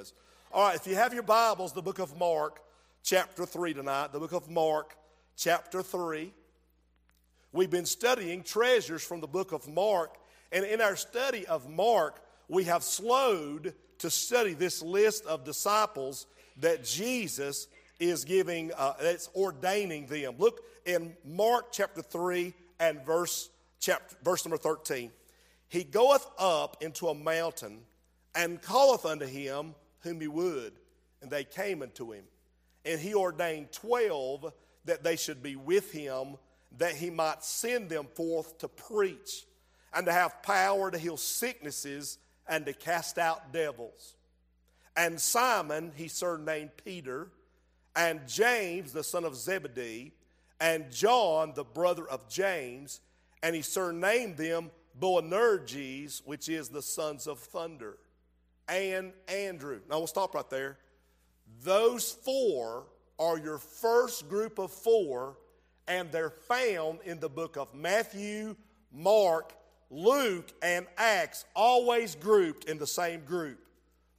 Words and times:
was. 0.00 0.14
All 0.52 0.66
right, 0.66 0.76
if 0.76 0.86
you 0.86 0.94
have 0.94 1.12
your 1.12 1.22
Bibles, 1.22 1.74
the 1.74 1.82
book 1.82 1.98
of 1.98 2.16
Mark, 2.16 2.60
chapter 3.02 3.44
3 3.44 3.74
tonight, 3.74 4.12
the 4.12 4.18
book 4.18 4.32
of 4.32 4.48
Mark, 4.48 4.96
chapter 5.36 5.82
3. 5.82 6.32
We've 7.52 7.70
been 7.70 7.84
studying 7.84 8.42
treasures 8.42 9.02
from 9.02 9.20
the 9.20 9.26
book 9.26 9.52
of 9.52 9.68
Mark, 9.68 10.16
and 10.52 10.64
in 10.64 10.80
our 10.80 10.96
study 10.96 11.46
of 11.46 11.68
Mark, 11.68 12.22
we 12.48 12.64
have 12.64 12.82
slowed 12.82 13.74
to 13.98 14.08
study 14.08 14.54
this 14.54 14.80
list 14.80 15.26
of 15.26 15.44
disciples 15.44 16.26
that 16.56 16.82
Jesus 16.82 17.68
is 17.98 18.24
giving, 18.24 18.72
uh, 18.78 18.94
that's 19.02 19.28
ordaining 19.36 20.06
them. 20.06 20.36
Look 20.38 20.62
in 20.86 21.14
Mark 21.26 21.72
chapter 21.72 22.00
3 22.00 22.54
and 22.78 23.04
verse, 23.04 23.50
chapter, 23.80 24.16
verse 24.24 24.46
number 24.46 24.56
13. 24.56 25.10
He 25.68 25.84
goeth 25.84 26.26
up 26.38 26.78
into 26.80 27.08
a 27.08 27.14
mountain 27.14 27.80
and 28.34 28.62
calleth 28.62 29.04
unto 29.04 29.26
him 29.26 29.74
whom 30.00 30.20
he 30.20 30.28
would, 30.28 30.72
and 31.22 31.30
they 31.30 31.44
came 31.44 31.82
unto 31.82 32.12
him. 32.12 32.24
And 32.84 33.00
he 33.00 33.14
ordained 33.14 33.72
twelve 33.72 34.52
that 34.84 35.02
they 35.02 35.16
should 35.16 35.42
be 35.42 35.56
with 35.56 35.92
him, 35.92 36.36
that 36.78 36.94
he 36.94 37.10
might 37.10 37.44
send 37.44 37.90
them 37.90 38.06
forth 38.14 38.58
to 38.58 38.68
preach, 38.68 39.46
and 39.92 40.06
to 40.06 40.12
have 40.12 40.42
power 40.42 40.90
to 40.90 40.98
heal 40.98 41.16
sicknesses, 41.16 42.18
and 42.48 42.64
to 42.66 42.72
cast 42.72 43.18
out 43.18 43.52
devils. 43.52 44.16
And 44.96 45.20
Simon 45.20 45.92
he 45.94 46.08
surnamed 46.08 46.70
Peter, 46.84 47.30
and 47.94 48.26
James 48.26 48.92
the 48.92 49.04
son 49.04 49.24
of 49.24 49.36
Zebedee, 49.36 50.12
and 50.60 50.90
John 50.90 51.52
the 51.54 51.64
brother 51.64 52.08
of 52.08 52.28
James, 52.28 53.00
and 53.42 53.54
he 53.54 53.62
surnamed 53.62 54.36
them 54.36 54.70
Boanerges, 54.98 56.22
which 56.24 56.48
is 56.48 56.68
the 56.68 56.82
sons 56.82 57.26
of 57.26 57.38
thunder, 57.38 57.96
and 58.70 59.12
Andrew. 59.28 59.80
Now 59.90 59.98
we'll 59.98 60.06
stop 60.06 60.34
right 60.34 60.48
there. 60.48 60.78
Those 61.62 62.12
four 62.12 62.84
are 63.18 63.38
your 63.38 63.58
first 63.58 64.28
group 64.28 64.58
of 64.58 64.72
four, 64.72 65.36
and 65.88 66.10
they're 66.10 66.30
found 66.30 67.00
in 67.04 67.20
the 67.20 67.28
book 67.28 67.56
of 67.56 67.74
Matthew, 67.74 68.56
Mark, 68.92 69.52
Luke, 69.90 70.52
and 70.62 70.86
Acts, 70.96 71.44
always 71.54 72.14
grouped 72.14 72.64
in 72.64 72.78
the 72.78 72.86
same 72.86 73.24
group. 73.24 73.58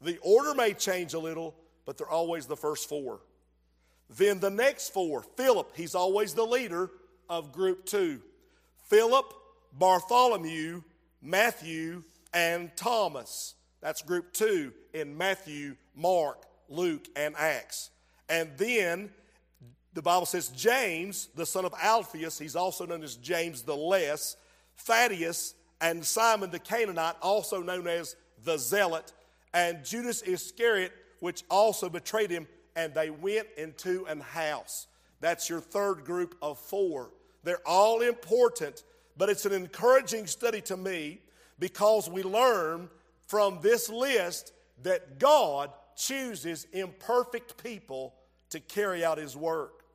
The 0.01 0.17
order 0.21 0.53
may 0.53 0.73
change 0.73 1.13
a 1.13 1.19
little, 1.19 1.55
but 1.85 1.97
they're 1.97 2.09
always 2.09 2.45
the 2.45 2.57
first 2.57 2.89
four. 2.89 3.21
Then 4.09 4.39
the 4.39 4.49
next 4.49 4.89
four 4.89 5.23
Philip, 5.37 5.71
he's 5.75 5.95
always 5.95 6.33
the 6.33 6.45
leader 6.45 6.91
of 7.29 7.53
group 7.53 7.85
two. 7.85 8.21
Philip, 8.89 9.33
Bartholomew, 9.71 10.81
Matthew, 11.21 12.03
and 12.33 12.75
Thomas. 12.75 13.55
That's 13.81 14.01
group 14.01 14.33
two 14.33 14.73
in 14.93 15.17
Matthew, 15.17 15.75
Mark, 15.95 16.43
Luke, 16.69 17.07
and 17.15 17.35
Acts. 17.37 17.89
And 18.29 18.51
then 18.57 19.09
the 19.93 20.01
Bible 20.01 20.25
says 20.25 20.49
James, 20.49 21.27
the 21.35 21.45
son 21.45 21.65
of 21.65 21.73
Alphaeus, 21.81 22.39
he's 22.39 22.55
also 22.55 22.85
known 22.85 23.03
as 23.03 23.15
James 23.15 23.63
the 23.63 23.75
Less, 23.75 24.37
Thaddeus, 24.77 25.55
and 25.81 26.05
Simon 26.05 26.51
the 26.51 26.59
Canaanite, 26.59 27.15
also 27.21 27.61
known 27.61 27.87
as 27.87 28.15
the 28.43 28.57
Zealot, 28.57 29.11
and 29.53 29.83
Judas 29.83 30.21
Iscariot, 30.21 30.93
which 31.19 31.43
also 31.49 31.89
betrayed 31.89 32.31
him, 32.31 32.47
and 32.75 32.93
they 32.93 33.09
went 33.09 33.47
into 33.57 34.05
an 34.05 34.21
house. 34.21 34.87
That's 35.19 35.49
your 35.49 35.59
third 35.59 36.05
group 36.05 36.35
of 36.41 36.57
four. 36.57 37.11
They're 37.43 37.65
all 37.65 38.01
important, 38.01 38.83
but 39.17 39.29
it's 39.29 39.45
an 39.45 39.53
encouraging 39.53 40.27
study 40.27 40.61
to 40.61 40.77
me 40.77 41.19
because 41.59 42.09
we 42.09 42.23
learn 42.23 42.89
from 43.31 43.59
this 43.61 43.87
list 43.87 44.51
that 44.83 45.17
God 45.17 45.71
chooses 45.95 46.67
imperfect 46.73 47.63
people 47.63 48.13
to 48.49 48.59
carry 48.59 49.05
out 49.05 49.17
His 49.17 49.37
work. 49.37 49.85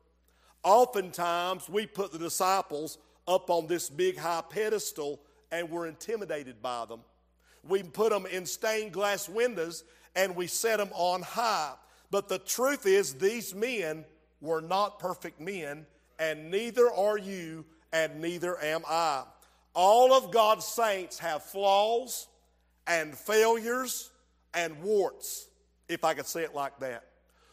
Oftentimes, 0.63 1.69
we 1.69 1.85
put 1.85 2.11
the 2.11 2.17
disciples 2.17 2.97
up 3.27 3.51
on 3.51 3.67
this 3.67 3.91
big 3.91 4.17
high 4.17 4.41
pedestal 4.49 5.19
and 5.51 5.69
we're 5.69 5.85
intimidated 5.85 6.63
by 6.63 6.85
them. 6.85 7.01
We 7.63 7.83
put 7.83 8.09
them 8.09 8.25
in 8.25 8.47
stained 8.47 8.91
glass 8.91 9.29
windows 9.29 9.83
and 10.15 10.35
we 10.35 10.47
set 10.47 10.77
them 10.77 10.89
on 10.93 11.21
high. 11.21 11.73
But 12.09 12.29
the 12.29 12.39
truth 12.39 12.87
is, 12.87 13.13
these 13.13 13.53
men 13.53 14.03
were 14.41 14.61
not 14.61 14.97
perfect 14.97 15.39
men, 15.39 15.85
and 16.17 16.49
neither 16.49 16.91
are 16.91 17.19
you, 17.19 17.65
and 17.93 18.19
neither 18.19 18.59
am 18.63 18.81
I. 18.87 19.25
All 19.75 20.11
of 20.11 20.31
God's 20.31 20.65
saints 20.65 21.19
have 21.19 21.43
flaws 21.43 22.25
and 22.87 23.15
failures 23.15 24.09
and 24.53 24.81
warts, 24.81 25.47
if 25.89 26.03
I 26.03 26.13
could 26.13 26.25
say 26.25 26.43
it 26.43 26.55
like 26.55 26.79
that. 26.79 27.03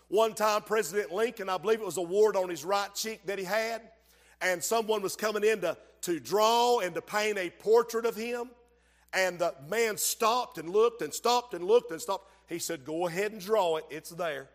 One 0.09 0.35
time, 0.35 0.63
President 0.63 1.13
Lincoln, 1.13 1.49
I 1.49 1.59
believe 1.59 1.81
it 1.81 1.87
was 1.87 1.97
a 1.97 2.03
wart 2.03 2.37
on 2.37 2.49
his 2.49 2.65
right 2.65 2.95
cheek 2.95 3.27
that 3.27 3.39
he 3.39 3.45
had, 3.45 3.83
and 4.41 4.63
someone 4.63 5.03
was 5.03 5.17
coming 5.17 5.45
in 5.45 5.61
to, 5.63 5.77
to 6.03 6.21
draw 6.21 6.81
and 6.81 6.95
to 6.95 7.03
paint 7.03 7.39
a 7.39 7.51
portrait 7.51 8.07
of 8.07 8.15
him. 8.15 8.51
And 9.13 9.39
the 9.39 9.55
man 9.69 9.97
stopped 9.97 10.59
and 10.59 10.71
looked 10.71 11.03
and 11.03 11.13
stopped 11.13 11.55
and 11.55 11.65
looked 11.65 11.91
and 11.91 12.01
stopped. 12.01 12.31
He 12.49 12.59
said, 12.59 12.85
Go 12.85 13.07
ahead 13.07 13.33
and 13.33 13.41
draw 13.41 13.77
it. 13.77 13.85
It's 13.91 14.11
there. 14.11 14.49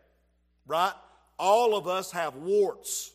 Right? 0.67 0.94
All 1.38 1.75
of 1.75 1.88
us 1.88 2.11
have 2.11 2.35
warts 2.35 3.11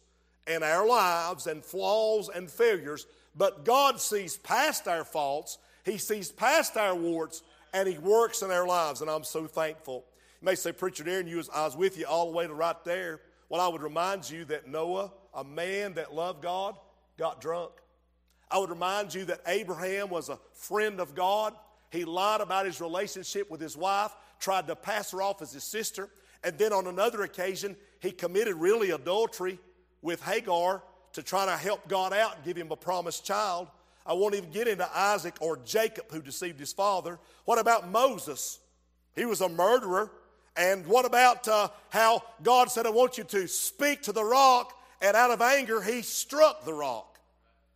in 0.46 0.62
our 0.62 0.86
lives 0.86 1.46
and 1.46 1.64
flaws 1.64 2.28
and 2.34 2.50
failures, 2.50 3.06
but 3.36 3.64
God 3.64 4.00
sees 4.00 4.36
past 4.36 4.88
our 4.88 5.04
faults, 5.04 5.58
He 5.84 5.98
sees 5.98 6.32
past 6.32 6.76
our 6.76 6.94
warts, 6.94 7.42
and 7.74 7.86
He 7.86 7.98
works 7.98 8.40
in 8.40 8.50
our 8.50 8.66
lives, 8.66 9.02
and 9.02 9.10
I'm 9.10 9.24
so 9.24 9.46
thankful. 9.46 10.06
You 10.40 10.46
may 10.46 10.54
say, 10.54 10.72
Preacher 10.72 11.04
Darren, 11.04 11.28
you 11.28 11.36
was, 11.36 11.50
I 11.50 11.64
was 11.66 11.76
with 11.76 11.98
you 11.98 12.06
all 12.06 12.30
the 12.30 12.36
way 12.36 12.46
to 12.46 12.54
right 12.54 12.82
there. 12.84 13.20
Well, 13.50 13.60
I 13.60 13.68
would 13.68 13.82
remind 13.82 14.30
you 14.30 14.46
that 14.46 14.66
Noah, 14.68 15.12
a 15.34 15.44
man 15.44 15.94
that 15.94 16.14
loved 16.14 16.42
God, 16.42 16.76
got 17.18 17.40
drunk. 17.40 17.72
I 18.50 18.58
would 18.58 18.70
remind 18.70 19.12
you 19.12 19.24
that 19.26 19.40
Abraham 19.46 20.08
was 20.08 20.28
a 20.28 20.38
friend 20.52 21.00
of 21.00 21.14
God. 21.14 21.54
He 21.90 22.04
lied 22.04 22.40
about 22.40 22.66
his 22.66 22.80
relationship 22.80 23.50
with 23.50 23.60
his 23.60 23.76
wife, 23.76 24.12
tried 24.38 24.66
to 24.68 24.76
pass 24.76 25.10
her 25.10 25.20
off 25.20 25.42
as 25.42 25.52
his 25.52 25.64
sister, 25.64 26.08
and 26.42 26.56
then 26.58 26.72
on 26.72 26.86
another 26.86 27.22
occasion, 27.22 27.76
he 28.00 28.10
committed 28.12 28.54
really 28.54 28.90
adultery 28.90 29.58
with 30.02 30.22
Hagar 30.22 30.82
to 31.14 31.22
try 31.22 31.46
to 31.46 31.56
help 31.56 31.88
God 31.88 32.12
out 32.12 32.36
and 32.36 32.44
give 32.44 32.56
him 32.56 32.70
a 32.70 32.76
promised 32.76 33.24
child. 33.24 33.68
I 34.06 34.12
won't 34.12 34.34
even 34.34 34.50
get 34.50 34.68
into 34.68 34.88
Isaac 34.94 35.34
or 35.40 35.58
Jacob 35.64 36.06
who 36.10 36.20
deceived 36.20 36.60
his 36.60 36.72
father. 36.72 37.18
What 37.44 37.58
about 37.58 37.90
Moses? 37.90 38.58
He 39.14 39.24
was 39.24 39.40
a 39.40 39.48
murderer. 39.48 40.10
And 40.56 40.86
what 40.86 41.04
about 41.04 41.48
uh, 41.48 41.68
how 41.90 42.22
God 42.42 42.70
said, 42.70 42.86
I 42.86 42.90
want 42.90 43.18
you 43.18 43.24
to 43.24 43.48
speak 43.48 44.02
to 44.02 44.12
the 44.12 44.22
rock, 44.22 44.72
and 45.02 45.16
out 45.16 45.32
of 45.32 45.42
anger, 45.42 45.82
he 45.82 46.02
struck 46.02 46.64
the 46.64 46.72
rock. 46.72 47.18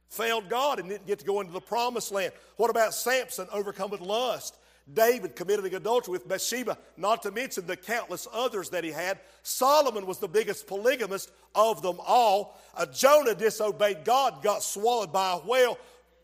Failed 0.08 0.48
God 0.48 0.78
and 0.78 0.88
didn't 0.88 1.06
get 1.06 1.18
to 1.18 1.24
go 1.24 1.40
into 1.40 1.52
the 1.52 1.60
promised 1.60 2.12
land. 2.12 2.32
What 2.56 2.70
about 2.70 2.94
Samson 2.94 3.48
overcome 3.52 3.90
with 3.90 4.00
lust? 4.00 4.56
David 4.94 5.36
committing 5.36 5.74
adultery 5.74 6.12
with 6.12 6.26
Bathsheba, 6.26 6.78
not 6.96 7.22
to 7.24 7.30
mention 7.30 7.66
the 7.66 7.76
countless 7.76 8.26
others 8.32 8.70
that 8.70 8.84
he 8.84 8.90
had. 8.90 9.18
Solomon 9.42 10.06
was 10.06 10.18
the 10.18 10.28
biggest 10.28 10.66
polygamist 10.66 11.30
of 11.54 11.82
them 11.82 11.98
all. 12.06 12.58
Uh, 12.74 12.86
Jonah 12.86 13.34
disobeyed 13.34 14.04
God, 14.04 14.42
got 14.42 14.62
swallowed 14.62 15.12
by 15.12 15.32
a 15.32 15.38
whale. 15.38 15.76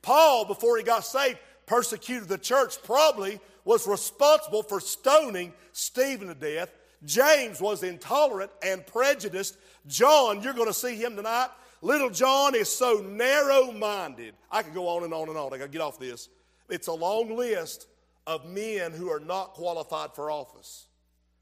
Paul, 0.04 0.44
before 0.44 0.76
he 0.76 0.82
got 0.82 1.06
saved, 1.06 1.38
persecuted 1.65 2.28
the 2.28 2.37
church, 2.37 2.76
probably 2.82 3.41
was 3.65 3.87
responsible 3.87 4.62
for 4.62 4.78
stoning 4.78 5.54
Stephen 5.72 6.28
to 6.28 6.34
death. 6.34 6.69
James 7.06 7.59
was 7.59 7.82
intolerant 7.82 8.50
and 8.62 8.87
prejudiced. 8.87 9.56
John, 9.87 10.43
you're 10.43 10.53
going 10.53 10.69
to 10.69 10.75
see 10.75 10.97
him 10.97 11.16
tonight. 11.16 11.48
Little 11.81 12.10
John 12.10 12.54
is 12.54 12.75
so 12.75 13.03
narrow 13.03 13.72
minded. 13.72 14.34
I 14.50 14.62
could 14.62 14.75
go 14.75 14.88
on 14.88 15.04
and 15.04 15.14
on 15.14 15.31
and 15.31 15.38
on. 15.38 15.54
I 15.54 15.59
got 15.59 15.64
to 15.64 15.70
get 15.70 15.81
off 15.81 15.98
this. 15.98 16.28
It's 16.69 16.88
a 16.88 16.93
long 16.93 17.34
list 17.34 17.87
of 18.26 18.44
men 18.44 18.93
who 18.93 19.10
are 19.10 19.20
not 19.20 19.54
qualified 19.54 20.14
for 20.14 20.31
office. 20.31 20.87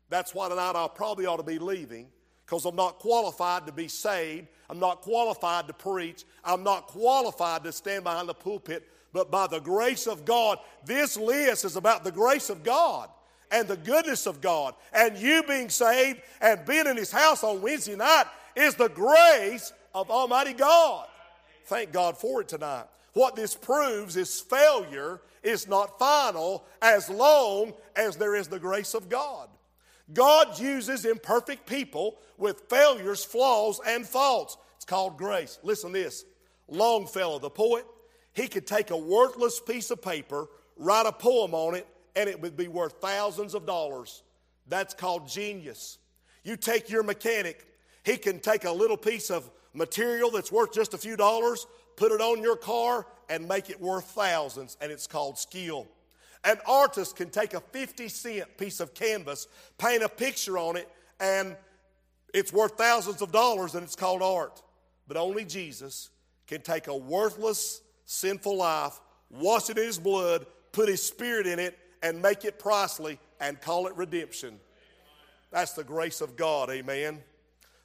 That's 0.08 0.36
why 0.36 0.48
tonight 0.48 0.76
I 0.76 0.86
probably 0.86 1.26
ought 1.26 1.38
to 1.38 1.42
be 1.42 1.58
leaving 1.58 2.12
because 2.52 2.66
I'm 2.66 2.76
not 2.76 2.99
qualified 2.99 3.64
to 3.64 3.72
be 3.72 3.88
saved. 3.88 4.46
I'm 4.69 4.78
not 4.78 5.00
qualified 5.00 5.69
to 5.69 5.72
preach. 5.72 6.25
I'm 6.44 6.62
not 6.62 6.87
qualified 6.87 7.64
to 7.64 7.72
stand 7.72 8.04
behind 8.04 8.28
the 8.28 8.34
pulpit. 8.34 8.87
But 9.14 9.31
by 9.31 9.46
the 9.46 9.58
grace 9.58 10.06
of 10.06 10.26
God, 10.26 10.58
this 10.84 11.16
list 11.16 11.64
is 11.64 11.76
about 11.76 12.04
the 12.04 12.12
grace 12.12 12.50
of 12.50 12.62
God 12.62 13.08
and 13.50 13.66
the 13.66 13.78
goodness 13.78 14.26
of 14.26 14.43
God. 14.43 14.75
And 14.93 15.16
you 15.16 15.43
being 15.44 15.70
saved 15.70 16.20
and 16.43 16.62
being 16.66 16.87
in 16.87 16.99
His 16.99 17.10
house 17.10 17.43
on 17.43 17.62
Wednesday 17.62 17.96
night 17.96 18.26
is 18.54 18.75
the 18.75 18.90
grace 18.90 19.72
of 19.94 20.10
Almighty 20.10 20.52
God. 20.52 21.06
Thank 21.64 21.90
God 21.90 22.19
for 22.19 22.43
it 22.43 22.49
tonight. 22.49 22.84
What 23.14 23.34
this 23.34 23.54
proves 23.54 24.19
is 24.19 24.43
failure 24.43 25.22
is 25.43 25.69
not 25.69 25.99
final 25.99 26.66
as 26.82 27.08
long 27.08 27.72
as 27.96 28.16
there 28.16 28.34
is 28.34 28.46
the 28.46 28.60
grace 28.60 28.93
of 28.93 29.08
God. 29.08 29.49
God 30.12 30.59
uses 30.59 31.05
imperfect 31.05 31.67
people 31.67 32.19
with 32.38 32.62
failures, 32.69 33.25
flaws, 33.25 33.81
and 33.87 34.06
faults. 34.06 34.56
It's 34.76 34.85
called 34.85 35.17
grace. 35.17 35.59
Listen 35.62 35.93
to 35.93 35.99
this. 35.99 36.25
Longfellow, 36.69 37.38
the 37.38 37.50
poet, 37.50 37.85
he 38.32 38.49
could 38.49 38.67
take 38.67 38.91
a 38.91 38.97
worthless 38.97 39.61
piece 39.61 39.91
of 39.91 40.03
paper, 40.03 40.47
write 40.76 41.06
a 41.06 41.12
poem 41.12 41.55
on 41.55 41.75
it, 41.75 41.87
and 42.17 42.29
it 42.29 42.41
would 42.41 42.56
be 42.56 42.69
worth 42.69 42.94
thousands 43.00 43.55
of 43.55 43.67
dollars. 43.67 44.23
That's 44.69 44.94
called 44.94 45.29
genius. 45.29 45.99
You 46.44 46.56
take 46.56 46.91
your 46.91 47.03
mechanic, 47.03 47.67
he 48.05 48.17
can 48.17 48.41
take 48.41 48.64
a 48.64 48.73
little 48.73 48.97
piece 48.97 49.31
of 49.31 49.50
material 49.75 50.31
that's 50.31 50.50
worth 50.50 50.73
just 50.73 50.94
a 50.94 50.99
few 50.99 51.17
dollars, 51.17 51.67
put 51.97 52.12
it 52.12 52.20
on 52.20 52.43
your 52.43 52.56
car, 52.56 53.06
and 53.29 53.47
make 53.47 53.70
it 53.70 53.81
worth 53.81 54.05
thousands, 54.06 54.76
and 54.81 54.91
it's 54.91 55.06
called 55.06 55.38
skill. 55.38 55.87
An 56.44 56.58
artist 56.66 57.16
can 57.16 57.30
take 57.30 57.54
a 57.54 57.60
50 57.60 58.08
cent 58.08 58.56
piece 58.58 58.80
of 58.80 58.94
canvas, 58.94 59.46
paint 59.78 60.02
a 60.02 60.08
picture 60.08 60.58
on 60.58 60.76
it, 60.76 60.88
and 61.20 61.56
it's 62.34 62.52
worth 62.52 62.76
thousands 62.76 63.22
of 63.22 63.30
dollars, 63.30 63.74
and 63.74 63.84
it's 63.84 63.94
called 63.94 64.22
art. 64.22 64.62
But 65.06 65.16
only 65.16 65.44
Jesus 65.44 66.10
can 66.46 66.60
take 66.62 66.88
a 66.88 66.96
worthless, 66.96 67.80
sinful 68.06 68.56
life, 68.56 69.00
wash 69.30 69.70
it 69.70 69.78
in 69.78 69.84
his 69.84 69.98
blood, 69.98 70.46
put 70.72 70.88
his 70.88 71.02
spirit 71.02 71.46
in 71.46 71.58
it, 71.58 71.78
and 72.02 72.20
make 72.20 72.44
it 72.44 72.58
priceless 72.58 73.18
and 73.40 73.60
call 73.60 73.86
it 73.86 73.96
redemption. 73.96 74.58
That's 75.50 75.72
the 75.72 75.84
grace 75.84 76.20
of 76.20 76.36
God, 76.36 76.70
amen. 76.70 77.22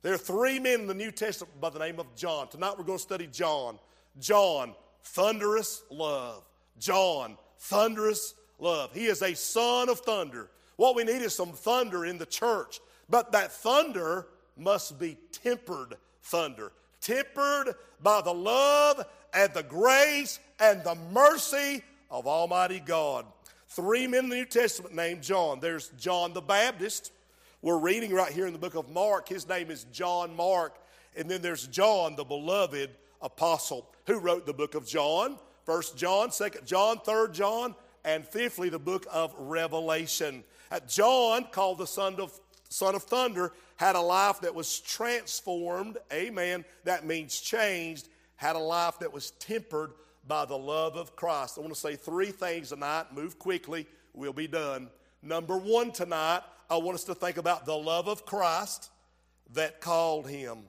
There 0.01 0.13
are 0.13 0.17
three 0.17 0.59
men 0.59 0.81
in 0.81 0.87
the 0.87 0.93
New 0.93 1.11
Testament 1.11 1.59
by 1.59 1.69
the 1.69 1.79
name 1.79 1.99
of 1.99 2.15
John. 2.15 2.47
Tonight 2.47 2.75
we're 2.77 2.85
going 2.85 2.97
to 2.97 3.03
study 3.03 3.27
John. 3.27 3.77
John, 4.19 4.73
thunderous 5.03 5.83
love. 5.91 6.47
John, 6.79 7.37
thunderous 7.59 8.33
love. 8.59 8.91
He 8.93 9.05
is 9.05 9.21
a 9.21 9.35
son 9.35 9.89
of 9.89 9.99
thunder. 9.99 10.49
What 10.75 10.95
we 10.95 11.03
need 11.03 11.21
is 11.21 11.35
some 11.35 11.51
thunder 11.51 12.05
in 12.05 12.17
the 12.17 12.25
church, 12.25 12.79
but 13.09 13.31
that 13.31 13.51
thunder 13.51 14.27
must 14.55 14.99
be 14.99 15.17
tempered 15.31 15.95
thunder, 16.21 16.71
tempered 17.01 17.75
by 18.01 18.21
the 18.21 18.33
love 18.33 19.05
and 19.33 19.53
the 19.53 19.63
grace 19.63 20.39
and 20.59 20.83
the 20.83 20.95
mercy 21.11 21.83
of 22.09 22.27
Almighty 22.27 22.79
God. 22.79 23.25
Three 23.69 24.07
men 24.07 24.25
in 24.25 24.29
the 24.29 24.35
New 24.37 24.45
Testament 24.45 24.95
named 24.95 25.21
John. 25.21 25.59
There's 25.59 25.89
John 25.99 26.33
the 26.33 26.41
Baptist. 26.41 27.11
We're 27.61 27.77
reading 27.77 28.13
right 28.13 28.31
here 28.31 28.47
in 28.47 28.53
the 28.53 28.59
book 28.59 28.75
of 28.75 28.89
Mark. 28.89 29.27
His 29.27 29.47
name 29.47 29.71
is 29.71 29.85
John 29.91 30.35
Mark. 30.35 30.77
And 31.15 31.29
then 31.29 31.41
there's 31.41 31.67
John, 31.67 32.15
the 32.15 32.23
beloved 32.23 32.91
apostle, 33.21 33.89
who 34.05 34.19
wrote 34.19 34.45
the 34.45 34.53
book 34.53 34.75
of 34.75 34.87
John. 34.87 35.37
First 35.65 35.97
John, 35.97 36.31
second 36.31 36.65
John, 36.65 36.99
third 36.99 37.33
John, 37.33 37.75
and 38.07 38.25
fifthly, 38.25 38.69
the 38.69 38.79
book 38.79 39.05
of 39.11 39.35
Revelation. 39.37 40.45
John, 40.87 41.45
called 41.51 41.77
the 41.77 41.85
son 41.85 42.15
of, 42.21 42.31
son 42.69 42.95
of 42.95 43.03
thunder, 43.03 43.51
had 43.75 43.97
a 43.97 44.01
life 44.01 44.39
that 44.41 44.55
was 44.55 44.79
transformed. 44.79 45.97
Amen. 46.11 46.63
That 46.85 47.05
means 47.05 47.39
changed. 47.39 48.07
Had 48.37 48.55
a 48.55 48.59
life 48.59 48.97
that 48.99 49.11
was 49.11 49.31
tempered 49.31 49.91
by 50.25 50.45
the 50.45 50.57
love 50.57 50.95
of 50.95 51.17
Christ. 51.17 51.57
I 51.57 51.61
want 51.61 51.73
to 51.73 51.79
say 51.79 51.97
three 51.97 52.31
things 52.31 52.69
tonight. 52.69 53.13
Move 53.13 53.37
quickly. 53.37 53.85
We'll 54.13 54.31
be 54.31 54.47
done. 54.47 54.89
Number 55.21 55.57
one 55.57 55.91
tonight, 55.91 56.41
I 56.69 56.77
want 56.77 56.95
us 56.95 57.03
to 57.05 57.15
think 57.15 57.35
about 57.35 57.65
the 57.65 57.75
love 57.75 58.07
of 58.07 58.25
Christ 58.25 58.89
that 59.53 59.81
called 59.81 60.29
him. 60.29 60.59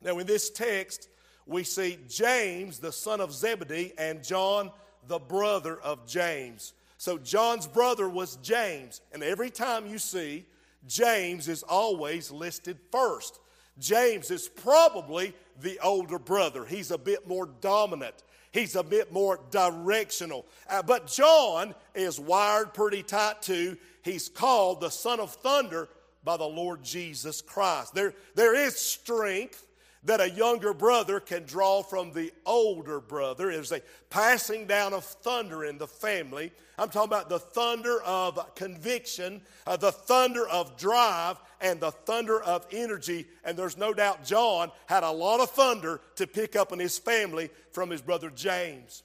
Now, 0.00 0.18
in 0.18 0.28
this 0.28 0.48
text, 0.48 1.08
we 1.44 1.64
see 1.64 1.98
James, 2.08 2.78
the 2.78 2.92
son 2.92 3.20
of 3.20 3.32
Zebedee, 3.32 3.94
and 3.98 4.22
John, 4.22 4.70
the 5.06 5.18
brother 5.18 5.78
of 5.80 6.06
James. 6.06 6.74
So 6.98 7.18
John's 7.18 7.66
brother 7.66 8.08
was 8.08 8.36
James. 8.36 9.00
And 9.12 9.22
every 9.22 9.50
time 9.50 9.86
you 9.86 9.98
see, 9.98 10.46
James 10.86 11.48
is 11.48 11.62
always 11.62 12.30
listed 12.30 12.78
first. 12.90 13.40
James 13.78 14.30
is 14.30 14.48
probably 14.48 15.34
the 15.60 15.78
older 15.80 16.18
brother. 16.18 16.64
He's 16.64 16.90
a 16.90 16.98
bit 16.98 17.26
more 17.26 17.48
dominant. 17.60 18.22
He's 18.52 18.76
a 18.76 18.82
bit 18.82 19.12
more 19.12 19.40
directional. 19.50 20.46
Uh, 20.68 20.82
but 20.82 21.06
John 21.06 21.74
is 21.94 22.20
wired 22.20 22.74
pretty 22.74 23.02
tight 23.02 23.42
too. 23.42 23.78
He's 24.02 24.28
called 24.28 24.80
the 24.80 24.90
son 24.90 25.20
of 25.20 25.32
thunder 25.32 25.88
by 26.22 26.36
the 26.36 26.44
Lord 26.44 26.82
Jesus 26.84 27.40
Christ. 27.40 27.94
There, 27.94 28.14
there 28.34 28.54
is 28.54 28.76
strength 28.76 29.66
that 30.04 30.20
a 30.20 30.30
younger 30.30 30.74
brother 30.74 31.20
can 31.20 31.44
draw 31.44 31.82
from 31.82 32.12
the 32.12 32.32
older 32.44 33.00
brother. 33.00 33.50
is 33.50 33.70
a 33.70 33.80
passing 34.10 34.66
down 34.66 34.92
of 34.92 35.04
thunder 35.04 35.64
in 35.64 35.78
the 35.78 35.86
family. 35.86 36.52
I'm 36.76 36.88
talking 36.88 37.08
about 37.08 37.28
the 37.28 37.38
thunder 37.38 38.02
of 38.02 38.54
conviction, 38.56 39.42
uh, 39.66 39.76
the 39.76 39.92
thunder 39.92 40.48
of 40.48 40.76
drive, 40.76 41.38
and 41.60 41.78
the 41.78 41.92
thunder 41.92 42.42
of 42.42 42.66
energy. 42.72 43.26
And 43.44 43.56
there's 43.56 43.76
no 43.76 43.94
doubt 43.94 44.24
John 44.24 44.72
had 44.86 45.04
a 45.04 45.10
lot 45.10 45.40
of 45.40 45.50
thunder 45.50 46.00
to 46.16 46.26
pick 46.26 46.56
up 46.56 46.72
in 46.72 46.80
his 46.80 46.98
family 46.98 47.50
from 47.70 47.90
his 47.90 48.02
brother 48.02 48.30
James. 48.30 49.04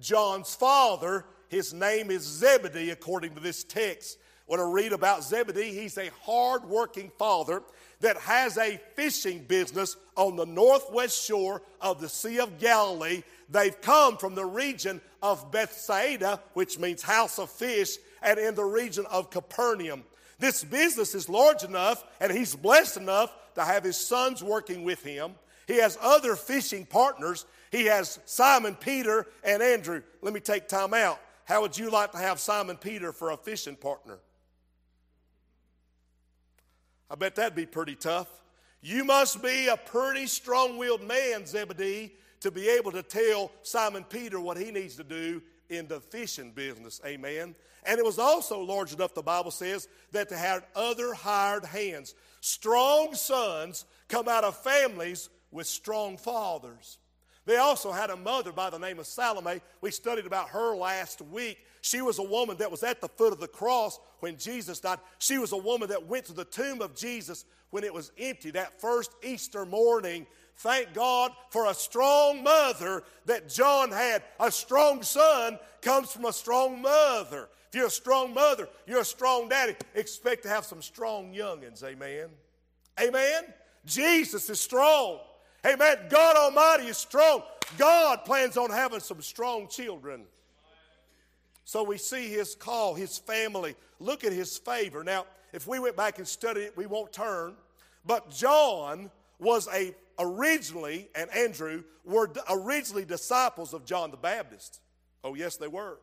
John's 0.00 0.54
father, 0.54 1.24
his 1.48 1.72
name 1.72 2.10
is 2.10 2.22
Zebedee, 2.22 2.90
according 2.90 3.34
to 3.36 3.40
this 3.40 3.62
text. 3.62 4.18
When 4.46 4.58
I 4.58 4.64
read 4.64 4.92
about 4.92 5.22
Zebedee, 5.22 5.72
he's 5.72 5.96
a 5.96 6.10
hard 6.24 6.64
working 6.64 7.12
father 7.16 7.62
that 8.02 8.18
has 8.18 8.58
a 8.58 8.80
fishing 8.94 9.44
business 9.44 9.96
on 10.16 10.36
the 10.36 10.44
northwest 10.44 11.24
shore 11.24 11.62
of 11.80 12.00
the 12.00 12.08
Sea 12.08 12.40
of 12.40 12.58
Galilee. 12.58 13.22
They've 13.48 13.80
come 13.80 14.18
from 14.18 14.34
the 14.34 14.44
region 14.44 15.00
of 15.22 15.50
Bethsaida, 15.50 16.40
which 16.52 16.78
means 16.78 17.02
house 17.02 17.38
of 17.38 17.48
fish, 17.48 17.96
and 18.20 18.38
in 18.38 18.54
the 18.54 18.64
region 18.64 19.06
of 19.06 19.30
Capernaum. 19.30 20.04
This 20.38 20.64
business 20.64 21.14
is 21.14 21.28
large 21.28 21.62
enough, 21.62 22.04
and 22.20 22.32
he's 22.32 22.54
blessed 22.54 22.96
enough 22.96 23.32
to 23.54 23.62
have 23.62 23.84
his 23.84 23.96
sons 23.96 24.42
working 24.42 24.82
with 24.82 25.02
him. 25.04 25.34
He 25.68 25.76
has 25.76 25.96
other 26.02 26.34
fishing 26.34 26.84
partners. 26.84 27.46
He 27.70 27.84
has 27.86 28.18
Simon 28.24 28.74
Peter 28.74 29.26
and 29.44 29.62
Andrew. 29.62 30.02
Let 30.20 30.34
me 30.34 30.40
take 30.40 30.66
time 30.66 30.92
out. 30.92 31.20
How 31.44 31.60
would 31.60 31.78
you 31.78 31.90
like 31.90 32.12
to 32.12 32.18
have 32.18 32.40
Simon 32.40 32.76
Peter 32.76 33.12
for 33.12 33.30
a 33.30 33.36
fishing 33.36 33.76
partner? 33.76 34.18
I 37.12 37.14
bet 37.14 37.34
that'd 37.34 37.54
be 37.54 37.66
pretty 37.66 37.94
tough. 37.94 38.26
You 38.80 39.04
must 39.04 39.42
be 39.42 39.68
a 39.68 39.76
pretty 39.76 40.26
strong 40.26 40.78
willed 40.78 41.06
man, 41.06 41.44
Zebedee, 41.44 42.10
to 42.40 42.50
be 42.50 42.70
able 42.70 42.90
to 42.92 43.02
tell 43.02 43.52
Simon 43.62 44.02
Peter 44.02 44.40
what 44.40 44.56
he 44.56 44.70
needs 44.70 44.96
to 44.96 45.04
do 45.04 45.42
in 45.68 45.86
the 45.88 46.00
fishing 46.00 46.52
business. 46.52 47.02
Amen. 47.04 47.54
And 47.84 47.98
it 47.98 48.04
was 48.04 48.18
also 48.18 48.60
large 48.62 48.94
enough, 48.94 49.12
the 49.12 49.22
Bible 49.22 49.50
says, 49.50 49.88
that 50.12 50.30
they 50.30 50.38
had 50.38 50.62
other 50.74 51.12
hired 51.12 51.66
hands. 51.66 52.14
Strong 52.40 53.14
sons 53.14 53.84
come 54.08 54.26
out 54.26 54.44
of 54.44 54.56
families 54.56 55.28
with 55.50 55.66
strong 55.66 56.16
fathers. 56.16 56.96
They 57.44 57.56
also 57.56 57.90
had 57.90 58.10
a 58.10 58.16
mother 58.16 58.52
by 58.52 58.70
the 58.70 58.78
name 58.78 58.98
of 58.98 59.06
Salome. 59.06 59.60
We 59.80 59.90
studied 59.90 60.26
about 60.26 60.50
her 60.50 60.76
last 60.76 61.20
week. 61.20 61.58
She 61.80 62.00
was 62.00 62.18
a 62.18 62.22
woman 62.22 62.56
that 62.58 62.70
was 62.70 62.84
at 62.84 63.00
the 63.00 63.08
foot 63.08 63.32
of 63.32 63.40
the 63.40 63.48
cross 63.48 63.98
when 64.20 64.36
Jesus 64.36 64.78
died. 64.78 65.00
She 65.18 65.38
was 65.38 65.50
a 65.52 65.56
woman 65.56 65.88
that 65.88 66.06
went 66.06 66.26
to 66.26 66.32
the 66.32 66.44
tomb 66.44 66.80
of 66.80 66.94
Jesus 66.94 67.44
when 67.70 67.82
it 67.82 67.92
was 67.92 68.12
empty 68.16 68.52
that 68.52 68.80
first 68.80 69.12
Easter 69.22 69.66
morning. 69.66 70.26
Thank 70.56 70.94
God 70.94 71.32
for 71.50 71.68
a 71.68 71.74
strong 71.74 72.44
mother 72.44 73.02
that 73.26 73.48
John 73.48 73.90
had. 73.90 74.22
A 74.38 74.52
strong 74.52 75.02
son 75.02 75.58
comes 75.80 76.12
from 76.12 76.26
a 76.26 76.32
strong 76.32 76.80
mother. 76.80 77.48
If 77.68 77.76
you're 77.76 77.86
a 77.86 77.90
strong 77.90 78.32
mother, 78.34 78.68
you're 78.86 79.00
a 79.00 79.04
strong 79.04 79.48
daddy. 79.48 79.74
Expect 79.94 80.44
to 80.44 80.48
have 80.48 80.64
some 80.64 80.82
strong 80.82 81.32
youngins. 81.32 81.82
Amen. 81.82 82.28
Amen. 83.00 83.44
Jesus 83.84 84.48
is 84.50 84.60
strong. 84.60 85.18
Amen. 85.66 85.96
God 86.08 86.36
Almighty 86.36 86.88
is 86.88 86.98
strong. 86.98 87.42
God 87.78 88.24
plans 88.24 88.56
on 88.56 88.70
having 88.70 89.00
some 89.00 89.22
strong 89.22 89.68
children. 89.68 90.24
So 91.64 91.84
we 91.84 91.98
see 91.98 92.28
his 92.28 92.54
call, 92.54 92.94
his 92.94 93.18
family. 93.18 93.76
Look 94.00 94.24
at 94.24 94.32
his 94.32 94.58
favor. 94.58 95.04
Now, 95.04 95.26
if 95.52 95.66
we 95.66 95.78
went 95.78 95.96
back 95.96 96.18
and 96.18 96.26
studied 96.26 96.62
it, 96.62 96.76
we 96.76 96.86
won't 96.86 97.12
turn. 97.12 97.54
But 98.04 98.30
John 98.30 99.10
was 99.38 99.68
a 99.72 99.94
originally, 100.18 101.08
and 101.14 101.30
Andrew 101.30 101.84
were 102.04 102.30
originally 102.50 103.04
disciples 103.04 103.72
of 103.72 103.84
John 103.84 104.10
the 104.10 104.16
Baptist. 104.16 104.80
Oh, 105.22 105.34
yes, 105.34 105.56
they 105.56 105.68
were. 105.68 105.98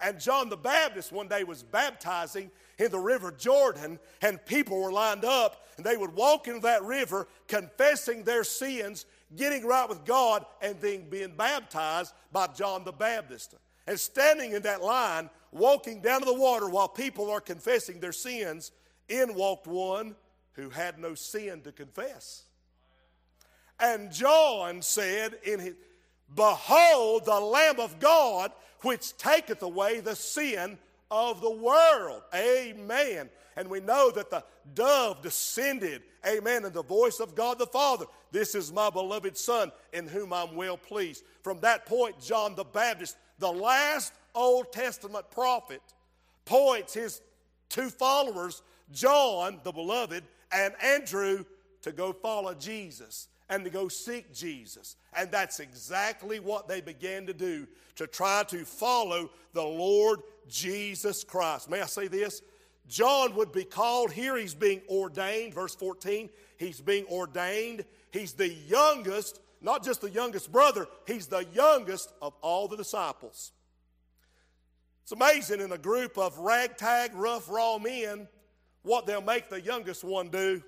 And 0.00 0.20
John 0.20 0.48
the 0.48 0.56
Baptist 0.56 1.12
one 1.12 1.28
day 1.28 1.44
was 1.44 1.62
baptizing 1.62 2.50
in 2.78 2.90
the 2.90 2.98
river 2.98 3.30
Jordan, 3.30 3.98
and 4.22 4.44
people 4.44 4.80
were 4.80 4.92
lined 4.92 5.24
up, 5.24 5.66
and 5.76 5.86
they 5.86 5.96
would 5.96 6.14
walk 6.14 6.48
into 6.48 6.60
that 6.60 6.82
river 6.82 7.28
confessing 7.48 8.24
their 8.24 8.44
sins, 8.44 9.06
getting 9.36 9.64
right 9.64 9.88
with 9.88 10.04
God, 10.04 10.44
and 10.60 10.80
then 10.80 11.08
being 11.08 11.34
baptized 11.36 12.12
by 12.32 12.48
John 12.48 12.84
the 12.84 12.92
Baptist. 12.92 13.54
And 13.86 13.98
standing 13.98 14.52
in 14.52 14.62
that 14.62 14.82
line, 14.82 15.30
walking 15.52 16.00
down 16.00 16.20
to 16.20 16.26
the 16.26 16.34
water 16.34 16.68
while 16.68 16.88
people 16.88 17.30
are 17.30 17.40
confessing 17.40 18.00
their 18.00 18.12
sins, 18.12 18.72
in 19.08 19.34
walked 19.34 19.66
one 19.66 20.16
who 20.52 20.70
had 20.70 20.98
no 20.98 21.14
sin 21.14 21.60
to 21.62 21.72
confess. 21.72 22.44
And 23.78 24.10
John 24.12 24.82
said 24.82 25.38
in 25.44 25.60
his, 25.60 25.74
Behold 26.34 27.26
the 27.26 27.38
Lamb 27.38 27.78
of 27.80 27.98
God 28.00 28.52
which 28.84 29.16
taketh 29.16 29.62
away 29.62 30.00
the 30.00 30.14
sin 30.16 30.78
of 31.10 31.40
the 31.40 31.50
world. 31.50 32.22
Amen. 32.34 33.28
And 33.56 33.68
we 33.68 33.80
know 33.80 34.10
that 34.10 34.30
the 34.30 34.44
dove 34.74 35.22
descended, 35.22 36.02
amen, 36.26 36.64
in 36.64 36.72
the 36.72 36.82
voice 36.82 37.20
of 37.20 37.34
God 37.34 37.58
the 37.58 37.66
Father. 37.66 38.06
This 38.32 38.54
is 38.54 38.72
my 38.72 38.90
beloved 38.90 39.36
Son 39.36 39.70
in 39.92 40.08
whom 40.08 40.32
I'm 40.32 40.56
well 40.56 40.76
pleased. 40.76 41.24
From 41.42 41.60
that 41.60 41.86
point, 41.86 42.20
John 42.20 42.54
the 42.54 42.64
Baptist, 42.64 43.16
the 43.38 43.52
last 43.52 44.12
Old 44.34 44.72
Testament 44.72 45.30
prophet, 45.30 45.82
points 46.44 46.94
his 46.94 47.20
two 47.68 47.90
followers 47.90 48.62
John, 48.92 49.60
the 49.62 49.72
beloved, 49.72 50.24
and 50.52 50.74
Andrew 50.82 51.44
to 51.82 51.92
go 51.92 52.12
follow 52.12 52.54
Jesus 52.54 53.28
and 53.48 53.64
to 53.64 53.70
go 53.70 53.88
seek 53.88 54.32
Jesus. 54.32 54.96
And 55.16 55.30
that's 55.30 55.60
exactly 55.60 56.40
what 56.40 56.68
they 56.68 56.80
began 56.80 57.26
to 57.26 57.34
do 57.34 57.66
to 57.96 58.06
try 58.06 58.44
to 58.48 58.64
follow 58.64 59.30
the 59.52 59.62
Lord 59.62 60.20
Jesus 60.48 61.24
Christ. 61.24 61.70
May 61.70 61.80
I 61.80 61.86
say 61.86 62.08
this? 62.08 62.42
John 62.88 63.34
would 63.36 63.52
be 63.52 63.64
called 63.64 64.12
here, 64.12 64.36
he's 64.36 64.54
being 64.54 64.82
ordained, 64.88 65.54
verse 65.54 65.74
14. 65.74 66.28
He's 66.58 66.80
being 66.80 67.06
ordained. 67.06 67.84
He's 68.10 68.34
the 68.34 68.48
youngest, 68.48 69.40
not 69.60 69.82
just 69.82 70.02
the 70.02 70.10
youngest 70.10 70.52
brother, 70.52 70.86
he's 71.06 71.26
the 71.26 71.46
youngest 71.54 72.12
of 72.20 72.34
all 72.42 72.68
the 72.68 72.76
disciples. 72.76 73.52
It's 75.02 75.12
amazing 75.12 75.60
in 75.60 75.72
a 75.72 75.78
group 75.78 76.16
of 76.16 76.38
ragtag, 76.38 77.14
rough, 77.14 77.48
raw 77.50 77.78
men 77.78 78.28
what 78.84 79.06
they'll 79.06 79.22
make 79.22 79.48
the 79.48 79.60
youngest 79.60 80.04
one 80.04 80.28
do. 80.28 80.62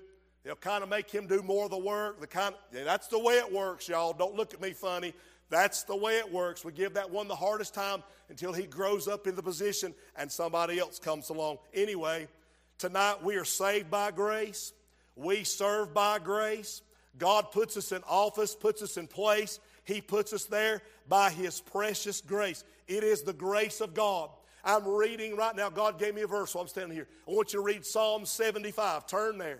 They'll 0.47 0.55
kind 0.55 0.81
of 0.81 0.87
make 0.87 1.11
him 1.11 1.27
do 1.27 1.41
more 1.41 1.65
of 1.65 1.71
the 1.71 1.77
work. 1.77 2.21
The 2.21 2.27
kind 2.27 2.55
of, 2.55 2.85
that's 2.85 3.07
the 3.07 3.19
way 3.19 3.33
it 3.33 3.51
works, 3.51 3.89
y'all. 3.89 4.13
Don't 4.13 4.33
look 4.33 4.53
at 4.53 4.61
me 4.61 4.71
funny. 4.71 5.13
That's 5.49 5.83
the 5.83 5.95
way 5.97 6.19
it 6.19 6.31
works. 6.31 6.63
We 6.63 6.71
give 6.71 6.93
that 6.93 7.09
one 7.09 7.27
the 7.27 7.35
hardest 7.35 7.73
time 7.73 8.01
until 8.29 8.53
he 8.53 8.63
grows 8.63 9.09
up 9.09 9.27
in 9.27 9.35
the 9.35 9.43
position 9.43 9.93
and 10.15 10.31
somebody 10.31 10.79
else 10.79 10.99
comes 10.99 11.27
along. 11.27 11.57
Anyway, 11.73 12.29
tonight 12.77 13.21
we 13.21 13.35
are 13.35 13.43
saved 13.43 13.91
by 13.91 14.11
grace. 14.11 14.71
We 15.17 15.43
serve 15.43 15.93
by 15.93 16.19
grace. 16.19 16.81
God 17.17 17.51
puts 17.51 17.75
us 17.75 17.91
in 17.91 18.01
office, 18.07 18.55
puts 18.55 18.81
us 18.81 18.95
in 18.95 19.07
place. 19.07 19.59
He 19.83 19.99
puts 19.99 20.31
us 20.31 20.45
there 20.45 20.81
by 21.09 21.29
His 21.29 21.59
precious 21.59 22.21
grace. 22.21 22.63
It 22.87 23.03
is 23.03 23.23
the 23.23 23.33
grace 23.33 23.81
of 23.81 23.93
God. 23.93 24.29
I'm 24.63 24.87
reading 24.87 25.35
right 25.35 25.57
now. 25.57 25.69
God 25.69 25.99
gave 25.99 26.15
me 26.15 26.21
a 26.21 26.27
verse 26.27 26.55
while 26.55 26.61
I'm 26.61 26.69
standing 26.69 26.95
here. 26.95 27.09
I 27.27 27.31
want 27.31 27.51
you 27.51 27.59
to 27.59 27.65
read 27.65 27.85
Psalm 27.85 28.25
75. 28.25 29.07
Turn 29.07 29.37
there. 29.37 29.59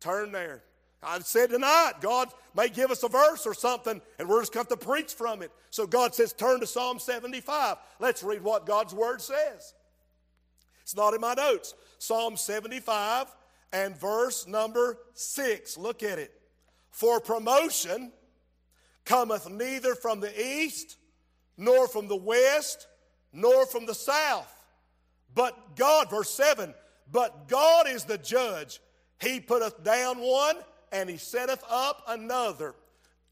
Turn 0.00 0.32
there. 0.32 0.62
I've 1.02 1.26
said 1.26 1.50
tonight, 1.50 1.94
God 2.00 2.28
may 2.56 2.68
give 2.68 2.90
us 2.90 3.02
a 3.04 3.08
verse 3.08 3.46
or 3.46 3.54
something, 3.54 4.00
and 4.18 4.28
we're 4.28 4.40
just 4.40 4.52
going 4.52 4.66
to 4.66 4.76
preach 4.76 5.14
from 5.14 5.42
it. 5.42 5.52
So 5.70 5.86
God 5.86 6.14
says, 6.14 6.32
turn 6.32 6.60
to 6.60 6.66
Psalm 6.66 6.98
75. 6.98 7.76
Let's 8.00 8.22
read 8.22 8.42
what 8.42 8.66
God's 8.66 8.94
word 8.94 9.20
says. 9.20 9.74
It's 10.82 10.96
not 10.96 11.14
in 11.14 11.20
my 11.20 11.34
notes. 11.34 11.74
Psalm 11.98 12.36
75 12.36 13.26
and 13.72 13.96
verse 13.96 14.46
number 14.46 14.98
6. 15.14 15.78
Look 15.78 16.02
at 16.02 16.18
it. 16.18 16.32
For 16.90 17.20
promotion 17.20 18.12
cometh 19.04 19.48
neither 19.48 19.94
from 19.94 20.20
the 20.20 20.40
east, 20.40 20.96
nor 21.56 21.86
from 21.86 22.08
the 22.08 22.16
west, 22.16 22.88
nor 23.32 23.66
from 23.66 23.86
the 23.86 23.94
south. 23.94 24.52
But 25.34 25.76
God, 25.76 26.10
verse 26.10 26.30
7, 26.30 26.74
but 27.12 27.48
God 27.48 27.88
is 27.88 28.04
the 28.04 28.18
judge. 28.18 28.80
He 29.20 29.40
putteth 29.40 29.82
down 29.82 30.18
one 30.18 30.56
and 30.92 31.08
he 31.08 31.16
setteth 31.16 31.62
up 31.68 32.02
another. 32.08 32.74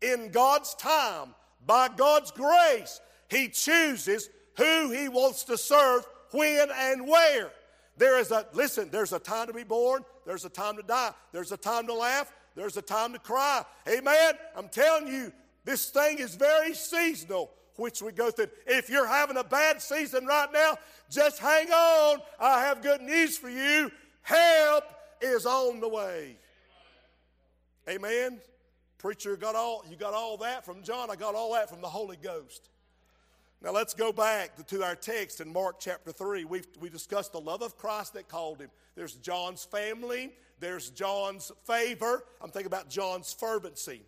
In 0.03 0.31
God's 0.31 0.75
time, 0.75 1.35
by 1.65 1.89
God's 1.89 2.31
grace, 2.31 3.01
he 3.29 3.49
chooses 3.49 4.29
who 4.57 4.91
he 4.91 5.09
wants 5.09 5.45
to 5.45 5.57
serve, 5.59 6.07
when 6.33 6.69
and 6.75 7.07
where. 7.07 7.51
There 7.97 8.19
is 8.19 8.31
a, 8.31 8.47
listen, 8.53 8.89
there's 8.91 9.13
a 9.13 9.19
time 9.19 9.47
to 9.47 9.53
be 9.53 9.65
born, 9.65 10.05
there's 10.27 10.45
a 10.45 10.51
time 10.51 10.77
to 10.77 10.83
die, 10.83 11.13
there's 11.33 11.53
a 11.53 11.57
time 11.57 11.87
to 11.87 11.95
laugh, 11.95 12.33
there's 12.55 12.77
a 12.77 12.83
time 12.83 13.13
to 13.13 13.19
cry. 13.19 13.65
Amen. 13.89 14.35
I'm 14.57 14.69
telling 14.69 15.09
you, 15.09 15.33
this 15.65 15.91
thing 15.91 16.19
is 16.19 16.35
very 16.35 16.75
seasonal, 16.75 17.51
which 17.77 18.03
we 18.03 18.13
go 18.13 18.31
through. 18.31 18.49
If 18.67 18.91
you're 18.91 19.07
having 19.07 19.37
a 19.37 19.45
bad 19.45 19.81
season 19.81 20.27
right 20.27 20.53
now, 20.53 20.77
just 21.11 21.39
hang 21.39 21.71
on. 21.71 22.21
I 22.39 22.61
have 22.63 22.83
good 22.83 23.03
news 23.03 23.37
for 23.39 23.51
you. 23.51 23.91
Help 24.23 24.85
is 25.21 25.47
on 25.47 25.81
the 25.81 25.89
way. 25.89 26.37
Amen. 27.89 28.41
Preacher 28.99 29.37
got 29.37 29.55
all 29.55 29.85
you 29.89 29.97
got 29.97 30.15
all 30.15 30.37
that 30.39 30.65
from 30.65 30.83
John. 30.83 31.11
I 31.11 31.17
got 31.17 31.35
all 31.35 31.53
that 31.55 31.69
from 31.69 31.81
the 31.81 31.89
Holy 31.89 32.17
Ghost. 32.17 32.71
Now 33.63 33.73
let's 33.73 33.95
go 33.95 34.13
back 34.13 34.67
to 34.67 34.83
our 34.83 34.95
text 34.95 35.41
in 35.41 35.53
Mark 35.53 35.77
chapter 35.79 36.13
3. 36.13 36.45
we 36.45 36.63
we 36.81 36.89
discussed 36.89 37.33
the 37.33 37.41
love 37.41 37.63
of 37.63 37.77
Christ 37.77 38.15
that 38.15 38.29
called 38.29 38.61
him. 38.61 38.71
There's 38.95 39.15
John's 39.15 39.65
family, 39.65 40.33
there's 40.59 40.91
John's 40.91 41.53
favor. 41.65 42.25
I'm 42.41 42.51
thinking 42.51 42.67
about 42.67 42.89
John's 42.89 43.33
fervency. 43.33 44.03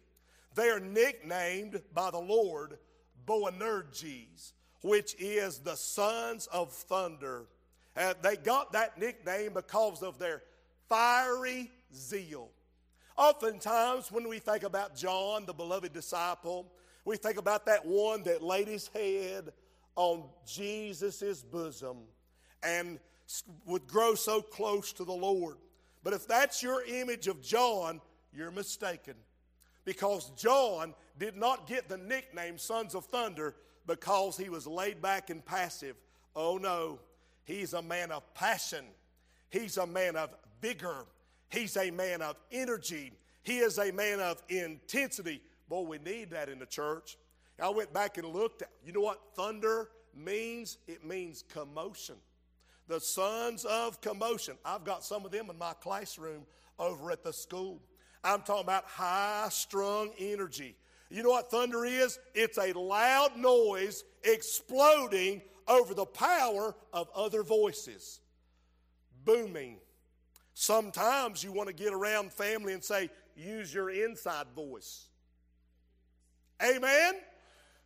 They 0.55 0.71
are 0.71 0.81
nicknamed 0.81 1.83
by 1.95 2.11
the 2.11 2.19
Lord 2.19 2.79
Boanerges, 3.27 4.55
which 4.83 5.15
is 5.19 5.59
the 5.59 5.77
sons 5.77 6.49
of 6.49 6.73
thunder. 6.73 7.47
And 7.95 8.17
they 8.23 8.37
got 8.37 8.73
that 8.73 8.99
nickname 8.99 9.53
because 9.55 10.03
of 10.03 10.19
their 10.19 10.43
fiery 10.89 11.71
zeal. 11.95 12.51
Oftentimes, 13.17 14.13
when 14.13 14.29
we 14.29 14.39
think 14.39 14.63
about 14.63 14.95
John, 14.95 15.45
the 15.45 15.53
beloved 15.53 15.93
disciple, 15.93 16.73
we 17.05 17.17
think 17.17 17.37
about 17.37 17.67
that 17.67 17.85
one 17.85 18.23
that 18.25 18.43
laid 18.43 18.69
his 18.69 18.89
head 18.89 19.53
on 19.97 20.25
Jesus' 20.47 21.43
bosom 21.43 21.99
and 22.63 23.01
would 23.67 23.87
grow 23.87 24.15
so 24.15 24.41
close 24.41 24.93
to 24.93 25.05
the 25.05 25.13
Lord. 25.13 25.57
But 26.05 26.13
if 26.13 26.27
that's 26.27 26.63
your 26.63 26.85
image 26.85 27.27
of 27.27 27.43
John, 27.43 28.01
you're 28.33 28.51
mistaken. 28.51 29.15
Because 29.85 30.31
John 30.37 30.95
did 31.19 31.37
not 31.37 31.67
get 31.67 31.89
the 31.89 31.97
nickname 31.97 32.59
Sons 32.59 32.95
of 32.95 33.07
Thunder 33.07 33.57
because 33.87 34.37
he 34.37 34.49
was 34.49 34.67
laid 34.67 35.03
back 35.03 35.31
and 35.31 35.45
passive. 35.45 35.97
Oh 36.37 36.59
no, 36.59 37.01
he's 37.45 37.73
a 37.73 37.83
man 37.83 38.13
of 38.13 38.23
passion, 38.35 38.85
he's 39.51 39.77
a 39.77 39.87
man 39.87 40.15
of 40.15 40.31
vigor. 40.61 41.07
He's 41.51 41.77
a 41.77 41.91
man 41.91 42.23
of 42.23 42.37
energy. 42.53 43.13
He 43.43 43.59
is 43.59 43.79
a 43.79 43.91
man 43.93 44.21
of 44.21 44.43
intensity. 44.49 45.41
Boy, 45.69 45.83
we 45.83 45.99
need 45.99 46.31
that 46.31 46.49
in 46.49 46.59
the 46.59 46.67
church. 46.67 47.17
I 47.61 47.69
went 47.71 47.93
back 47.93 48.19
and 48.19 48.27
looked 48.29 48.63
at, 48.63 48.69
you 48.85 48.93
know 48.93 49.01
what 49.01 49.21
thunder 49.35 49.89
means? 50.15 50.79
It 50.87 51.05
means 51.05 51.45
commotion. 51.53 52.17
The 52.87 53.01
sons 53.01 53.65
of 53.65 54.01
commotion. 54.01 54.57
I've 54.65 54.85
got 54.85 55.05
some 55.05 55.25
of 55.25 55.31
them 55.33 55.51
in 55.51 55.59
my 55.59 55.73
classroom 55.75 56.45
over 56.79 57.11
at 57.11 57.25
the 57.25 57.33
school. 57.33 57.81
I'm 58.23 58.43
talking 58.43 58.65
about 58.65 58.85
high 58.85 59.49
strung 59.51 60.11
energy. 60.19 60.77
You 61.11 61.23
know 61.23 61.31
what 61.31 61.51
thunder 61.51 61.85
is? 61.85 62.19
It's 62.35 62.59
a 62.59 62.73
loud 62.73 63.37
noise 63.37 64.05
exploding 64.23 65.43
over 65.67 65.95
the 65.95 66.07
power 66.07 66.75
of 66.93 67.09
other 67.15 67.43
voices. 67.43 68.21
Booming, 69.25 69.79
Sometimes 70.61 71.45
you 71.45 71.53
want 71.53 71.69
to 71.69 71.73
get 71.73 71.93
around 71.93 72.33
family 72.33 72.73
and 72.73 72.83
say, 72.83 73.11
use 73.37 73.73
your 73.73 73.91
inside 73.91 74.47
voice. 74.57 75.07
Amen? 76.61 77.15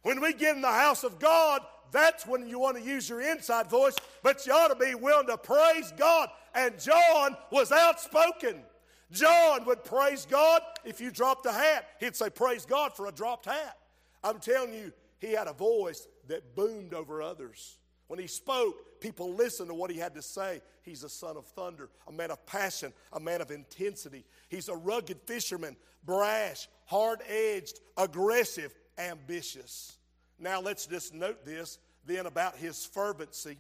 When 0.01 0.23
we 0.23 0.33
get 0.33 0.57
in 0.57 0.63
the 0.63 0.69
house 0.69 1.05
of 1.05 1.19
God, 1.19 1.61
that's 1.91 2.27
when 2.27 2.49
you 2.49 2.59
want 2.59 2.79
to 2.79 2.83
use 2.83 3.11
your 3.11 3.21
inside 3.21 3.69
voice, 3.69 3.95
but 4.23 4.47
you 4.47 4.55
ought 4.55 4.69
to 4.69 4.75
be 4.75 4.95
willing 4.95 5.27
to 5.27 5.37
praise 5.37 5.93
God. 5.99 6.31
And 6.55 6.81
John 6.81 7.37
was 7.51 7.73
outspoken. 7.73 8.63
John 9.11 9.67
would 9.67 9.85
praise 9.85 10.25
God 10.25 10.63
if 10.83 10.99
you 10.99 11.11
dropped 11.11 11.45
a 11.45 11.53
hat. 11.53 11.85
He'd 12.01 12.17
say, 12.17 12.31
Praise 12.31 12.65
God 12.65 12.97
for 12.97 13.07
a 13.07 13.13
dropped 13.13 13.45
hat. 13.45 13.77
I'm 14.25 14.39
telling 14.39 14.73
you, 14.73 14.95
he 15.19 15.33
had 15.33 15.47
a 15.47 15.53
voice 15.53 16.09
that 16.29 16.57
boomed 16.57 16.95
over 16.95 17.21
others. 17.21 17.77
When 18.07 18.19
he 18.19 18.27
spoke, 18.27 18.77
people 19.03 19.35
listened 19.35 19.69
to 19.69 19.75
what 19.75 19.91
he 19.91 19.99
had 19.99 20.15
to 20.15 20.23
say. 20.23 20.63
He's 20.83 21.03
a 21.03 21.09
son 21.09 21.37
of 21.37 21.45
thunder, 21.45 21.91
a 22.07 22.13
man 22.13 22.31
of 22.31 22.47
passion, 22.47 22.93
a 23.13 23.21
man 23.21 23.41
of 23.41 23.51
intensity. 23.51 24.25
He's 24.49 24.69
a 24.69 24.77
rugged 24.77 25.21
fisherman, 25.27 25.77
brash, 26.05 26.69
hard 26.87 27.21
edged, 27.29 27.81
aggressive, 27.97 28.73
ambitious. 28.97 29.97
Now 30.39 30.61
let's 30.61 30.87
just 30.87 31.13
note 31.13 31.45
this 31.45 31.79
then 32.07 32.27
about 32.27 32.57
his 32.57 32.87
fervency. 32.87 33.59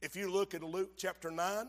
If 0.00 0.16
you 0.16 0.30
look 0.30 0.54
at 0.54 0.62
Luke 0.62 0.92
chapter 0.96 1.30
9, 1.30 1.68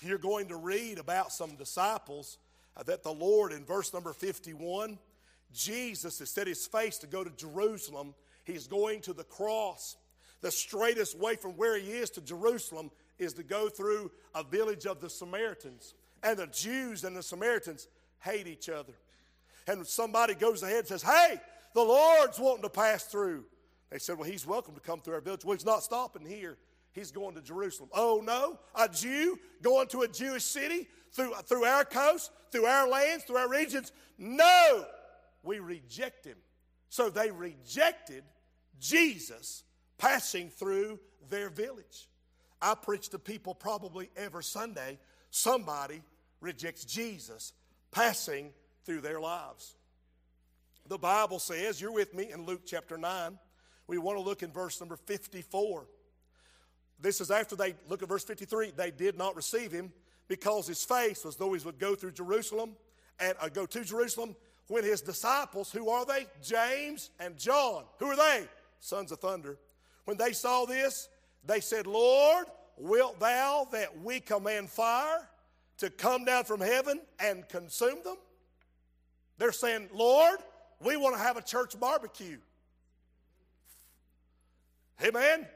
you're 0.00 0.18
going 0.18 0.48
to 0.48 0.56
read 0.56 0.98
about 0.98 1.32
some 1.32 1.56
disciples 1.56 2.38
uh, 2.76 2.82
that 2.84 3.02
the 3.02 3.12
Lord, 3.12 3.52
in 3.52 3.64
verse 3.64 3.92
number 3.92 4.12
51, 4.12 4.98
Jesus 5.52 6.18
has 6.18 6.30
set 6.30 6.46
his 6.46 6.66
face 6.66 6.98
to 6.98 7.06
go 7.06 7.24
to 7.24 7.30
Jerusalem. 7.30 8.14
He's 8.44 8.66
going 8.66 9.00
to 9.02 9.12
the 9.12 9.24
cross 9.24 9.96
the 10.44 10.50
straightest 10.50 11.18
way 11.18 11.36
from 11.36 11.52
where 11.52 11.78
he 11.78 11.88
is 11.88 12.10
to 12.10 12.20
Jerusalem 12.20 12.90
is 13.18 13.32
to 13.32 13.42
go 13.42 13.70
through 13.70 14.10
a 14.34 14.44
village 14.44 14.84
of 14.84 15.00
the 15.00 15.08
Samaritans. 15.08 15.94
And 16.22 16.38
the 16.38 16.48
Jews 16.48 17.04
and 17.04 17.16
the 17.16 17.22
Samaritans 17.22 17.88
hate 18.18 18.46
each 18.46 18.68
other. 18.68 18.92
And 19.66 19.86
somebody 19.86 20.34
goes 20.34 20.62
ahead 20.62 20.80
and 20.80 20.86
says, 20.86 21.02
Hey, 21.02 21.40
the 21.72 21.82
Lord's 21.82 22.38
wanting 22.38 22.64
to 22.64 22.68
pass 22.68 23.04
through. 23.04 23.46
They 23.88 23.98
said, 23.98 24.18
Well, 24.18 24.28
he's 24.28 24.46
welcome 24.46 24.74
to 24.74 24.82
come 24.82 25.00
through 25.00 25.14
our 25.14 25.22
village. 25.22 25.46
Well, 25.46 25.56
he's 25.56 25.64
not 25.64 25.82
stopping 25.82 26.26
here. 26.26 26.58
He's 26.92 27.10
going 27.10 27.34
to 27.36 27.40
Jerusalem. 27.40 27.88
Oh, 27.94 28.20
no, 28.22 28.58
a 28.74 28.86
Jew 28.86 29.38
going 29.62 29.88
to 29.88 30.02
a 30.02 30.08
Jewish 30.08 30.44
city 30.44 30.88
through, 31.12 31.32
through 31.46 31.64
our 31.64 31.86
coast, 31.86 32.30
through 32.52 32.66
our 32.66 32.86
lands, 32.86 33.24
through 33.24 33.38
our 33.38 33.48
regions? 33.48 33.92
No, 34.18 34.84
we 35.42 35.58
reject 35.58 36.26
him. 36.26 36.36
So 36.90 37.08
they 37.08 37.30
rejected 37.30 38.24
Jesus 38.78 39.62
passing 40.04 40.50
through 40.50 41.00
their 41.30 41.48
village. 41.48 42.08
I 42.60 42.74
preach 42.74 43.08
to 43.10 43.18
people 43.18 43.54
probably 43.54 44.10
every 44.16 44.44
Sunday, 44.44 44.98
somebody 45.30 46.02
rejects 46.40 46.84
Jesus 46.84 47.54
passing 47.90 48.52
through 48.84 49.00
their 49.00 49.18
lives. 49.18 49.76
The 50.88 50.98
Bible 50.98 51.38
says, 51.38 51.80
you're 51.80 51.92
with 51.92 52.12
me 52.12 52.30
in 52.32 52.44
Luke 52.44 52.62
chapter 52.66 52.98
9. 52.98 53.38
We 53.86 53.96
want 53.96 54.18
to 54.18 54.22
look 54.22 54.42
in 54.42 54.52
verse 54.52 54.78
number 54.78 54.96
54. 54.96 55.86
This 57.00 57.22
is 57.22 57.30
after 57.30 57.56
they, 57.56 57.74
look 57.88 58.02
at 58.02 58.08
verse 58.08 58.24
53, 58.24 58.72
they 58.76 58.90
did 58.90 59.16
not 59.16 59.34
receive 59.34 59.72
him 59.72 59.90
because 60.28 60.66
his 60.66 60.84
face 60.84 61.24
was 61.24 61.36
though 61.36 61.54
he 61.54 61.64
would 61.64 61.78
go 61.78 61.94
through 61.94 62.12
Jerusalem 62.12 62.76
and 63.20 63.34
uh, 63.40 63.48
go 63.48 63.64
to 63.64 63.82
Jerusalem 63.82 64.36
when 64.68 64.84
his 64.84 65.00
disciples, 65.00 65.72
who 65.72 65.88
are 65.88 66.04
they? 66.04 66.26
James 66.42 67.10
and 67.18 67.38
John. 67.38 67.84
Who 67.98 68.06
are 68.06 68.16
they? 68.16 68.46
Sons 68.80 69.10
of 69.10 69.20
thunder. 69.20 69.58
When 70.04 70.16
they 70.16 70.32
saw 70.32 70.64
this, 70.66 71.08
they 71.44 71.60
said, 71.60 71.86
Lord, 71.86 72.46
wilt 72.76 73.20
thou 73.20 73.68
that 73.72 74.00
we 74.02 74.20
command 74.20 74.70
fire 74.70 75.28
to 75.78 75.90
come 75.90 76.24
down 76.24 76.44
from 76.44 76.60
heaven 76.60 77.00
and 77.18 77.48
consume 77.48 78.02
them? 78.04 78.16
They're 79.38 79.52
saying, 79.52 79.88
Lord, 79.92 80.38
we 80.80 80.96
want 80.96 81.16
to 81.16 81.22
have 81.22 81.36
a 81.36 81.42
church 81.42 81.78
barbecue. 81.78 82.38
Hey, 84.96 85.10
man, 85.10 85.46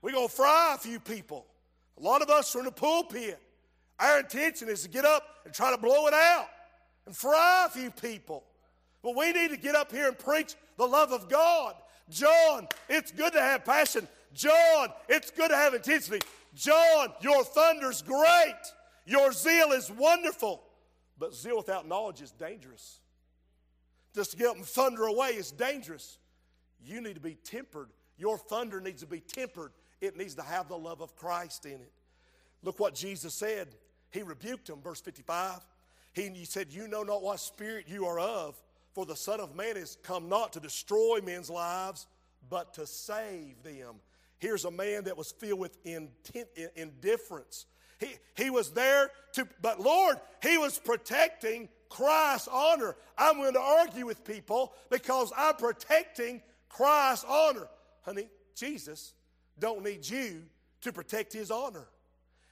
we're 0.00 0.12
going 0.12 0.28
to 0.28 0.34
fry 0.34 0.74
a 0.74 0.78
few 0.78 0.98
people. 0.98 1.46
A 1.98 2.02
lot 2.02 2.22
of 2.22 2.30
us 2.30 2.54
are 2.54 2.60
in 2.60 2.64
the 2.64 2.72
pulpit. 2.72 3.38
Our 3.98 4.20
intention 4.20 4.68
is 4.68 4.82
to 4.82 4.88
get 4.88 5.04
up 5.04 5.24
and 5.44 5.52
try 5.52 5.72
to 5.72 5.78
blow 5.78 6.06
it 6.06 6.14
out 6.14 6.46
and 7.06 7.16
fry 7.16 7.66
a 7.66 7.70
few 7.70 7.90
people. 7.90 8.44
But 9.02 9.16
we 9.16 9.32
need 9.32 9.50
to 9.50 9.56
get 9.56 9.74
up 9.74 9.90
here 9.90 10.08
and 10.08 10.18
preach 10.18 10.54
the 10.76 10.86
love 10.86 11.12
of 11.12 11.28
God. 11.28 11.74
John, 12.10 12.68
it's 12.88 13.10
good 13.10 13.32
to 13.32 13.40
have 13.40 13.64
passion. 13.64 14.08
John, 14.34 14.88
it's 15.08 15.30
good 15.30 15.50
to 15.50 15.56
have 15.56 15.74
intensity. 15.74 16.20
John, 16.54 17.12
your 17.20 17.44
thunder's 17.44 18.02
great. 18.02 18.54
Your 19.06 19.32
zeal 19.32 19.72
is 19.72 19.90
wonderful. 19.90 20.62
But 21.18 21.34
zeal 21.34 21.56
without 21.56 21.86
knowledge 21.86 22.20
is 22.22 22.30
dangerous. 22.30 23.00
Just 24.14 24.32
to 24.32 24.36
get 24.36 24.48
up 24.48 24.56
and 24.56 24.64
thunder 24.64 25.04
away 25.04 25.30
is 25.30 25.50
dangerous. 25.50 26.18
You 26.84 27.00
need 27.00 27.14
to 27.14 27.20
be 27.20 27.34
tempered. 27.34 27.88
Your 28.16 28.38
thunder 28.38 28.80
needs 28.80 29.02
to 29.02 29.06
be 29.06 29.20
tempered. 29.20 29.72
It 30.00 30.16
needs 30.16 30.34
to 30.36 30.42
have 30.42 30.68
the 30.68 30.78
love 30.78 31.00
of 31.00 31.16
Christ 31.16 31.66
in 31.66 31.72
it. 31.72 31.92
Look 32.62 32.80
what 32.80 32.94
Jesus 32.94 33.34
said. 33.34 33.68
He 34.10 34.22
rebuked 34.22 34.68
him, 34.68 34.80
verse 34.80 35.00
55. 35.00 35.60
He, 36.12 36.28
he 36.30 36.44
said, 36.44 36.72
You 36.72 36.88
know 36.88 37.02
not 37.02 37.22
what 37.22 37.40
spirit 37.40 37.86
you 37.88 38.06
are 38.06 38.18
of, 38.18 38.60
for 38.98 39.06
the 39.06 39.14
Son 39.14 39.38
of 39.38 39.54
Man 39.54 39.76
is 39.76 39.96
come 40.02 40.28
not 40.28 40.54
to 40.54 40.58
destroy 40.58 41.20
men's 41.24 41.48
lives, 41.48 42.08
but 42.50 42.74
to 42.74 42.84
save 42.84 43.62
them. 43.62 43.94
Here's 44.40 44.64
a 44.64 44.72
man 44.72 45.04
that 45.04 45.16
was 45.16 45.30
filled 45.30 45.60
with 45.60 45.78
intent, 45.84 46.48
indifference. 46.74 47.66
He, 48.00 48.08
he 48.36 48.50
was 48.50 48.72
there 48.72 49.12
to, 49.34 49.46
but 49.62 49.78
Lord, 49.78 50.16
he 50.42 50.58
was 50.58 50.80
protecting 50.80 51.68
Christ's 51.88 52.48
honor. 52.50 52.96
I'm 53.16 53.36
going 53.36 53.52
to 53.52 53.60
argue 53.60 54.04
with 54.04 54.24
people 54.24 54.72
because 54.90 55.32
I'm 55.36 55.54
protecting 55.54 56.42
Christ's 56.68 57.24
honor. 57.28 57.68
Honey, 58.02 58.26
Jesus 58.56 59.14
don't 59.60 59.84
need 59.84 60.10
you 60.10 60.42
to 60.80 60.92
protect 60.92 61.32
his 61.32 61.52
honor. 61.52 61.86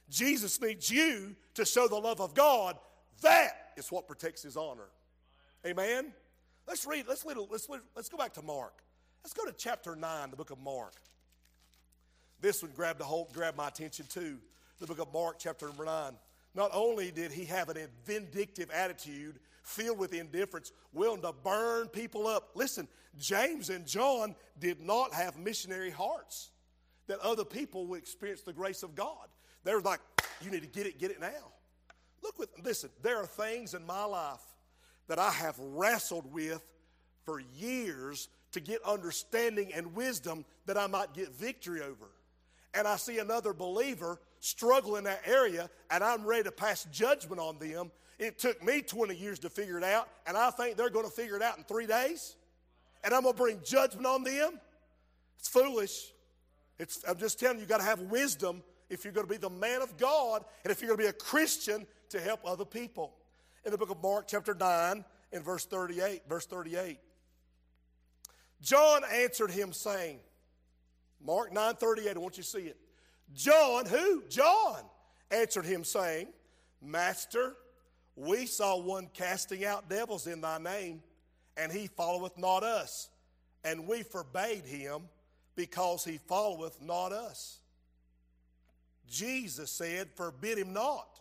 Jesus 0.08 0.60
needs 0.60 0.88
you 0.92 1.34
to 1.54 1.64
show 1.64 1.88
the 1.88 1.96
love 1.96 2.20
of 2.20 2.34
God. 2.34 2.78
That 3.22 3.72
is 3.76 3.90
what 3.90 4.06
protects 4.06 4.44
his 4.44 4.56
honor. 4.56 4.90
Amen. 5.66 6.12
Let's 6.66 6.87
read, 6.87 7.06
let's, 7.08 7.25
read, 7.25 7.37
let's, 7.50 7.68
let's 7.94 8.08
go 8.08 8.16
back 8.16 8.35
to 8.35 8.42
Mark. 8.42 8.82
Let's 9.23 9.35
go 9.35 9.44
to 9.44 9.52
chapter 9.52 9.94
9, 9.94 10.30
the 10.30 10.37
book 10.37 10.50
of 10.50 10.58
Mark. 10.58 10.94
This 12.40 12.62
one 12.62 12.73
grabbed, 12.75 13.00
the 13.00 13.04
whole, 13.04 13.28
grabbed 13.32 13.56
my 13.56 13.68
attention 13.68 14.06
too. 14.08 14.38
The 14.80 14.87
book 14.87 14.99
of 14.99 15.12
Mark, 15.12 15.37
chapter 15.38 15.66
number 15.66 15.85
9. 15.85 16.12
Not 16.54 16.70
only 16.73 17.11
did 17.11 17.32
he 17.32 17.44
have 17.46 17.68
a 17.68 17.75
vindictive 18.04 18.70
attitude 18.70 19.38
filled 19.62 19.99
with 19.99 20.14
indifference, 20.14 20.73
willing 20.92 21.23
to 21.23 21.32
burn 21.32 21.88
people 21.88 22.26
up. 22.26 22.50
Listen, 22.54 22.88
James 23.19 23.69
and 23.71 23.86
John 23.86 24.34
did 24.58 24.80
not 24.80 25.12
have 25.12 25.36
missionary 25.38 25.90
hearts 25.90 26.50
that 27.08 27.19
other 27.21 27.45
people 27.45 27.86
would 27.86 27.99
experience 27.99 28.43
the 28.43 28.52
grace 28.52 28.82
of 28.82 28.95
God. 28.95 29.28
They're 29.64 29.80
like, 29.80 30.00
you 30.40 30.50
need 30.50 30.62
to 30.62 30.69
get 30.69 30.86
it, 30.86 30.99
get 30.99 31.10
it 31.10 31.21
now. 31.21 31.52
Look 32.23 32.38
with, 32.38 32.50
listen, 32.62 32.90
there 33.02 33.19
are 33.19 33.26
things 33.26 33.75
in 33.75 33.84
my 33.84 34.04
life 34.04 34.40
that 35.08 35.19
I 35.19 35.30
have 35.30 35.58
wrestled 35.58 36.32
with 36.32 36.62
for 37.25 37.40
years 37.40 38.28
to 38.52 38.60
get 38.60 38.82
understanding 38.84 39.73
and 39.75 39.95
wisdom 39.95 40.45
that 40.66 40.78
I 40.78 40.86
might 40.86 41.12
get 41.12 41.34
victory 41.34 41.82
over. 41.82 42.06
And 42.75 42.86
I 42.86 42.97
see 42.97 43.19
another 43.19 43.52
believer 43.52 44.21
struggle 44.40 44.97
in 44.97 45.04
that 45.04 45.23
area, 45.26 45.69
and 45.90 46.04
I'm 46.04 46.25
ready 46.25 46.45
to 46.45 46.52
pass 46.52 46.86
judgment 46.92 47.40
on 47.40 47.58
them. 47.58 47.90
It 48.19 48.38
took 48.38 48.62
me 48.64 48.82
20 48.82 49.14
years 49.14 49.38
to 49.40 49.50
figure 49.50 49.78
it 49.78 49.84
out, 49.84 50.08
and 50.26 50.36
I 50.36 50.50
think 50.50 50.76
they're 50.76 50.90
going 50.90 51.04
to 51.04 51.10
figure 51.10 51.36
it 51.36 51.42
out 51.42 51.58
in 51.58 51.64
three 51.64 51.86
days. 51.86 52.36
And 53.04 53.14
I'm 53.14 53.23
going 53.23 53.34
to 53.34 53.40
bring 53.40 53.60
judgment 53.64 54.06
on 54.06 54.25
them. 54.25 54.60
It's 55.38 55.49
foolish. 55.49 56.12
It's, 56.78 57.04
I'm 57.08 57.19
just 57.19 57.38
telling 57.38 57.58
you, 57.58 57.62
you 57.62 57.69
got 57.69 57.78
to 57.78 57.84
have 57.84 58.00
wisdom 58.02 58.62
if 58.88 59.04
you're 59.04 59.12
going 59.12 59.26
to 59.26 59.32
be 59.32 59.38
the 59.38 59.50
man 59.50 59.82
of 59.82 59.97
God 59.97 60.45
and 60.64 60.71
if 60.71 60.80
you're 60.80 60.88
going 60.88 60.99
to 60.99 61.04
be 61.04 61.08
a 61.08 61.12
Christian 61.12 61.86
to 62.10 62.21
help 62.21 62.40
other 62.45 62.64
people. 62.64 63.14
In 63.66 63.72
the 63.72 63.78
book 63.78 63.90
of 63.90 64.00
Mark, 64.00 64.28
chapter 64.28 64.54
9, 64.54 65.04
in 65.32 65.42
verse 65.42 65.66
38, 65.66 66.22
verse 66.28 66.46
38. 66.46 67.00
John 68.62 69.02
answered 69.12 69.50
him, 69.50 69.72
saying, 69.72 70.20
Mark 71.20 71.52
9 71.52 71.74
38, 71.74 72.14
I 72.14 72.18
want 72.20 72.36
you 72.36 72.44
to 72.44 72.48
see 72.48 72.60
it. 72.60 72.76
John, 73.34 73.86
who? 73.86 74.22
John 74.28 74.82
answered 75.32 75.64
him, 75.64 75.82
saying, 75.82 76.28
Master, 76.80 77.54
we 78.14 78.46
saw 78.46 78.78
one 78.78 79.08
casting 79.12 79.64
out 79.64 79.90
devils 79.90 80.28
in 80.28 80.40
thy 80.40 80.58
name, 80.58 81.02
and 81.56 81.72
he 81.72 81.88
followeth 81.88 82.38
not 82.38 82.62
us. 82.62 83.08
And 83.64 83.88
we 83.88 84.04
forbade 84.04 84.64
him 84.64 85.08
because 85.56 86.04
he 86.04 86.20
followeth 86.28 86.80
not 86.80 87.10
us. 87.10 87.58
Jesus 89.08 89.72
said, 89.72 90.10
Forbid 90.14 90.56
him 90.56 90.72
not, 90.72 91.18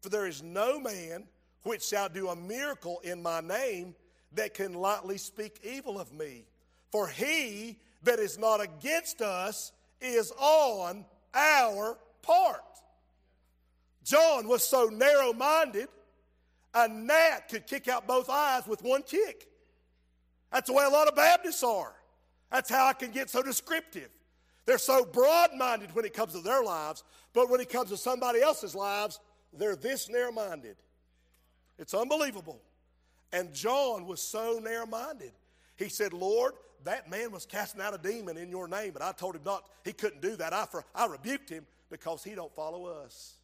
for 0.00 0.10
there 0.10 0.28
is 0.28 0.44
no 0.44 0.78
man 0.78 1.24
which 1.62 1.84
shall 1.84 2.08
do 2.08 2.28
a 2.28 2.36
miracle 2.36 3.00
in 3.04 3.22
my 3.22 3.40
name 3.40 3.94
that 4.32 4.54
can 4.54 4.74
lightly 4.74 5.18
speak 5.18 5.60
evil 5.62 5.98
of 5.98 6.12
me. 6.12 6.44
For 6.90 7.08
he 7.08 7.78
that 8.02 8.18
is 8.18 8.38
not 8.38 8.60
against 8.60 9.20
us 9.20 9.72
is 10.00 10.32
on 10.38 11.04
our 11.34 11.98
part. 12.22 12.62
John 14.04 14.48
was 14.48 14.66
so 14.66 14.86
narrow 14.86 15.32
minded, 15.32 15.88
a 16.74 16.88
gnat 16.88 17.48
could 17.48 17.66
kick 17.66 17.88
out 17.88 18.06
both 18.06 18.30
eyes 18.30 18.66
with 18.66 18.82
one 18.82 19.02
kick. 19.02 19.48
That's 20.52 20.68
the 20.68 20.72
way 20.72 20.84
a 20.84 20.88
lot 20.88 21.08
of 21.08 21.16
Baptists 21.16 21.62
are. 21.62 21.94
That's 22.50 22.70
how 22.70 22.86
I 22.86 22.94
can 22.94 23.10
get 23.10 23.28
so 23.28 23.42
descriptive. 23.42 24.08
They're 24.64 24.78
so 24.78 25.04
broad 25.04 25.50
minded 25.56 25.94
when 25.94 26.04
it 26.04 26.14
comes 26.14 26.32
to 26.32 26.40
their 26.40 26.62
lives, 26.62 27.02
but 27.34 27.50
when 27.50 27.60
it 27.60 27.68
comes 27.68 27.90
to 27.90 27.96
somebody 27.96 28.40
else's 28.40 28.74
lives, 28.74 29.20
they're 29.52 29.76
this 29.76 30.08
narrow 30.08 30.32
minded. 30.32 30.76
It's 31.78 31.94
unbelievable. 31.94 32.60
And 33.32 33.52
John 33.52 34.06
was 34.06 34.20
so 34.20 34.60
narrow 34.62 34.86
minded. 34.86 35.32
He 35.76 35.88
said, 35.88 36.12
Lord, 36.12 36.54
that 36.84 37.10
man 37.10 37.30
was 37.30 37.46
casting 37.46 37.80
out 37.80 37.94
a 37.94 37.98
demon 37.98 38.36
in 38.36 38.48
your 38.48 38.68
name, 38.68 38.92
but 38.92 39.02
I 39.02 39.12
told 39.12 39.36
him 39.36 39.42
not, 39.44 39.64
he 39.84 39.92
couldn't 39.92 40.22
do 40.22 40.36
that. 40.36 40.52
I, 40.52 40.64
for, 40.64 40.84
I 40.94 41.06
rebuked 41.06 41.50
him 41.50 41.66
because 41.90 42.24
he 42.24 42.34
don't 42.34 42.54
follow 42.54 42.86
us. 42.86 43.34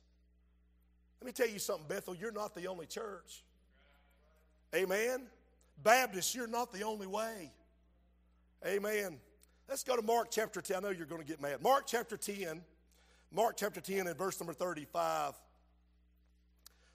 Let 1.20 1.26
me 1.26 1.32
tell 1.32 1.48
you 1.48 1.58
something, 1.58 1.86
Bethel, 1.88 2.14
you're 2.14 2.32
not 2.32 2.54
the 2.54 2.66
only 2.66 2.86
church. 2.86 3.44
Amen. 4.74 5.26
Baptist, 5.82 6.34
you're 6.34 6.46
not 6.46 6.72
the 6.72 6.82
only 6.82 7.06
way. 7.06 7.52
Amen. 8.66 9.18
Let's 9.68 9.84
go 9.84 9.96
to 9.96 10.02
Mark 10.02 10.28
chapter 10.30 10.60
10. 10.60 10.76
I 10.76 10.80
know 10.80 10.90
you're 10.90 11.06
going 11.06 11.22
to 11.22 11.26
get 11.26 11.40
mad. 11.40 11.62
Mark 11.62 11.84
chapter 11.86 12.16
10. 12.16 12.60
Mark 13.32 13.56
chapter 13.56 13.80
10 13.80 14.06
and 14.06 14.16
verse 14.16 14.38
number 14.40 14.52
35. 14.52 15.34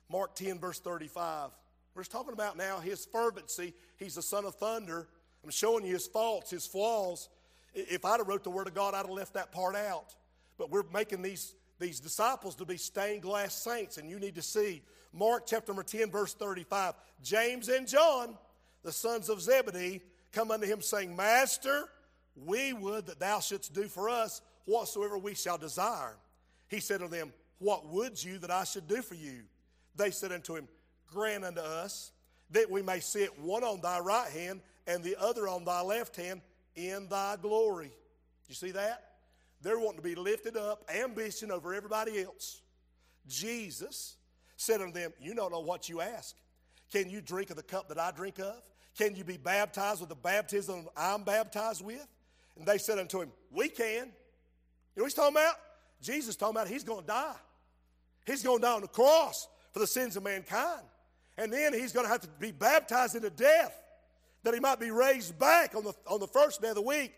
Mark 0.09 0.35
10, 0.35 0.59
verse 0.59 0.79
35. 0.79 1.51
We're 1.95 2.03
talking 2.03 2.33
about 2.33 2.57
now 2.57 2.79
his 2.79 3.05
fervency. 3.05 3.73
He's 3.97 4.15
the 4.15 4.21
son 4.21 4.45
of 4.45 4.55
thunder. 4.55 5.07
I'm 5.43 5.49
showing 5.49 5.85
you 5.85 5.93
his 5.93 6.07
faults, 6.07 6.51
his 6.51 6.65
flaws. 6.65 7.29
If 7.73 8.05
I'd 8.05 8.19
have 8.19 8.27
wrote 8.27 8.43
the 8.43 8.49
word 8.49 8.67
of 8.67 8.73
God, 8.73 8.93
I'd 8.93 9.05
have 9.05 9.09
left 9.09 9.33
that 9.33 9.51
part 9.51 9.75
out. 9.75 10.15
But 10.57 10.71
we're 10.71 10.83
making 10.91 11.21
these, 11.21 11.55
these 11.79 11.99
disciples 11.99 12.55
to 12.55 12.65
be 12.65 12.77
stained 12.77 13.21
glass 13.21 13.53
saints, 13.53 13.97
and 13.97 14.09
you 14.09 14.19
need 14.19 14.35
to 14.35 14.41
see 14.41 14.81
Mark 15.13 15.45
chapter 15.47 15.71
number 15.71 15.83
10, 15.83 16.11
verse 16.11 16.33
35. 16.33 16.95
James 17.23 17.69
and 17.69 17.87
John, 17.87 18.35
the 18.83 18.91
sons 18.91 19.29
of 19.29 19.41
Zebedee, 19.41 20.01
come 20.31 20.51
unto 20.51 20.65
him 20.65 20.81
saying, 20.81 21.15
Master, 21.15 21.89
we 22.45 22.73
would 22.73 23.05
that 23.07 23.19
thou 23.19 23.39
shouldst 23.39 23.73
do 23.73 23.87
for 23.87 24.09
us 24.09 24.41
whatsoever 24.65 25.17
we 25.17 25.35
shall 25.35 25.57
desire. 25.57 26.15
He 26.67 26.79
said 26.79 26.99
to 26.99 27.07
them, 27.07 27.33
What 27.59 27.87
would 27.87 28.23
you 28.23 28.37
that 28.39 28.51
I 28.51 28.63
should 28.63 28.87
do 28.87 29.01
for 29.01 29.15
you? 29.15 29.43
They 29.99 30.12
said 30.12 30.31
unto 30.31 30.55
him, 30.55 30.67
Grant 31.13 31.43
unto 31.43 31.59
us 31.59 32.12
that 32.51 32.71
we 32.71 32.81
may 32.81 33.01
sit 33.01 33.38
one 33.38 33.63
on 33.63 33.81
thy 33.81 33.99
right 33.99 34.31
hand 34.31 34.62
and 34.88 35.03
the 35.03 35.17
other 35.19 35.47
on 35.47 35.65
thy 35.65 35.81
left 35.81 36.15
hand 36.15 36.41
in 36.75 37.07
thy 37.09 37.35
glory. 37.35 37.91
You 38.47 38.55
see 38.55 38.71
that? 38.71 39.03
They're 39.62 39.77
wanting 39.77 39.97
to 39.97 40.01
be 40.01 40.15
lifted 40.15 40.55
up, 40.55 40.89
ambition 40.89 41.51
over 41.51 41.73
everybody 41.73 42.23
else. 42.23 42.62
Jesus 43.27 44.15
said 44.55 44.81
unto 44.81 44.93
them, 44.93 45.12
You 45.19 45.35
don't 45.35 45.51
know 45.51 45.59
what 45.59 45.89
you 45.89 45.99
ask. 45.99 46.33
Can 46.93 47.09
you 47.09 47.19
drink 47.19 47.49
of 47.49 47.57
the 47.57 47.63
cup 47.63 47.89
that 47.89 47.99
I 47.99 48.12
drink 48.12 48.39
of? 48.39 48.55
Can 48.97 49.17
you 49.17 49.25
be 49.25 49.38
baptized 49.38 49.99
with 49.99 50.09
the 50.09 50.15
baptism 50.15 50.88
I'm 50.95 51.23
baptized 51.23 51.83
with? 51.83 52.07
And 52.57 52.65
they 52.65 52.77
said 52.77 52.99
unto 52.99 53.19
him, 53.21 53.31
We 53.51 53.67
can. 53.67 53.83
You 53.85 54.01
know 54.01 55.03
what 55.03 55.05
he's 55.07 55.13
talking 55.13 55.35
about? 55.35 55.55
Jesus 56.01 56.38
talking 56.38 56.55
about 56.55 56.69
he's 56.69 56.85
going 56.85 57.01
to 57.01 57.07
die. 57.07 57.35
He's 58.25 58.43
going 58.43 58.59
to 58.59 58.62
die 58.62 58.73
on 58.73 58.81
the 58.81 58.88
cross 58.88 59.49
for 59.71 59.79
the 59.79 59.88
sins 59.88 60.15
of 60.15 60.23
mankind. 60.23 60.84
And 61.38 61.53
then 61.53 61.73
he's 61.73 61.93
going 61.93 62.05
to 62.05 62.12
have 62.12 62.21
to 62.21 62.27
be 62.39 62.51
baptized 62.51 63.15
into 63.15 63.29
death 63.29 63.73
that 64.43 64.53
he 64.53 64.60
might 64.60 64.79
be 64.79 64.91
raised 64.91 65.38
back 65.38 65.75
on 65.75 65.84
the, 65.84 65.93
on 66.08 66.19
the 66.19 66.27
first 66.27 66.62
day 66.62 66.69
of 66.69 66.75
the 66.75 66.82
week. 66.82 67.13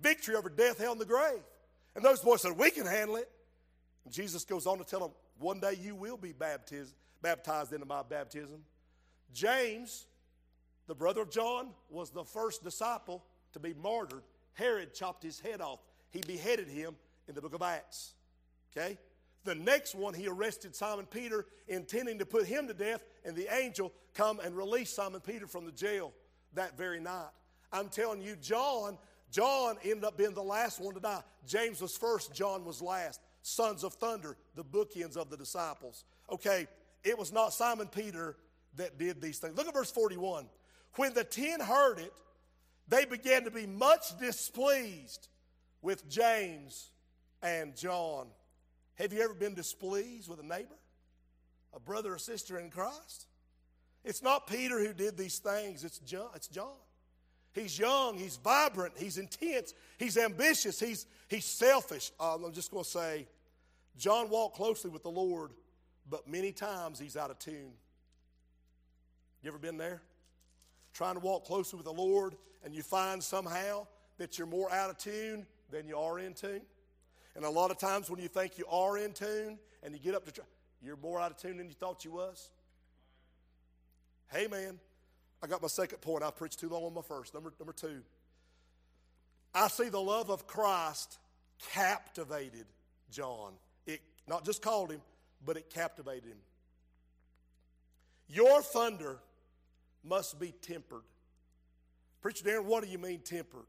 Victory 0.00 0.34
over 0.34 0.48
death, 0.48 0.78
hell, 0.78 0.92
and 0.92 1.00
the 1.00 1.06
grave. 1.06 1.42
And 1.94 2.04
those 2.04 2.20
boys 2.20 2.42
said, 2.42 2.56
We 2.56 2.70
can 2.70 2.86
handle 2.86 3.16
it. 3.16 3.30
And 4.04 4.12
Jesus 4.12 4.44
goes 4.44 4.66
on 4.66 4.78
to 4.78 4.84
tell 4.84 5.00
them, 5.00 5.10
One 5.38 5.60
day 5.60 5.78
you 5.80 5.94
will 5.94 6.16
be 6.16 6.32
baptized, 6.32 6.94
baptized 7.22 7.72
into 7.72 7.86
my 7.86 8.02
baptism. 8.02 8.60
James, 9.32 10.06
the 10.86 10.94
brother 10.94 11.22
of 11.22 11.30
John, 11.30 11.70
was 11.90 12.10
the 12.10 12.24
first 12.24 12.64
disciple 12.64 13.24
to 13.52 13.60
be 13.60 13.74
martyred. 13.74 14.22
Herod 14.54 14.94
chopped 14.94 15.22
his 15.22 15.40
head 15.40 15.60
off. 15.60 15.80
He 16.10 16.20
beheaded 16.20 16.68
him 16.68 16.96
in 17.28 17.34
the 17.34 17.40
book 17.40 17.54
of 17.54 17.62
Acts. 17.62 18.14
Okay? 18.76 18.98
The 19.44 19.54
next 19.54 19.94
one, 19.94 20.14
he 20.14 20.26
arrested 20.26 20.74
Simon 20.74 21.06
Peter, 21.06 21.46
intending 21.68 22.18
to 22.18 22.26
put 22.26 22.46
him 22.46 22.66
to 22.66 22.74
death, 22.74 23.04
and 23.24 23.36
the 23.36 23.54
angel 23.54 23.92
come 24.14 24.40
and 24.40 24.56
release 24.56 24.90
Simon 24.90 25.20
Peter 25.20 25.46
from 25.46 25.66
the 25.66 25.72
jail 25.72 26.12
that 26.54 26.76
very 26.78 27.00
night. 27.00 27.28
I'm 27.72 27.88
telling 27.88 28.22
you, 28.22 28.36
John, 28.36 28.96
John 29.30 29.76
ended 29.84 30.04
up 30.04 30.16
being 30.16 30.32
the 30.32 30.42
last 30.42 30.80
one 30.80 30.94
to 30.94 31.00
die. 31.00 31.22
James 31.46 31.82
was 31.82 31.96
first, 31.96 32.34
John 32.34 32.64
was 32.64 32.80
last. 32.80 33.20
Sons 33.42 33.84
of 33.84 33.94
thunder, 33.94 34.36
the 34.54 34.64
bookends 34.64 35.16
of 35.16 35.28
the 35.28 35.36
disciples. 35.36 36.04
Okay, 36.32 36.66
it 37.02 37.18
was 37.18 37.30
not 37.30 37.52
Simon 37.52 37.88
Peter 37.88 38.36
that 38.76 38.98
did 38.98 39.20
these 39.20 39.38
things. 39.38 39.56
Look 39.56 39.68
at 39.68 39.74
verse 39.74 39.90
41. 39.90 40.46
When 40.96 41.12
the 41.12 41.24
ten 41.24 41.60
heard 41.60 41.98
it, 41.98 42.12
they 42.88 43.04
began 43.04 43.44
to 43.44 43.50
be 43.50 43.66
much 43.66 44.18
displeased 44.18 45.28
with 45.82 46.08
James 46.08 46.90
and 47.42 47.76
John. 47.76 48.28
Have 48.96 49.12
you 49.12 49.22
ever 49.22 49.34
been 49.34 49.54
displeased 49.54 50.28
with 50.28 50.40
a 50.40 50.44
neighbor, 50.44 50.78
a 51.74 51.80
brother 51.80 52.14
or 52.14 52.18
sister 52.18 52.58
in 52.58 52.70
Christ? 52.70 53.26
It's 54.04 54.22
not 54.22 54.46
Peter 54.46 54.78
who 54.78 54.92
did 54.92 55.16
these 55.16 55.38
things, 55.38 55.82
it's 55.84 55.98
John. 55.98 56.28
It's 56.34 56.48
John. 56.48 56.76
He's 57.54 57.78
young, 57.78 58.18
he's 58.18 58.36
vibrant, 58.36 58.94
he's 58.96 59.16
intense, 59.16 59.74
he's 59.96 60.18
ambitious, 60.18 60.80
he's, 60.80 61.06
he's 61.28 61.44
selfish. 61.44 62.10
Um, 62.18 62.44
I'm 62.44 62.52
just 62.52 62.72
going 62.72 62.82
to 62.82 62.90
say, 62.90 63.28
John 63.96 64.28
walked 64.28 64.56
closely 64.56 64.90
with 64.90 65.04
the 65.04 65.10
Lord, 65.10 65.52
but 66.10 66.26
many 66.26 66.50
times 66.50 66.98
he's 66.98 67.16
out 67.16 67.30
of 67.30 67.38
tune. 67.38 67.72
You 69.40 69.48
ever 69.48 69.58
been 69.58 69.78
there? 69.78 70.02
Trying 70.94 71.14
to 71.14 71.20
walk 71.20 71.44
closely 71.44 71.76
with 71.76 71.86
the 71.86 71.92
Lord, 71.92 72.34
and 72.64 72.74
you 72.74 72.82
find 72.82 73.22
somehow 73.22 73.86
that 74.18 74.36
you're 74.36 74.48
more 74.48 74.72
out 74.72 74.90
of 74.90 74.98
tune 74.98 75.46
than 75.70 75.86
you 75.86 75.96
are 75.96 76.18
in 76.18 76.34
tune? 76.34 76.62
And 77.36 77.44
a 77.44 77.50
lot 77.50 77.70
of 77.70 77.78
times 77.78 78.08
when 78.08 78.20
you 78.20 78.28
think 78.28 78.58
you 78.58 78.66
are 78.66 78.96
in 78.96 79.12
tune 79.12 79.58
and 79.82 79.94
you 79.94 80.00
get 80.00 80.14
up 80.14 80.24
to 80.26 80.32
try, 80.32 80.44
you're 80.82 80.96
more 80.96 81.20
out 81.20 81.30
of 81.30 81.36
tune 81.36 81.56
than 81.56 81.68
you 81.68 81.74
thought 81.74 82.04
you 82.04 82.12
was. 82.12 82.50
Hey, 84.30 84.46
man, 84.46 84.78
I 85.42 85.46
got 85.46 85.62
my 85.62 85.68
second 85.68 86.00
point. 86.00 86.22
I 86.22 86.30
preached 86.30 86.60
too 86.60 86.68
long 86.68 86.84
on 86.84 86.94
my 86.94 87.02
first. 87.02 87.34
Number, 87.34 87.52
number 87.58 87.72
two, 87.72 88.02
I 89.54 89.68
see 89.68 89.88
the 89.88 90.00
love 90.00 90.30
of 90.30 90.46
Christ 90.46 91.18
captivated 91.72 92.66
John. 93.10 93.52
It 93.86 94.00
not 94.26 94.44
just 94.44 94.62
called 94.62 94.90
him, 94.90 95.00
but 95.44 95.56
it 95.56 95.70
captivated 95.70 96.24
him. 96.24 96.38
Your 98.28 98.62
thunder 98.62 99.18
must 100.02 100.38
be 100.38 100.52
tempered. 100.62 101.02
Preacher 102.20 102.44
Darren, 102.44 102.64
what 102.64 102.82
do 102.82 102.90
you 102.90 102.98
mean 102.98 103.20
tempered? 103.20 103.66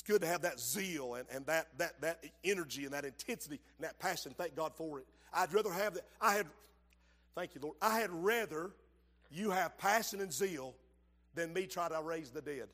It's 0.00 0.08
good 0.08 0.22
to 0.22 0.28
have 0.28 0.42
that 0.42 0.58
zeal 0.58 1.16
and, 1.16 1.26
and 1.30 1.44
that, 1.44 1.66
that, 1.76 2.00
that 2.00 2.24
energy 2.42 2.84
and 2.84 2.94
that 2.94 3.04
intensity 3.04 3.60
and 3.76 3.84
that 3.84 3.98
passion. 3.98 4.34
Thank 4.34 4.56
God 4.56 4.74
for 4.74 4.98
it. 4.98 5.04
I'd 5.30 5.52
rather 5.52 5.70
have 5.70 5.92
that. 5.92 6.06
I 6.22 6.36
had, 6.36 6.46
thank 7.34 7.54
you, 7.54 7.60
Lord. 7.60 7.76
I 7.82 8.00
had 8.00 8.08
rather 8.10 8.70
you 9.30 9.50
have 9.50 9.76
passion 9.76 10.22
and 10.22 10.32
zeal 10.32 10.74
than 11.34 11.52
me 11.52 11.66
try 11.66 11.86
to 11.90 12.00
raise 12.00 12.30
the 12.30 12.40
dead. 12.40 12.68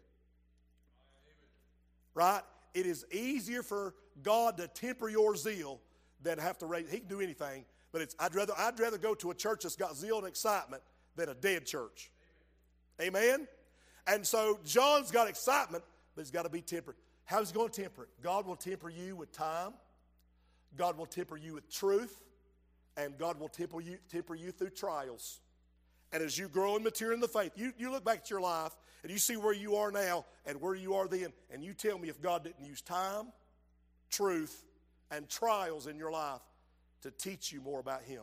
Right? 2.15 2.43
It 2.75 2.87
is 2.87 3.05
easier 3.11 3.65
for 3.65 3.95
God 4.23 4.59
to 4.59 4.69
temper 4.69 5.09
your 5.09 5.35
zeal 5.35 5.81
than 6.23 6.39
have 6.39 6.59
to 6.59 6.67
raise. 6.67 6.89
He 6.89 6.99
can 6.99 7.09
do 7.09 7.21
anything, 7.21 7.65
but 7.91 8.03
it's, 8.03 8.15
I'd 8.21 8.37
rather 8.37 8.53
I'd 8.57 8.79
rather 8.79 8.99
go 8.99 9.17
to 9.17 9.33
a 9.33 9.35
church 9.35 9.65
that's 9.65 9.75
got 9.75 9.97
zeal 9.97 10.19
and 10.19 10.29
excitement 10.29 10.85
than 11.17 11.29
a 11.29 11.35
dead 11.35 11.67
church. 11.67 12.09
Amen. 13.03 13.49
And 14.07 14.25
so 14.25 14.61
John's 14.65 15.11
got 15.11 15.27
excitement, 15.27 15.83
but 16.15 16.23
he's 16.23 16.31
got 16.31 16.45
to 16.45 16.51
be 16.51 16.62
tempered. 16.62 16.95
How's 17.27 17.51
he 17.51 17.55
going 17.55 17.71
to 17.71 17.83
temper 17.83 18.05
it? 18.05 18.09
God 18.23 18.47
will 18.47 18.57
temper 18.57 18.89
you 18.89 19.17
with 19.17 19.33
time, 19.33 19.73
God 20.77 20.97
will 20.97 21.07
temper 21.07 21.37
you 21.37 21.55
with 21.55 21.71
truth, 21.71 22.23
and 22.97 23.19
God 23.19 23.39
will 23.39 23.49
temper 23.49 23.81
you, 23.81 23.99
temper 24.11 24.35
you 24.35 24.53
through 24.53 24.71
trials. 24.71 25.41
And 26.12 26.23
as 26.23 26.39
you 26.39 26.49
grow 26.49 26.77
and 26.77 26.85
mature 26.85 27.12
in 27.12 27.21
the 27.21 27.29
faith, 27.29 27.53
you, 27.57 27.73
you 27.77 27.91
look 27.91 28.05
back 28.05 28.19
at 28.19 28.31
your 28.31 28.41
life 28.41 28.73
and 29.03 29.11
you 29.11 29.19
see 29.19 29.37
where 29.37 29.53
you 29.53 29.77
are 29.77 29.91
now 29.91 30.25
and 30.47 30.61
where 30.61 30.75
you 30.75 30.95
are 30.95 31.09
then, 31.09 31.33
and 31.53 31.65
you 31.65 31.75
tell 31.75 31.99
me 31.99 32.09
if 32.09 32.23
God 32.23 32.45
didn't 32.45 32.65
use 32.65 32.81
time, 32.81 33.27
truth, 34.09 34.65
and 35.11 35.29
trials 35.29 35.89
in 35.89 35.99
your 35.99 36.12
life 36.12 36.41
to 37.03 37.11
teach 37.11 37.53
you 37.53 37.61
more 37.61 37.81
about 37.81 38.03
Him. 38.03 38.23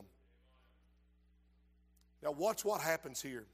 Now, 2.24 2.32
watch 2.32 2.63
what 2.63 2.80
happens 2.80 3.22
here. 3.22 3.46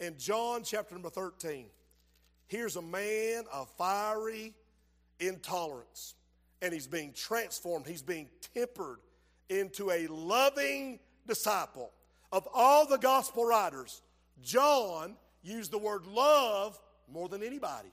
In 0.00 0.18
John 0.18 0.64
chapter 0.64 0.94
number 0.94 1.10
13, 1.10 1.66
here's 2.48 2.76
a 2.76 2.82
man 2.82 3.44
of 3.52 3.68
fiery 3.78 4.54
intolerance. 5.20 6.14
And 6.60 6.72
he's 6.72 6.86
being 6.86 7.12
transformed, 7.12 7.86
he's 7.86 8.02
being 8.02 8.28
tempered 8.54 8.98
into 9.48 9.90
a 9.90 10.06
loving 10.08 10.98
disciple. 11.26 11.90
Of 12.32 12.46
all 12.52 12.86
the 12.86 12.98
gospel 12.98 13.46
writers, 13.46 14.02
John 14.42 15.16
used 15.42 15.70
the 15.70 15.78
word 15.78 16.06
love 16.06 16.78
more 17.10 17.28
than 17.28 17.42
anybody. 17.42 17.88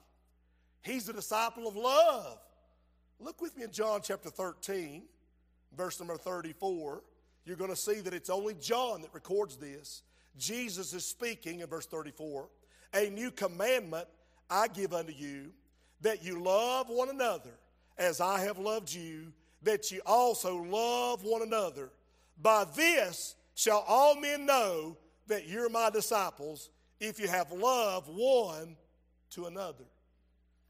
He's 0.82 1.08
a 1.08 1.12
disciple 1.12 1.66
of 1.66 1.76
love. 1.76 2.38
Look 3.18 3.40
with 3.40 3.56
me 3.56 3.64
in 3.64 3.72
John 3.72 4.00
chapter 4.02 4.28
13, 4.28 5.02
verse 5.76 5.98
number 5.98 6.16
34. 6.16 7.02
You're 7.44 7.56
going 7.56 7.70
to 7.70 7.76
see 7.76 8.00
that 8.00 8.12
it's 8.12 8.28
only 8.28 8.54
John 8.54 9.02
that 9.02 9.14
records 9.14 9.56
this. 9.56 10.02
Jesus 10.36 10.92
is 10.92 11.06
speaking 11.06 11.60
in 11.60 11.66
verse 11.66 11.86
34 11.86 12.48
A 12.94 13.08
new 13.10 13.30
commandment 13.30 14.06
I 14.50 14.68
give 14.68 14.92
unto 14.92 15.12
you 15.12 15.52
that 16.06 16.22
you 16.22 16.40
love 16.40 16.88
one 16.88 17.08
another 17.08 17.50
as 17.98 18.20
I 18.20 18.38
have 18.42 18.58
loved 18.58 18.94
you, 18.94 19.32
that 19.62 19.90
you 19.90 20.00
also 20.06 20.56
love 20.56 21.24
one 21.24 21.42
another. 21.42 21.90
By 22.40 22.64
this 22.76 23.34
shall 23.56 23.84
all 23.88 24.14
men 24.14 24.46
know 24.46 24.96
that 25.26 25.48
you're 25.48 25.68
my 25.68 25.90
disciples 25.90 26.70
if 27.00 27.18
you 27.18 27.26
have 27.26 27.50
love 27.50 28.06
one 28.06 28.76
to 29.30 29.46
another. 29.46 29.82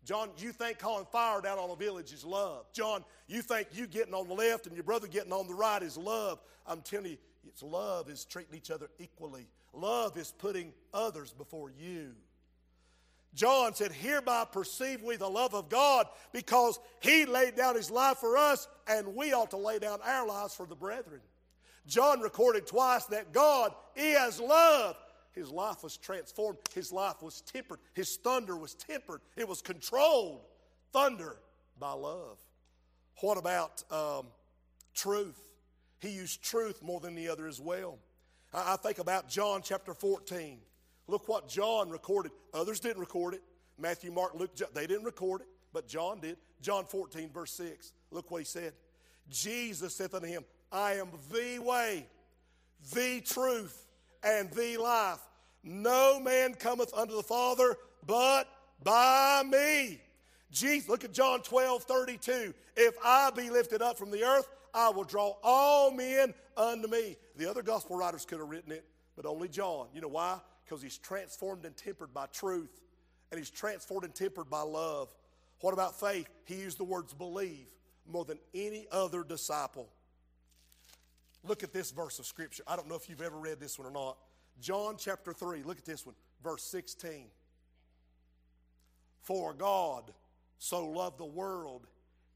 John, 0.07 0.31
you 0.39 0.53
think 0.53 0.79
calling 0.79 1.05
fire 1.13 1.43
down 1.43 1.59
on 1.59 1.69
a 1.69 1.77
village 1.77 2.15
is 2.15 2.25
love. 2.25 2.73
John, 2.73 3.05
you 3.27 3.43
think 3.43 3.69
you 3.75 3.87
getting 3.87 4.15
on 4.15 4.29
the 4.29 4.35
left 4.35 4.67
and 4.67 4.75
your 4.75 4.85
brother 4.85 5.07
getting 5.07 5.35
on 5.35 5.47
the 5.49 5.55
right 5.55 5.83
is 5.83 5.99
love. 5.99 6.41
I'm 6.67 6.81
telling 6.81 7.11
you, 7.11 7.19
it's 7.47 7.63
love 7.63 8.09
is 8.09 8.25
treating 8.25 8.55
each 8.55 8.71
other 8.71 8.89
equally. 8.99 9.49
Love 9.75 10.17
is 10.17 10.33
putting 10.39 10.73
others 10.95 11.35
before 11.35 11.71
you. 11.79 12.15
John 13.37 13.75
said, 13.75 13.93
Hereby 13.93 14.47
perceive 14.51 15.03
we 15.03 15.17
the 15.17 15.29
love 15.29 15.55
of 15.55 15.69
God 15.69 16.07
because 16.33 16.81
he 17.01 17.27
laid 17.27 17.55
down 17.55 17.77
his 17.77 17.91
life 17.91 18.17
for 18.17 18.39
us, 18.39 18.67
and 18.89 19.15
we 19.15 19.35
ought 19.35 19.51
to 19.51 19.59
lay 19.59 19.79
down 19.79 19.99
our 20.03 20.27
lives 20.27 20.55
for 20.55 20.65
the 20.65 20.75
brethren. 20.75 21.21
John 21.87 22.21
recorded 22.21 22.67
twice 22.67 23.05
that 23.07 23.33
God 23.33 23.75
is 23.95 24.41
love. 24.41 24.97
His 25.33 25.51
life 25.51 25.85
was 25.85 25.99
transformed, 25.99 26.59
his 26.75 26.91
life 26.91 27.23
was 27.23 27.43
tempered, 27.43 27.79
his 27.93 28.17
thunder 28.17 28.57
was 28.57 28.75
tempered, 28.75 29.21
it 29.37 29.47
was 29.47 29.61
controlled. 29.61 30.41
Thunder 30.95 31.37
by 31.79 31.93
love. 31.93 32.39
What 33.21 33.37
about 33.37 33.85
um, 33.91 34.29
truth? 34.95 35.39
He 36.01 36.09
used 36.09 36.43
truth 36.43 36.83
more 36.83 37.01
than 37.01 37.15
the 37.15 37.29
other 37.29 37.47
as 37.47 37.61
well. 37.61 37.99
I, 38.55 38.73
I 38.73 38.77
think 38.77 38.99
about 38.99 39.29
John 39.29 39.61
chapter 39.63 39.93
14. 39.93 40.59
Look 41.09 41.29
what 41.29 41.49
John 41.49 41.91
recorded. 41.91 42.33
Others 42.53 42.81
didn't 42.81 43.01
record 43.01 43.35
it. 43.35 43.43
Matthew, 43.79 44.11
Mark, 44.11 44.35
Luke, 44.35 44.51
they 44.75 44.87
didn't 44.87 45.05
record 45.05 45.43
it, 45.43 45.49
but 45.73 45.87
John 45.87 46.21
did. 46.21 46.37
John 46.61 46.87
14, 46.87 47.31
verse 47.31 47.53
6. 47.53 47.93
Look 48.11 48.31
what 48.31 48.39
he 48.39 48.45
said. 48.45 48.73
Jesus 49.29 49.95
saith 49.95 50.15
unto 50.15 50.27
him, 50.27 50.45
I 50.73 50.95
am 50.95 51.09
the 51.31 51.59
way, 51.59 52.07
the 52.95 53.21
truth, 53.21 53.87
and 54.23 54.51
the 54.53 54.77
life. 54.79 55.21
No 55.63 56.19
man 56.21 56.55
cometh 56.55 56.93
unto 56.95 57.15
the 57.15 57.23
Father 57.23 57.77
but 58.07 58.49
by 58.83 59.43
me. 59.47 60.01
Jesus, 60.51 60.89
look 60.89 61.05
at 61.05 61.13
John 61.13 61.43
12, 61.43 61.83
32. 61.83 62.55
If 62.77 62.95
I 63.05 63.31
be 63.31 63.51
lifted 63.51 63.83
up 63.83 63.99
from 63.99 64.11
the 64.11 64.23
earth, 64.23 64.49
I 64.73 64.91
will 64.91 65.05
draw 65.05 65.35
all 65.43 65.91
men 65.91 66.35
unto 66.57 66.89
me. 66.89 67.17
The 67.37 67.51
other 67.51 67.63
gospel 67.63 67.97
writers 67.97 68.25
could 68.25 68.39
have 68.39 68.49
written 68.49 68.73
it, 68.73 68.85
but 69.17 69.27
only 69.27 69.49
John. 69.49 69.89
You 69.93 70.01
know 70.01 70.09
why? 70.09 70.39
Because 70.67 70.83
he's 70.83 70.99
transformed 70.99 71.65
and 71.65 71.77
tempered 71.77 72.13
by 72.13 72.27
truth, 72.27 72.81
and 73.31 73.39
he's 73.39 73.51
transformed 73.51 74.05
and 74.05 74.15
tempered 74.15 74.51
by 74.51 74.63
love. 74.63 75.15
What 75.61 75.73
about 75.73 75.99
faith? 75.99 76.29
He 76.45 76.57
used 76.57 76.79
the 76.79 76.85
words 76.85 77.15
believe 77.15 77.67
more 78.11 78.25
than 78.25 78.39
any 78.55 78.87
other 78.91 79.23
disciple. 79.23 79.89
Look 81.45 81.63
at 81.63 81.73
this 81.73 81.93
verse 81.93 82.19
of 82.19 82.27
Scripture. 82.27 82.65
I 82.67 82.77
don't 82.77 82.89
know 82.89 82.97
if 82.97 83.09
you've 83.09 83.23
ever 83.23 83.39
read 83.39 83.61
this 83.61 83.79
one 83.79 83.87
or 83.87 83.93
not. 83.93 84.19
John 84.61 84.97
chapter 84.99 85.33
3, 85.33 85.63
look 85.63 85.79
at 85.79 85.85
this 85.85 86.05
one, 86.05 86.15
verse 86.43 86.63
16. 86.65 87.27
For 89.23 89.55
God 89.55 90.13
so 90.59 90.87
loved 90.87 91.19
the 91.19 91.25
world 91.25 91.87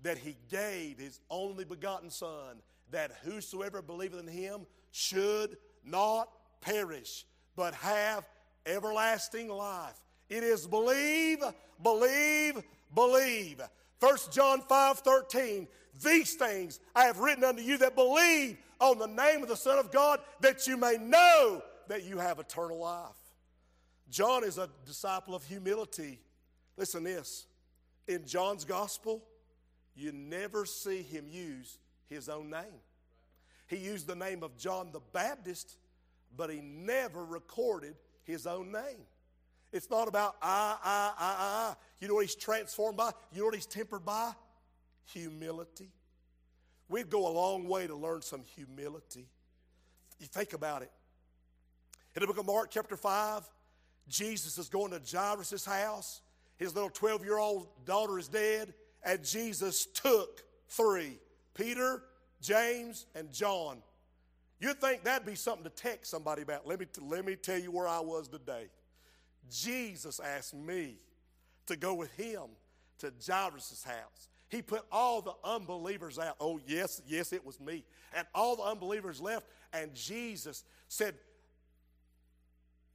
that 0.03 0.19
he 0.19 0.37
gave 0.51 0.99
his 0.99 1.21
only 1.31 1.65
begotten 1.65 2.11
Son, 2.11 2.63
that 2.91 3.13
whosoever 3.23 3.83
believeth 3.83 4.21
in 4.21 4.27
him 4.27 4.67
should 4.91 5.57
not 5.85 6.29
perish, 6.61 7.25
but 7.57 7.75
have 7.75 8.25
everlasting 8.67 9.49
life. 9.49 9.99
It 10.29 10.43
is 10.43 10.67
believe, 10.67 11.39
believe, 11.83 12.63
believe. 12.95 13.61
1 13.99 14.17
John 14.31 14.63
5 14.63 14.99
13. 14.99 15.69
These 16.03 16.35
things 16.35 16.81
I 16.95 17.05
have 17.05 17.19
written 17.19 17.45
unto 17.45 17.63
you 17.63 17.79
that 17.79 17.95
believe 17.95 18.57
on 18.79 18.99
the 18.99 19.07
name 19.07 19.43
of 19.43 19.49
the 19.49 19.57
Son 19.57 19.79
of 19.79 19.91
God, 19.93 20.21
that 20.41 20.67
you 20.67 20.77
may 20.77 20.97
know 20.97 21.63
that 21.89 22.05
you 22.05 22.19
have 22.19 22.39
eternal 22.39 22.79
life. 22.79 23.11
John 24.11 24.45
is 24.45 24.59
a 24.59 24.69
disciple 24.87 25.35
of 25.35 25.45
humility. 25.45 26.21
Listen 26.77 27.05
this. 27.05 27.47
In 28.09 28.27
John's 28.27 28.65
gospel, 28.65 29.23
you 29.95 30.13
never 30.13 30.65
see 30.65 31.03
him 31.03 31.27
use 31.29 31.79
his 32.09 32.29
own 32.29 32.51
name. 32.51 32.81
He 33.67 33.77
used 33.77 34.07
the 34.07 34.17
name 34.17 34.43
of 34.43 34.57
John 34.57 34.91
the 34.93 35.01
Baptist, 35.13 35.77
but 36.37 36.51
he 36.51 36.61
never 36.61 37.25
recorded 37.25 37.95
his 38.25 38.47
own 38.47 38.73
name. 38.73 39.07
It's 39.73 39.91
not 39.91 40.09
about 40.09 40.37
I, 40.43 40.77
I, 40.83 41.13
I, 41.19 41.35
I. 41.71 41.75
You 42.01 42.09
know 42.09 42.15
what 42.15 42.25
he's 42.25 42.35
transformed 42.35 42.97
by? 42.97 43.11
You 43.33 43.41
know 43.41 43.47
what 43.47 43.55
he's 43.55 43.67
tempered 43.67 44.05
by? 44.05 44.33
Humility. 45.13 45.91
We'd 46.89 47.09
go 47.09 47.29
a 47.29 47.33
long 47.33 47.69
way 47.69 47.87
to 47.87 47.95
learn 47.95 48.23
some 48.23 48.43
humility. 48.57 49.27
You 50.19 50.27
think 50.27 50.53
about 50.53 50.83
it. 50.83 50.91
In 52.17 52.21
the 52.21 52.27
book 52.27 52.39
of 52.39 52.47
Mark, 52.47 52.71
chapter 52.71 52.97
5, 52.97 53.49
Jesus 54.09 54.59
is 54.59 54.69
going 54.69 54.91
to 54.91 55.01
Jairus' 55.01 55.65
house. 55.65 56.21
His 56.57 56.75
little 56.75 56.91
12 56.91 57.25
year 57.25 57.39
old 57.39 57.69
daughter 57.85 58.19
is 58.19 58.29
dead, 58.29 58.75
and 59.05 59.25
Jesus 59.25 59.87
took 59.87 60.43
three 60.69 61.19
Peter, 61.55 62.03
James, 62.41 63.07
and 63.15 63.33
John. 63.33 63.83
You'd 64.61 64.81
think 64.81 65.05
that'd 65.05 65.27
be 65.27 65.35
something 65.35 65.65
to 65.65 65.71
text 65.71 66.11
somebody 66.11 66.43
about. 66.43 66.67
Let 66.67 66.81
me, 66.81 66.87
let 67.01 67.25
me 67.25 67.35
tell 67.35 67.59
you 67.59 67.71
where 67.71 67.89
I 67.89 68.01
was 68.01 68.29
today. 68.29 68.67
Jesus 69.51 70.21
asked 70.21 70.55
me 70.55 70.99
to 71.67 71.77
go 71.77 71.95
with 71.95 72.13
him 72.13 72.43
to 72.99 73.13
Jairus' 73.27 73.83
house. 73.83 74.29
He 74.51 74.61
put 74.61 74.83
all 74.93 75.23
the 75.23 75.33
unbelievers 75.45 76.19
out. 76.19 76.37
Oh, 76.41 76.61
yes, 76.67 77.01
yes, 77.07 77.33
it 77.33 77.45
was 77.45 77.59
me. 77.59 77.85
And 78.15 78.27
all 78.35 78.57
the 78.57 78.65
unbelievers 78.65 79.21
left, 79.21 79.47
and 79.73 79.95
Jesus 79.95 80.65
said, 80.89 81.15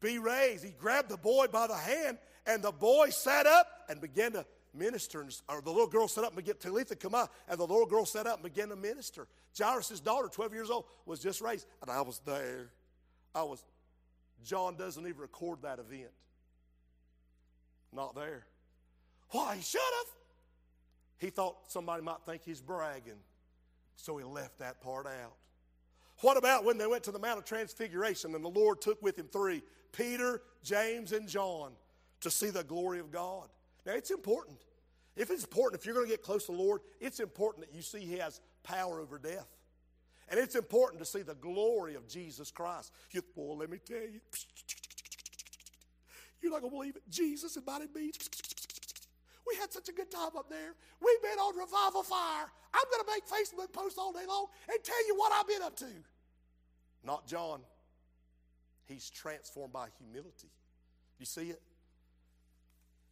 Be 0.01 0.19
raised. 0.19 0.63
He 0.63 0.71
grabbed 0.71 1.09
the 1.09 1.17
boy 1.17 1.47
by 1.47 1.67
the 1.67 1.75
hand, 1.75 2.19
and 2.45 2.61
the 2.61 2.73
boy 2.73 3.09
sat 3.09 3.47
up 3.47 3.67
and 3.89 3.99
began 4.01 4.33
to 4.33 4.45
minister. 4.75 5.25
Or 5.47 5.61
the 5.61 5.71
little 5.71 5.87
girl 5.87 6.07
sat 6.07 6.23
up 6.23 6.31
and 6.31 6.37
began, 6.37 6.55
Talitha 6.57 6.95
come 6.95 7.15
out, 7.15 7.31
and 7.47 7.59
the 7.59 7.65
little 7.65 7.85
girl 7.85 8.05
sat 8.05 8.27
up 8.27 8.35
and 8.35 8.43
began 8.43 8.69
to 8.69 8.75
minister. 8.75 9.27
Jairus' 9.57 9.99
daughter, 9.99 10.27
12 10.27 10.53
years 10.53 10.69
old, 10.69 10.85
was 11.05 11.19
just 11.19 11.41
raised, 11.41 11.65
and 11.81 11.89
I 11.89 12.01
was 12.01 12.19
there. 12.25 12.71
I 13.33 13.43
was, 13.43 13.63
John 14.43 14.75
doesn't 14.75 15.05
even 15.05 15.19
record 15.19 15.61
that 15.63 15.79
event. 15.79 16.11
Not 17.93 18.15
there. 18.15 18.45
Why, 19.29 19.55
he 19.55 19.61
should 19.61 19.79
have. 19.79 20.13
He 21.17 21.29
thought 21.29 21.71
somebody 21.71 22.03
might 22.03 22.21
think 22.25 22.43
he's 22.43 22.61
bragging, 22.61 23.19
so 23.95 24.17
he 24.17 24.23
left 24.23 24.59
that 24.59 24.81
part 24.81 25.07
out. 25.07 25.33
What 26.21 26.37
about 26.37 26.63
when 26.63 26.77
they 26.77 26.87
went 26.87 27.03
to 27.03 27.11
the 27.11 27.19
Mount 27.19 27.39
of 27.39 27.45
Transfiguration 27.45 28.35
and 28.35 28.43
the 28.43 28.49
Lord 28.49 28.81
took 28.81 29.01
with 29.01 29.17
him 29.17 29.27
three 29.31 29.63
Peter, 29.91 30.41
James, 30.63 31.11
and 31.11 31.27
John 31.27 31.71
to 32.21 32.31
see 32.31 32.49
the 32.49 32.63
glory 32.63 32.99
of 32.99 33.11
God? 33.11 33.47
Now, 33.85 33.93
it's 33.93 34.11
important. 34.11 34.57
If 35.15 35.29
it's 35.29 35.43
important, 35.43 35.79
if 35.79 35.85
you're 35.85 35.95
going 35.95 36.07
to 36.07 36.11
get 36.11 36.23
close 36.23 36.45
to 36.47 36.51
the 36.51 36.57
Lord, 36.57 36.81
it's 36.99 37.19
important 37.19 37.65
that 37.65 37.75
you 37.75 37.81
see 37.81 37.99
He 37.99 38.17
has 38.17 38.41
power 38.63 38.99
over 38.99 39.17
death. 39.17 39.47
And 40.29 40.39
it's 40.39 40.55
important 40.55 40.99
to 40.99 41.05
see 41.05 41.21
the 41.21 41.35
glory 41.35 41.95
of 41.95 42.07
Jesus 42.07 42.51
Christ. 42.51 42.91
You, 43.11 43.21
boy, 43.35 43.53
let 43.53 43.69
me 43.69 43.77
tell 43.85 43.97
you. 43.97 44.19
You're 46.41 46.51
not 46.51 46.61
going 46.61 46.71
to 46.71 46.77
believe 46.77 46.95
it. 46.95 47.03
Jesus 47.09 47.55
invited 47.55 47.93
me. 47.95 48.11
We 49.47 49.55
had 49.59 49.71
such 49.71 49.89
a 49.89 49.91
good 49.91 50.09
time 50.09 50.31
up 50.37 50.49
there. 50.49 50.73
We've 51.01 51.21
been 51.21 51.39
on 51.39 51.55
revival 51.55 52.03
fire. 52.03 52.47
I'm 52.73 52.83
going 52.91 53.05
to 53.05 53.11
make 53.11 53.25
Facebook 53.25 53.71
posts 53.71 53.97
all 53.99 54.11
day 54.11 54.25
long 54.27 54.47
and 54.71 54.83
tell 54.83 55.07
you 55.07 55.15
what 55.15 55.31
I've 55.31 55.47
been 55.47 55.61
up 55.61 55.75
to. 55.77 55.85
Not 57.03 57.27
John. 57.27 57.61
He's 58.85 59.09
transformed 59.09 59.73
by 59.73 59.87
humility. 59.99 60.49
You 61.19 61.25
see 61.25 61.49
it? 61.49 61.61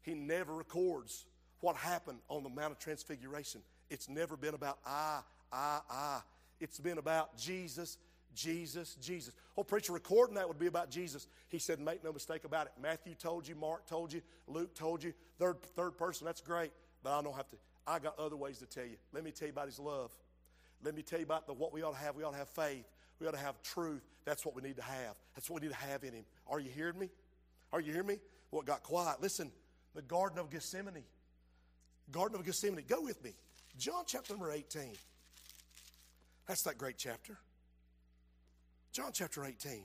He 0.02 0.16
never 0.16 0.54
records 0.54 1.26
what 1.64 1.78
happened 1.78 2.20
on 2.28 2.44
the 2.44 2.50
Mount 2.50 2.74
of 2.74 2.78
Transfiguration. 2.78 3.62
It's 3.90 4.10
never 4.10 4.36
been 4.36 4.54
about 4.54 4.80
I, 4.86 5.22
I, 5.50 5.80
I. 5.90 6.20
It's 6.60 6.78
been 6.78 6.98
about 6.98 7.38
Jesus, 7.38 7.98
Jesus, 8.36 8.96
Jesus. 9.02 9.34
Oh, 9.56 9.64
preacher, 9.64 9.94
recording 9.94 10.36
that 10.36 10.46
would 10.46 10.60
be 10.60 10.68
about 10.68 10.92
Jesus. 10.92 11.26
He 11.48 11.60
said, 11.60 11.80
make 11.80 12.04
no 12.04 12.12
mistake 12.12 12.44
about 12.44 12.66
it. 12.66 12.74
Matthew 12.82 13.16
told 13.16 13.48
you, 13.48 13.56
Mark 13.56 13.88
told 13.88 14.12
you, 14.12 14.22
Luke 14.46 14.76
told 14.76 15.02
you, 15.06 15.14
third, 15.40 15.62
third 15.62 15.98
person, 15.98 16.26
that's 16.26 16.42
great. 16.42 16.74
But 17.02 17.18
I 17.18 17.22
don't 17.22 17.34
have 17.34 17.50
to, 17.52 17.58
I 17.88 17.98
got 18.00 18.20
other 18.20 18.36
ways 18.36 18.58
to 18.58 18.66
tell 18.66 18.86
you. 18.86 18.98
Let 19.14 19.24
me 19.24 19.32
tell 19.32 19.48
you 19.48 19.54
about 19.54 19.68
his 19.68 19.80
love. 19.80 20.12
Let 20.84 20.96
me 20.96 21.02
tell 21.02 21.20
you 21.20 21.26
about 21.26 21.48
the, 21.48 21.54
what 21.54 21.72
we 21.72 21.82
ought 21.82 21.94
to 21.94 21.98
have. 22.00 22.18
We 22.18 22.24
ought 22.24 22.32
to 22.32 22.38
have 22.40 22.50
faith. 22.50 22.84
We 23.22 23.28
ought 23.28 23.36
to 23.36 23.38
have 23.38 23.62
truth. 23.64 24.04
That's 24.26 24.46
what 24.46 24.54
we 24.54 24.62
need 24.62 24.76
to 24.76 24.84
have. 24.84 25.16
That's 25.34 25.50
what 25.50 25.62
we 25.62 25.68
need 25.70 25.74
to 25.74 25.80
have 25.80 26.04
in 26.04 26.12
him. 26.12 26.26
Are 26.46 26.60
you 26.60 26.70
hearing 26.70 27.00
me? 27.00 27.10
Are 27.72 27.80
you 27.80 27.94
hearing 27.94 28.08
me? 28.08 28.18
What 28.50 28.68
well, 28.68 28.76
got 28.76 28.84
quiet? 28.84 29.22
Listen, 29.22 29.50
the 29.96 30.02
Garden 30.02 30.40
of 30.40 30.50
Gethsemane. 30.50 31.04
Garden 32.12 32.40
of 32.40 32.46
Gethsemane. 32.46 32.86
Go 32.88 33.02
with 33.02 33.24
me. 33.24 33.34
John 33.78 34.04
chapter 34.06 34.34
number 34.34 34.52
18. 34.52 34.96
That's 36.48 36.64
that 36.64 36.78
great 36.78 36.98
chapter. 36.98 37.38
John 38.92 39.12
chapter 39.14 39.44
18. 39.46 39.84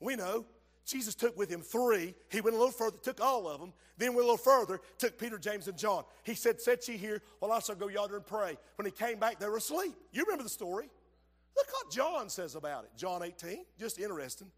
We 0.00 0.16
know 0.16 0.46
Jesus 0.84 1.14
took 1.14 1.36
with 1.36 1.50
him 1.50 1.60
three. 1.60 2.14
He 2.30 2.40
went 2.40 2.56
a 2.56 2.58
little 2.58 2.72
further, 2.72 2.96
took 3.02 3.20
all 3.20 3.46
of 3.46 3.60
them, 3.60 3.72
then 3.98 4.14
went 4.14 4.26
a 4.26 4.30
little 4.30 4.36
further, 4.36 4.80
took 4.98 5.18
Peter, 5.18 5.38
James, 5.38 5.68
and 5.68 5.76
John. 5.76 6.04
He 6.24 6.34
said, 6.34 6.60
Set 6.60 6.88
ye 6.88 6.96
here 6.96 7.20
while 7.40 7.52
I 7.52 7.60
shall 7.60 7.74
go 7.74 7.88
yonder 7.88 8.16
and 8.16 8.26
pray. 8.26 8.56
When 8.76 8.86
he 8.86 8.92
came 8.92 9.18
back, 9.18 9.38
they 9.38 9.48
were 9.48 9.58
asleep. 9.58 9.94
You 10.12 10.24
remember 10.24 10.44
the 10.44 10.48
story. 10.48 10.88
Look 11.56 11.66
what 11.70 11.92
John 11.92 12.30
says 12.30 12.54
about 12.54 12.84
it. 12.84 12.90
John 12.96 13.22
18, 13.22 13.64
just 13.78 13.98
interesting. 13.98 14.50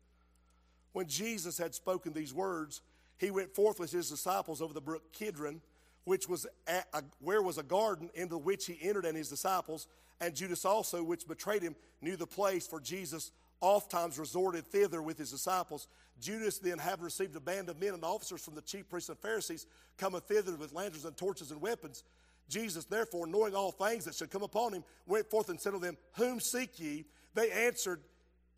When 0.92 1.06
Jesus 1.06 1.58
had 1.58 1.74
spoken 1.74 2.12
these 2.12 2.34
words, 2.34 2.82
he 3.18 3.30
went 3.30 3.54
forth 3.54 3.80
with 3.80 3.90
his 3.90 4.08
disciples 4.08 4.62
over 4.62 4.72
the 4.72 4.80
brook 4.80 5.12
Kidron, 5.12 5.60
which 6.04 6.28
was 6.28 6.46
a, 6.66 7.02
where 7.20 7.42
was 7.42 7.58
a 7.58 7.62
garden 7.62 8.10
into 8.14 8.38
which 8.38 8.66
he 8.66 8.78
entered 8.80 9.04
and 9.04 9.16
his 9.16 9.28
disciples. 9.28 9.86
And 10.20 10.34
Judas 10.34 10.64
also, 10.64 11.02
which 11.02 11.26
betrayed 11.26 11.62
him, 11.62 11.76
knew 12.00 12.16
the 12.16 12.26
place, 12.26 12.66
for 12.66 12.80
Jesus 12.80 13.32
oft 13.60 13.90
times 13.90 14.18
resorted 14.18 14.66
thither 14.66 15.02
with 15.02 15.18
his 15.18 15.30
disciples. 15.30 15.86
Judas 16.20 16.58
then, 16.58 16.78
having 16.78 17.04
received 17.04 17.36
a 17.36 17.40
band 17.40 17.68
of 17.68 17.80
men 17.80 17.94
and 17.94 18.04
officers 18.04 18.42
from 18.42 18.54
the 18.54 18.62
chief 18.62 18.88
priests 18.88 19.08
and 19.08 19.18
Pharisees, 19.18 19.66
cometh 19.98 20.24
thither 20.24 20.54
with 20.56 20.72
lanterns 20.72 21.04
and 21.04 21.16
torches 21.16 21.50
and 21.50 21.60
weapons. 21.60 22.04
Jesus, 22.48 22.84
therefore, 22.84 23.26
knowing 23.26 23.54
all 23.54 23.70
things 23.70 24.04
that 24.04 24.14
should 24.14 24.30
come 24.30 24.42
upon 24.42 24.72
him, 24.72 24.84
went 25.06 25.30
forth 25.30 25.48
and 25.48 25.60
said 25.60 25.72
to 25.72 25.78
them, 25.78 25.96
Whom 26.16 26.40
seek 26.40 26.80
ye? 26.80 27.04
They 27.34 27.50
answered 27.50 28.00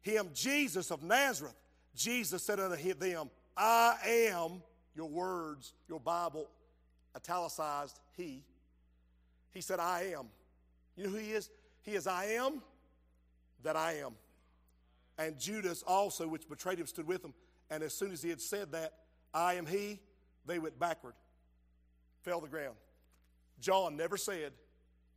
him, 0.00 0.30
Jesus 0.34 0.90
of 0.90 1.02
Nazareth. 1.02 1.54
Jesus 1.94 2.42
said 2.42 2.58
unto 2.58 2.94
them, 2.94 3.30
I 3.56 3.96
am, 4.06 4.62
your 4.94 5.08
words, 5.08 5.74
your 5.88 6.00
Bible, 6.00 6.48
italicized, 7.16 7.98
He. 8.16 8.42
He 9.52 9.60
said, 9.60 9.80
I 9.80 10.14
am. 10.16 10.26
You 10.96 11.04
know 11.04 11.10
who 11.10 11.16
He 11.18 11.32
is? 11.32 11.50
He 11.82 11.92
is, 11.92 12.06
I 12.06 12.24
am 12.26 12.62
that 13.62 13.76
I 13.76 13.94
am. 13.94 14.12
And 15.18 15.38
Judas 15.38 15.82
also, 15.86 16.26
which 16.26 16.48
betrayed 16.48 16.78
him, 16.78 16.86
stood 16.86 17.06
with 17.06 17.24
him. 17.24 17.34
And 17.70 17.82
as 17.82 17.94
soon 17.94 18.12
as 18.12 18.22
he 18.22 18.28
had 18.28 18.40
said 18.40 18.72
that, 18.72 18.92
I 19.34 19.54
am 19.54 19.66
He, 19.66 20.00
they 20.46 20.58
went 20.58 20.78
backward, 20.78 21.14
fell 22.22 22.40
to 22.40 22.46
the 22.46 22.50
ground. 22.50 22.76
John 23.60 23.96
never 23.96 24.16
said, 24.16 24.52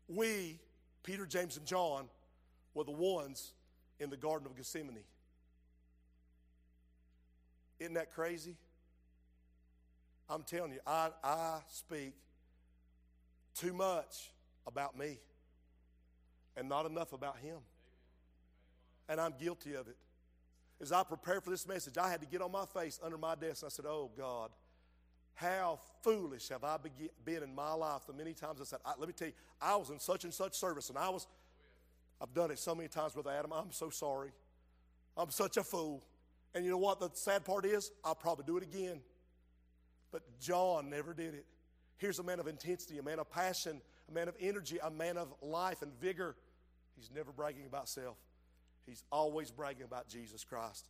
We, 0.07 0.59
Peter, 1.03 1.25
James, 1.25 1.57
and 1.57 1.65
John, 1.65 2.07
were 2.73 2.83
the 2.83 2.91
ones 2.91 3.53
in 3.99 4.09
the 4.09 4.17
Garden 4.17 4.45
of 4.45 4.55
Gethsemane. 4.55 4.99
Isn't 7.79 7.95
that 7.95 8.13
crazy? 8.13 8.55
I'm 10.29 10.43
telling 10.43 10.73
you, 10.73 10.79
I, 10.85 11.09
I 11.23 11.59
speak 11.69 12.13
too 13.53 13.73
much 13.73 14.31
about 14.67 14.97
me 14.97 15.19
and 16.57 16.67
not 16.67 16.85
enough 16.85 17.13
about 17.13 17.37
him. 17.37 17.57
and 19.07 19.19
I'm 19.21 19.33
guilty 19.39 19.73
of 19.75 19.87
it. 19.87 19.97
As 20.81 20.91
I 20.91 21.03
prepared 21.03 21.43
for 21.43 21.51
this 21.51 21.67
message, 21.67 21.97
I 21.97 22.09
had 22.09 22.21
to 22.21 22.27
get 22.27 22.41
on 22.41 22.51
my 22.51 22.65
face 22.65 22.99
under 23.03 23.17
my 23.17 23.35
desk 23.35 23.63
and 23.63 23.67
I 23.67 23.69
said, 23.69 23.85
Oh 23.87 24.11
God, 24.17 24.49
how 25.35 25.79
foolish 26.01 26.49
have 26.49 26.63
I 26.63 26.77
been 27.23 27.43
in 27.43 27.53
my 27.53 27.73
life 27.73 28.01
the 28.07 28.13
many 28.13 28.33
times 28.33 28.59
I 28.61 28.65
said, 28.65 28.79
I, 28.85 28.93
let 28.97 29.07
me 29.07 29.13
tell 29.13 29.27
you, 29.27 29.33
I 29.61 29.75
was 29.75 29.89
in 29.89 29.99
such 29.99 30.23
and 30.23 30.33
such 30.33 30.55
service 30.55 30.89
and 30.89 30.97
I 30.97 31.09
was, 31.09 31.27
I've 32.21 32.33
done 32.33 32.51
it 32.51 32.59
so 32.59 32.73
many 32.73 32.87
times, 32.87 33.13
Brother 33.13 33.31
Adam. 33.31 33.51
I'm 33.53 33.71
so 33.71 33.89
sorry. 33.89 34.31
I'm 35.17 35.29
such 35.29 35.57
a 35.57 35.63
fool. 35.63 36.03
And 36.53 36.63
you 36.65 36.71
know 36.71 36.77
what 36.77 36.99
the 36.99 37.09
sad 37.13 37.45
part 37.45 37.65
is? 37.65 37.91
I'll 38.03 38.15
probably 38.15 38.45
do 38.45 38.57
it 38.57 38.63
again. 38.63 39.01
But 40.15 40.39
John 40.39 40.89
never 40.89 41.13
did 41.13 41.33
it. 41.33 41.45
Here's 41.97 42.19
a 42.19 42.23
man 42.23 42.39
of 42.39 42.47
intensity, 42.47 42.99
a 42.99 43.03
man 43.03 43.19
of 43.19 43.29
passion, 43.29 43.81
a 44.07 44.13
man 44.13 44.29
of 44.29 44.35
energy, 44.39 44.77
a 44.81 44.89
man 44.89 45.17
of 45.17 45.33
life 45.41 45.81
and 45.81 45.91
vigor. 45.99 46.37
He's 46.95 47.09
never 47.13 47.33
bragging 47.33 47.65
about 47.65 47.89
self. 47.89 48.15
He's 48.85 49.03
always 49.11 49.51
bragging 49.51 49.83
about 49.83 50.07
Jesus 50.07 50.45
Christ. 50.45 50.87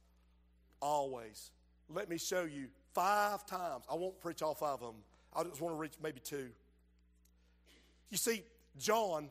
Always. 0.79 1.49
Let 1.89 2.07
me 2.07 2.19
show 2.19 2.43
you 2.43 2.67
five 2.93 3.47
times. 3.47 3.85
I 3.91 3.95
won't 3.95 4.21
preach 4.21 4.43
all 4.43 4.53
five 4.53 4.75
of 4.75 4.93
them. 4.93 5.01
I 5.35 5.41
just 5.41 5.59
want 5.59 5.73
to 5.73 5.79
reach 5.79 5.95
maybe 6.03 6.19
two. 6.19 6.49
You 8.11 8.17
see, 8.17 8.43
John 8.77 9.29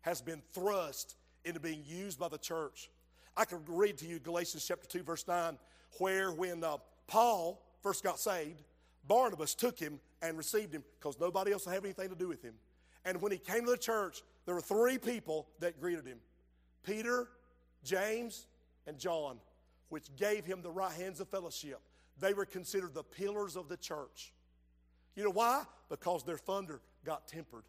has 0.00 0.22
been 0.22 0.40
thrust 0.54 1.16
into 1.44 1.60
being 1.60 1.82
used 1.84 2.18
by 2.18 2.28
the 2.28 2.38
church. 2.38 2.88
I 3.36 3.44
can 3.44 3.58
read 3.68 3.98
to 3.98 4.06
you 4.06 4.20
Galatians 4.20 4.64
chapter 4.66 4.88
2, 4.88 5.02
verse 5.02 5.28
9, 5.28 5.58
where 5.98 6.32
when 6.32 6.64
uh, 6.64 6.78
Paul 7.06 7.62
first 7.82 8.02
got 8.02 8.18
saved, 8.18 8.62
Barnabas 9.06 9.54
took 9.54 9.78
him 9.78 10.00
and 10.22 10.36
received 10.36 10.74
him 10.74 10.84
because 10.98 11.18
nobody 11.20 11.52
else 11.52 11.64
have 11.64 11.84
anything 11.84 12.08
to 12.08 12.14
do 12.14 12.28
with 12.28 12.42
him. 12.42 12.54
And 13.04 13.22
when 13.22 13.32
he 13.32 13.38
came 13.38 13.64
to 13.64 13.70
the 13.70 13.76
church, 13.76 14.22
there 14.44 14.54
were 14.54 14.60
three 14.60 14.98
people 14.98 15.46
that 15.60 15.80
greeted 15.80 16.06
him 16.06 16.18
Peter, 16.82 17.28
James, 17.84 18.46
and 18.86 18.98
John, 18.98 19.38
which 19.88 20.14
gave 20.16 20.44
him 20.44 20.62
the 20.62 20.70
right 20.70 20.92
hands 20.92 21.20
of 21.20 21.28
fellowship. 21.28 21.80
They 22.18 22.32
were 22.32 22.46
considered 22.46 22.94
the 22.94 23.02
pillars 23.02 23.56
of 23.56 23.68
the 23.68 23.76
church. 23.76 24.32
You 25.14 25.24
know 25.24 25.30
why? 25.30 25.64
Because 25.88 26.24
their 26.24 26.38
thunder 26.38 26.80
got 27.04 27.28
tempered. 27.28 27.64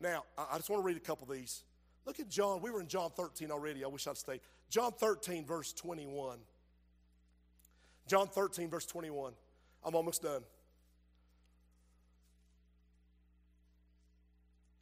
Now, 0.00 0.24
I 0.36 0.56
just 0.56 0.68
want 0.68 0.82
to 0.82 0.86
read 0.86 0.96
a 0.96 1.00
couple 1.00 1.30
of 1.30 1.36
these. 1.36 1.62
Look 2.04 2.18
at 2.18 2.28
John. 2.28 2.60
We 2.60 2.70
were 2.70 2.80
in 2.80 2.88
John 2.88 3.10
13 3.10 3.50
already. 3.50 3.84
I 3.84 3.86
wish 3.86 4.06
I'd 4.06 4.16
stayed. 4.16 4.40
John 4.68 4.92
13, 4.92 5.46
verse 5.46 5.72
21. 5.72 6.38
John 8.08 8.26
13, 8.26 8.68
verse 8.68 8.86
21. 8.86 9.32
I'm 9.84 9.94
almost 9.94 10.22
done. 10.22 10.42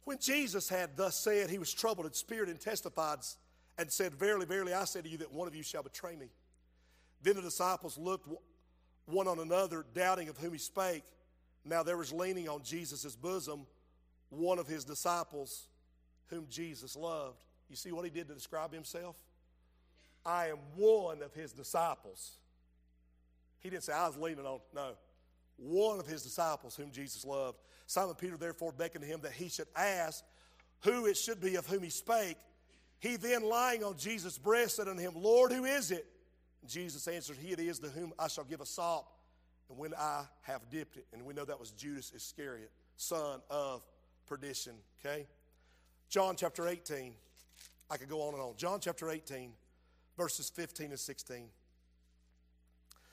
When 0.03 0.17
Jesus 0.19 0.67
had 0.67 0.97
thus 0.97 1.15
said, 1.15 1.49
he 1.49 1.57
was 1.57 1.73
troubled 1.73 2.05
in 2.05 2.13
spirit 2.13 2.49
and 2.49 2.59
testified 2.59 3.19
and 3.77 3.91
said, 3.91 4.13
Verily, 4.13 4.45
verily, 4.45 4.73
I 4.73 4.83
say 4.85 5.01
to 5.01 5.09
you 5.09 5.17
that 5.19 5.31
one 5.31 5.47
of 5.47 5.55
you 5.55 5.63
shall 5.63 5.83
betray 5.83 6.15
me. 6.15 6.27
Then 7.21 7.35
the 7.35 7.41
disciples 7.41 7.97
looked 7.97 8.27
one 9.05 9.27
on 9.27 9.39
another, 9.39 9.85
doubting 9.93 10.29
of 10.29 10.37
whom 10.37 10.53
he 10.53 10.59
spake. 10.59 11.03
Now 11.63 11.83
there 11.83 11.97
was 11.97 12.11
leaning 12.11 12.49
on 12.49 12.63
Jesus' 12.63 13.15
bosom 13.15 13.67
one 14.29 14.59
of 14.59 14.67
his 14.67 14.83
disciples 14.83 15.67
whom 16.27 16.47
Jesus 16.49 16.95
loved. 16.95 17.43
You 17.69 17.75
see 17.75 17.91
what 17.91 18.05
he 18.05 18.11
did 18.11 18.27
to 18.27 18.33
describe 18.33 18.73
himself? 18.73 19.15
I 20.25 20.47
am 20.47 20.57
one 20.75 21.21
of 21.21 21.33
his 21.33 21.51
disciples. 21.51 22.37
He 23.61 23.69
didn't 23.69 23.83
say, 23.83 23.93
I 23.93 24.07
was 24.07 24.17
leaning 24.17 24.45
on. 24.45 24.59
No. 24.75 24.91
One 25.57 25.99
of 25.99 26.07
his 26.07 26.23
disciples 26.23 26.75
whom 26.75 26.91
Jesus 26.91 27.23
loved. 27.23 27.57
Simon 27.85 28.15
Peter 28.15 28.37
therefore 28.37 28.71
beckoned 28.71 29.03
to 29.03 29.09
him 29.09 29.21
that 29.21 29.31
he 29.31 29.49
should 29.49 29.67
ask 29.75 30.23
who 30.83 31.05
it 31.05 31.15
should 31.15 31.39
be 31.39 31.55
of 31.55 31.67
whom 31.67 31.83
he 31.83 31.89
spake. 31.89 32.37
He 32.99 33.15
then, 33.15 33.43
lying 33.43 33.83
on 33.83 33.97
Jesus' 33.97 34.37
breast, 34.37 34.75
said 34.75 34.87
unto 34.87 35.01
him, 35.01 35.13
Lord, 35.15 35.51
who 35.51 35.65
is 35.65 35.91
it? 35.91 36.05
Jesus 36.67 37.07
answered, 37.07 37.37
He 37.41 37.51
it 37.51 37.59
is 37.59 37.79
to 37.79 37.87
whom 37.87 38.13
I 38.19 38.27
shall 38.27 38.43
give 38.43 38.61
a 38.61 38.65
sop, 38.65 39.11
and 39.69 39.77
when 39.77 39.93
I 39.95 40.23
have 40.43 40.69
dipped 40.69 40.97
it. 40.97 41.05
And 41.13 41.25
we 41.25 41.33
know 41.33 41.45
that 41.45 41.59
was 41.59 41.71
Judas 41.71 42.11
Iscariot, 42.15 42.71
son 42.97 43.41
of 43.49 43.83
perdition. 44.27 44.73
Okay? 45.03 45.27
John 46.09 46.35
chapter 46.35 46.67
18. 46.67 47.13
I 47.89 47.97
could 47.97 48.09
go 48.09 48.21
on 48.21 48.33
and 48.33 48.41
on. 48.41 48.53
John 48.55 48.79
chapter 48.79 49.09
18, 49.09 49.51
verses 50.17 50.49
15 50.49 50.91
and 50.91 50.99
16. 50.99 51.47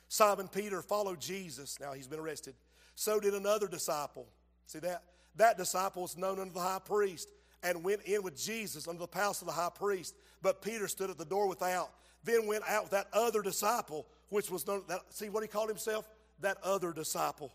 Simon 0.08 0.48
Peter 0.48 0.82
followed 0.82 1.20
Jesus. 1.20 1.78
Now 1.80 1.92
he's 1.92 2.06
been 2.06 2.20
arrested. 2.20 2.54
So 2.94 3.20
did 3.20 3.34
another 3.34 3.68
disciple. 3.68 4.26
See 4.66 4.78
that? 4.80 5.02
That 5.36 5.56
disciple 5.56 6.02
was 6.02 6.16
known 6.16 6.40
unto 6.40 6.54
the 6.54 6.60
high 6.60 6.80
priest 6.84 7.28
and 7.62 7.84
went 7.84 8.02
in 8.02 8.22
with 8.22 8.36
Jesus 8.36 8.88
unto 8.88 9.00
the 9.00 9.06
palace 9.06 9.40
of 9.40 9.46
the 9.46 9.52
high 9.52 9.70
priest. 9.74 10.14
But 10.42 10.62
Peter 10.62 10.88
stood 10.88 11.10
at 11.10 11.18
the 11.18 11.24
door 11.24 11.48
without 11.48 11.90
then 12.24 12.46
went 12.46 12.64
out 12.68 12.84
with 12.84 12.92
that 12.92 13.08
other 13.12 13.42
disciple, 13.42 14.06
which 14.28 14.50
was 14.50 14.66
known, 14.66 14.82
that, 14.88 15.00
see 15.10 15.28
what 15.28 15.42
he 15.42 15.48
called 15.48 15.68
himself? 15.68 16.08
That 16.40 16.58
other 16.62 16.92
disciple. 16.92 17.52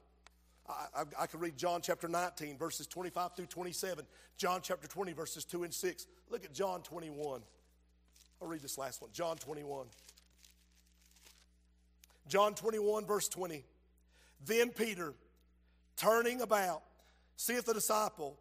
I, 0.67 1.01
I, 1.01 1.23
I 1.23 1.27
can 1.27 1.39
read 1.39 1.57
John 1.57 1.81
chapter 1.81 2.07
19, 2.07 2.57
verses 2.57 2.87
25 2.87 3.35
through 3.35 3.47
27, 3.47 4.05
John 4.37 4.61
chapter 4.63 4.87
20, 4.87 5.13
verses 5.13 5.45
2 5.45 5.63
and 5.63 5.73
6. 5.73 6.07
Look 6.29 6.45
at 6.45 6.53
John 6.53 6.81
21. 6.81 7.41
I'll 8.41 8.47
read 8.47 8.61
this 8.61 8.77
last 8.77 9.01
one. 9.01 9.11
John 9.13 9.37
21. 9.37 9.87
John 12.27 12.55
21, 12.55 13.05
verse 13.05 13.27
20. 13.27 13.63
Then 14.45 14.69
Peter, 14.69 15.13
turning 15.97 16.41
about, 16.41 16.83
seeth 17.35 17.65
the 17.65 17.73
disciple 17.73 18.37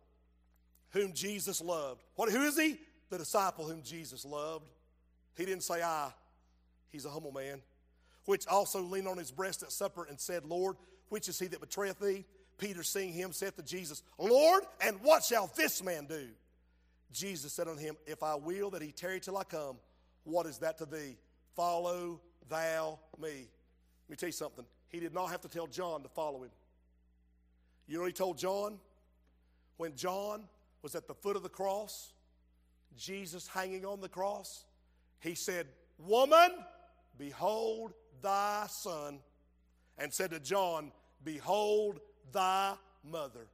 whom 0.91 1.13
Jesus 1.13 1.61
loved. 1.61 2.03
What, 2.17 2.31
who 2.31 2.43
is 2.43 2.59
he? 2.59 2.79
The 3.11 3.19
disciple 3.19 3.67
whom 3.67 3.83
Jesus 3.83 4.25
loved. 4.25 4.69
He 5.37 5.45
didn't 5.45 5.63
say 5.63 5.83
I. 5.83 6.13
He's 6.91 7.05
a 7.05 7.11
humble 7.11 7.33
man. 7.33 7.63
Which 8.27 8.47
also 8.47 8.81
leaned 8.83 9.09
on 9.09 9.19
his 9.19 9.31
breast 9.31 9.63
at 9.63 9.73
supper 9.73 10.05
and 10.09 10.21
said, 10.21 10.45
Lord, 10.45 10.77
which 11.09 11.29
is 11.29 11.39
he 11.39 11.47
that 11.49 11.61
betrayeth 11.61 11.99
thee? 11.99 12.25
Peter, 12.59 12.83
seeing 12.83 13.13
him, 13.13 13.33
saith 13.33 13.57
to 13.57 13.63
Jesus, 13.63 14.03
Lord, 14.19 14.63
and 14.81 14.97
what 15.03 15.25
shall 15.25 15.51
this 15.57 15.83
man 15.83 16.07
do? 16.07 16.29
Jesus 17.13 17.53
said 17.53 17.69
unto 17.69 17.81
him, 17.81 17.97
If 18.07 18.23
I 18.23 18.37
will 18.37 18.71
that 18.71 18.83
he 18.83 18.93
tarry 18.93 19.21
till 19.21 19.37
I 19.37 19.45
come, 19.45 19.77
what 20.25 20.47
is 20.47 20.59
that 20.59 20.79
to 20.79 20.87
thee? 20.87 21.17
Follow 21.57 22.21
thou 22.49 22.99
me. 23.21 23.49
Let 24.13 24.17
me 24.17 24.21
tell 24.21 24.29
you 24.29 24.33
something. 24.33 24.67
He 24.91 25.01
did 25.01 25.15
not 25.15 25.31
have 25.31 25.41
to 25.41 25.49
tell 25.49 25.67
John 25.67 26.03
to 26.03 26.09
follow 26.11 26.43
him. 26.43 26.51
You 27.87 27.97
know 27.97 28.05
he 28.05 28.13
told 28.13 28.37
John? 28.37 28.79
When 29.79 29.97
John 29.97 30.45
was 30.83 30.95
at 30.95 31.09
the 31.09 31.15
foot 31.15 31.35
of 31.35 31.43
the 31.43 31.49
cross, 31.49 32.13
Jesus 32.95 33.47
hanging 33.47 33.87
on 33.87 34.03
the 34.03 34.11
cross, 34.11 34.67
he 35.19 35.35
said, 35.35 35.67
Woman, 35.97 36.51
behold 37.17 37.95
thy 38.21 38.67
son. 38.69 39.21
And 39.97 40.13
said 40.13 40.33
to 40.33 40.41
John, 40.41 40.93
Behold 41.25 41.99
thy 42.33 42.75
mother. 43.03 43.47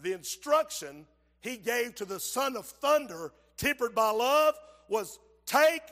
The 0.00 0.12
instruction 0.12 1.06
he 1.40 1.56
gave 1.56 1.96
to 1.96 2.04
the 2.04 2.20
son 2.20 2.56
of 2.56 2.66
thunder, 2.66 3.32
tempered 3.56 3.96
by 3.96 4.10
love, 4.10 4.54
was 4.88 5.18
take 5.44 5.82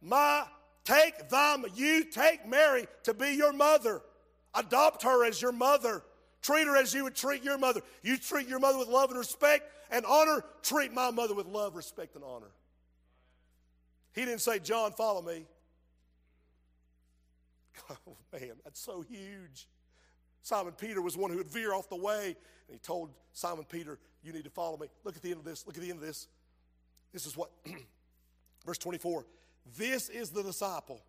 my, 0.00 0.44
take 0.86 1.28
thy, 1.28 1.56
you 1.74 2.04
take 2.04 2.46
Mary 2.48 2.86
to 3.02 3.12
be 3.12 3.32
your 3.32 3.52
mother. 3.52 4.00
Adopt 4.54 5.02
her 5.02 5.26
as 5.26 5.42
your 5.42 5.52
mother. 5.52 6.02
Treat 6.40 6.66
her 6.66 6.76
as 6.76 6.94
you 6.94 7.04
would 7.04 7.14
treat 7.14 7.42
your 7.42 7.58
mother. 7.58 7.82
You 8.02 8.16
treat 8.16 8.48
your 8.48 8.60
mother 8.60 8.78
with 8.78 8.88
love 8.88 9.10
and 9.10 9.18
respect 9.18 9.64
and 9.90 10.06
honor. 10.06 10.44
Treat 10.62 10.92
my 10.92 11.10
mother 11.10 11.34
with 11.34 11.46
love, 11.46 11.74
respect, 11.76 12.14
and 12.14 12.24
honor. 12.24 12.50
He 14.14 14.24
didn't 14.24 14.40
say, 14.40 14.58
John, 14.58 14.92
follow 14.92 15.22
me. 15.22 15.44
Oh, 18.08 18.16
man, 18.32 18.52
that's 18.64 18.80
so 18.80 19.02
huge. 19.02 19.68
Simon 20.42 20.72
Peter 20.72 21.02
was 21.02 21.16
one 21.16 21.30
who 21.30 21.36
would 21.36 21.48
veer 21.48 21.74
off 21.74 21.88
the 21.88 21.96
way, 21.96 22.36
and 22.68 22.74
he 22.74 22.78
told 22.78 23.10
Simon 23.32 23.64
Peter, 23.68 23.98
You 24.24 24.32
need 24.32 24.44
to 24.44 24.50
follow 24.50 24.78
me. 24.78 24.86
Look 25.04 25.14
at 25.14 25.22
the 25.22 25.28
end 25.30 25.38
of 25.38 25.44
this. 25.44 25.66
Look 25.66 25.76
at 25.76 25.82
the 25.82 25.90
end 25.90 25.98
of 25.98 26.06
this. 26.06 26.26
This 27.12 27.26
is 27.26 27.36
what, 27.36 27.50
verse 28.66 28.78
24. 28.78 29.26
This 29.76 30.08
is 30.08 30.30
the 30.30 30.42
disciple 30.42 31.02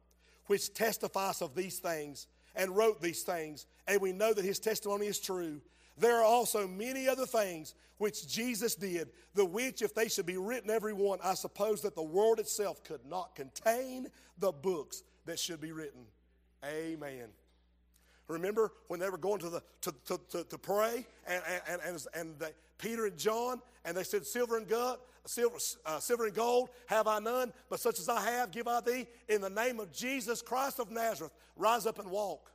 which 0.47 0.73
testifies 0.73 1.41
of 1.41 1.55
these 1.55 1.79
things 1.79 2.27
and 2.55 2.75
wrote 2.75 3.01
these 3.01 3.23
things, 3.23 3.65
and 3.87 4.01
we 4.01 4.13
know 4.13 4.33
that 4.33 4.43
his 4.43 4.59
testimony 4.59 5.05
is 5.05 5.19
true. 5.19 5.61
There 5.97 6.17
are 6.17 6.23
also 6.23 6.67
many 6.67 7.07
other 7.07 7.25
things 7.25 7.75
which 7.97 8.27
Jesus 8.27 8.75
did, 8.75 9.09
the 9.33 9.45
which, 9.45 9.81
if 9.81 9.93
they 9.93 10.07
should 10.07 10.25
be 10.25 10.37
written 10.37 10.69
every 10.69 10.93
one, 10.93 11.19
I 11.23 11.33
suppose 11.33 11.81
that 11.81 11.95
the 11.95 12.03
world 12.03 12.39
itself 12.39 12.83
could 12.83 13.05
not 13.05 13.35
contain 13.35 14.07
the 14.39 14.51
books 14.51 15.03
that 15.25 15.39
should 15.39 15.59
be 15.59 15.71
written. 15.71 16.01
Amen. 16.65 17.29
Remember 18.27 18.73
when 18.87 18.99
they 18.99 19.09
were 19.09 19.17
going 19.17 19.39
to, 19.39 19.49
the, 19.49 19.63
to, 19.81 19.93
to, 20.05 20.19
to, 20.31 20.43
to 20.43 20.57
pray, 20.57 21.05
and, 21.27 21.43
and, 21.69 21.81
and, 21.85 22.05
and 22.13 22.51
Peter 22.77 23.05
and 23.05 23.17
John, 23.17 23.61
and 23.85 23.95
they 23.95 24.03
said, 24.03 24.25
Silver 24.25 24.57
and 24.57 24.67
gold, 24.67 24.97
silver, 25.27 25.57
uh, 25.85 25.99
silver 25.99 26.25
and 26.25 26.35
gold 26.35 26.69
have 26.87 27.07
I 27.07 27.19
none, 27.19 27.53
but 27.69 27.79
such 27.79 27.99
as 27.99 28.09
I 28.09 28.21
have 28.21 28.51
give 28.51 28.67
I 28.67 28.81
thee. 28.81 29.07
In 29.29 29.41
the 29.41 29.49
name 29.49 29.79
of 29.79 29.91
Jesus 29.91 30.41
Christ 30.41 30.79
of 30.79 30.91
Nazareth, 30.91 31.33
rise 31.55 31.85
up 31.85 31.99
and 31.99 32.09
walk. 32.09 32.51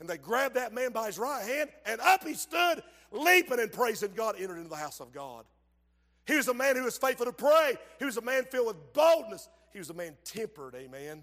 And 0.00 0.08
they 0.08 0.18
grabbed 0.18 0.56
that 0.56 0.74
man 0.74 0.90
by 0.92 1.06
his 1.06 1.18
right 1.18 1.44
hand, 1.46 1.70
and 1.86 2.00
up 2.00 2.26
he 2.26 2.34
stood, 2.34 2.82
leaping 3.12 3.60
and 3.60 3.70
praising 3.70 4.12
God, 4.14 4.34
entered 4.38 4.56
into 4.56 4.68
the 4.70 4.76
house 4.76 5.00
of 5.00 5.12
God. 5.12 5.44
He 6.26 6.36
was 6.36 6.48
a 6.48 6.54
man 6.54 6.76
who 6.76 6.84
was 6.84 6.98
faithful 6.98 7.26
to 7.26 7.32
pray. 7.32 7.74
He 7.98 8.04
was 8.04 8.16
a 8.16 8.22
man 8.22 8.44
filled 8.44 8.68
with 8.68 8.92
boldness. 8.92 9.48
he 9.72 9.78
was 9.78 9.90
a 9.90 9.94
man 9.94 10.16
tempered, 10.24 10.74
amen. 10.74 11.22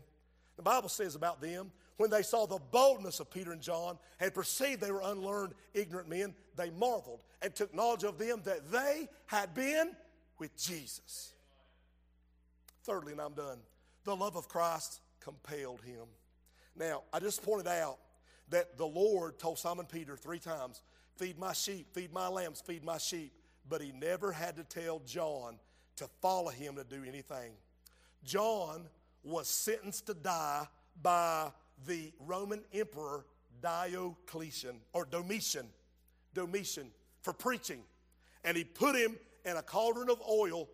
The 0.56 0.64
Bible 0.64 0.90
says 0.90 1.16
about 1.16 1.42
them, 1.42 1.72
when 1.98 2.10
they 2.10 2.22
saw 2.22 2.46
the 2.46 2.60
boldness 2.72 3.20
of 3.20 3.30
Peter 3.30 3.52
and 3.52 3.62
John 3.62 4.00
and 4.22 4.34
perceived 4.34 4.80
they 4.80 4.92
were 4.92 5.02
unlearned, 5.04 5.54
ignorant 5.74 6.08
men, 6.08 6.34
they 6.56 6.70
marveled 6.70 7.20
and 7.42 7.54
took 7.54 7.74
knowledge 7.74 8.04
of 8.04 8.18
them 8.18 8.42
that 8.46 8.72
they 8.72 9.10
had 9.26 9.54
been 9.54 9.92
with 10.40 10.56
Jesus. 10.58 11.34
Thirdly, 12.84 13.12
and 13.12 13.22
I'm 13.22 13.34
done, 13.34 13.60
the 14.06 14.16
love 14.16 14.36
of 14.36 14.48
Christ 14.48 15.02
compelled 15.20 15.82
him. 15.82 16.06
Now, 16.76 17.04
I 17.12 17.20
just 17.20 17.44
pointed 17.44 17.68
out 17.68 17.98
that 18.50 18.78
the 18.78 18.86
Lord 18.86 19.38
told 19.38 19.60
Simon 19.60 19.86
Peter 19.86 20.16
three 20.16 20.40
times, 20.40 20.82
Feed 21.18 21.38
my 21.38 21.52
sheep, 21.52 21.94
feed 21.94 22.14
my 22.14 22.30
lambs, 22.30 22.62
feed 22.62 22.84
my 22.84 22.98
sheep. 22.98 23.34
But 23.68 23.82
he 23.82 23.92
never 23.92 24.32
had 24.32 24.56
to 24.56 24.64
tell 24.64 25.00
John 25.00 25.60
to 25.98 26.08
follow 26.22 26.50
him 26.50 26.76
to 26.78 26.86
do 26.86 27.04
anything. 27.06 27.52
John 28.24 28.86
was 29.22 29.50
sentenced 29.50 30.08
to 30.08 30.14
die 30.14 30.66
by 31.02 31.52
the 31.86 32.14
Roman 32.20 32.62
emperor 32.74 33.26
Diocletian 33.62 34.78
or 34.94 35.06
Domitian, 35.06 35.68
Domitian 36.34 36.88
for 37.22 37.34
preaching. 37.34 37.82
And 38.46 38.56
he 38.56 38.64
put 38.64 38.96
him 38.96 39.18
in 39.46 39.58
a 39.58 39.62
cauldron 39.62 40.10
of 40.10 40.22
oil, 40.30 40.70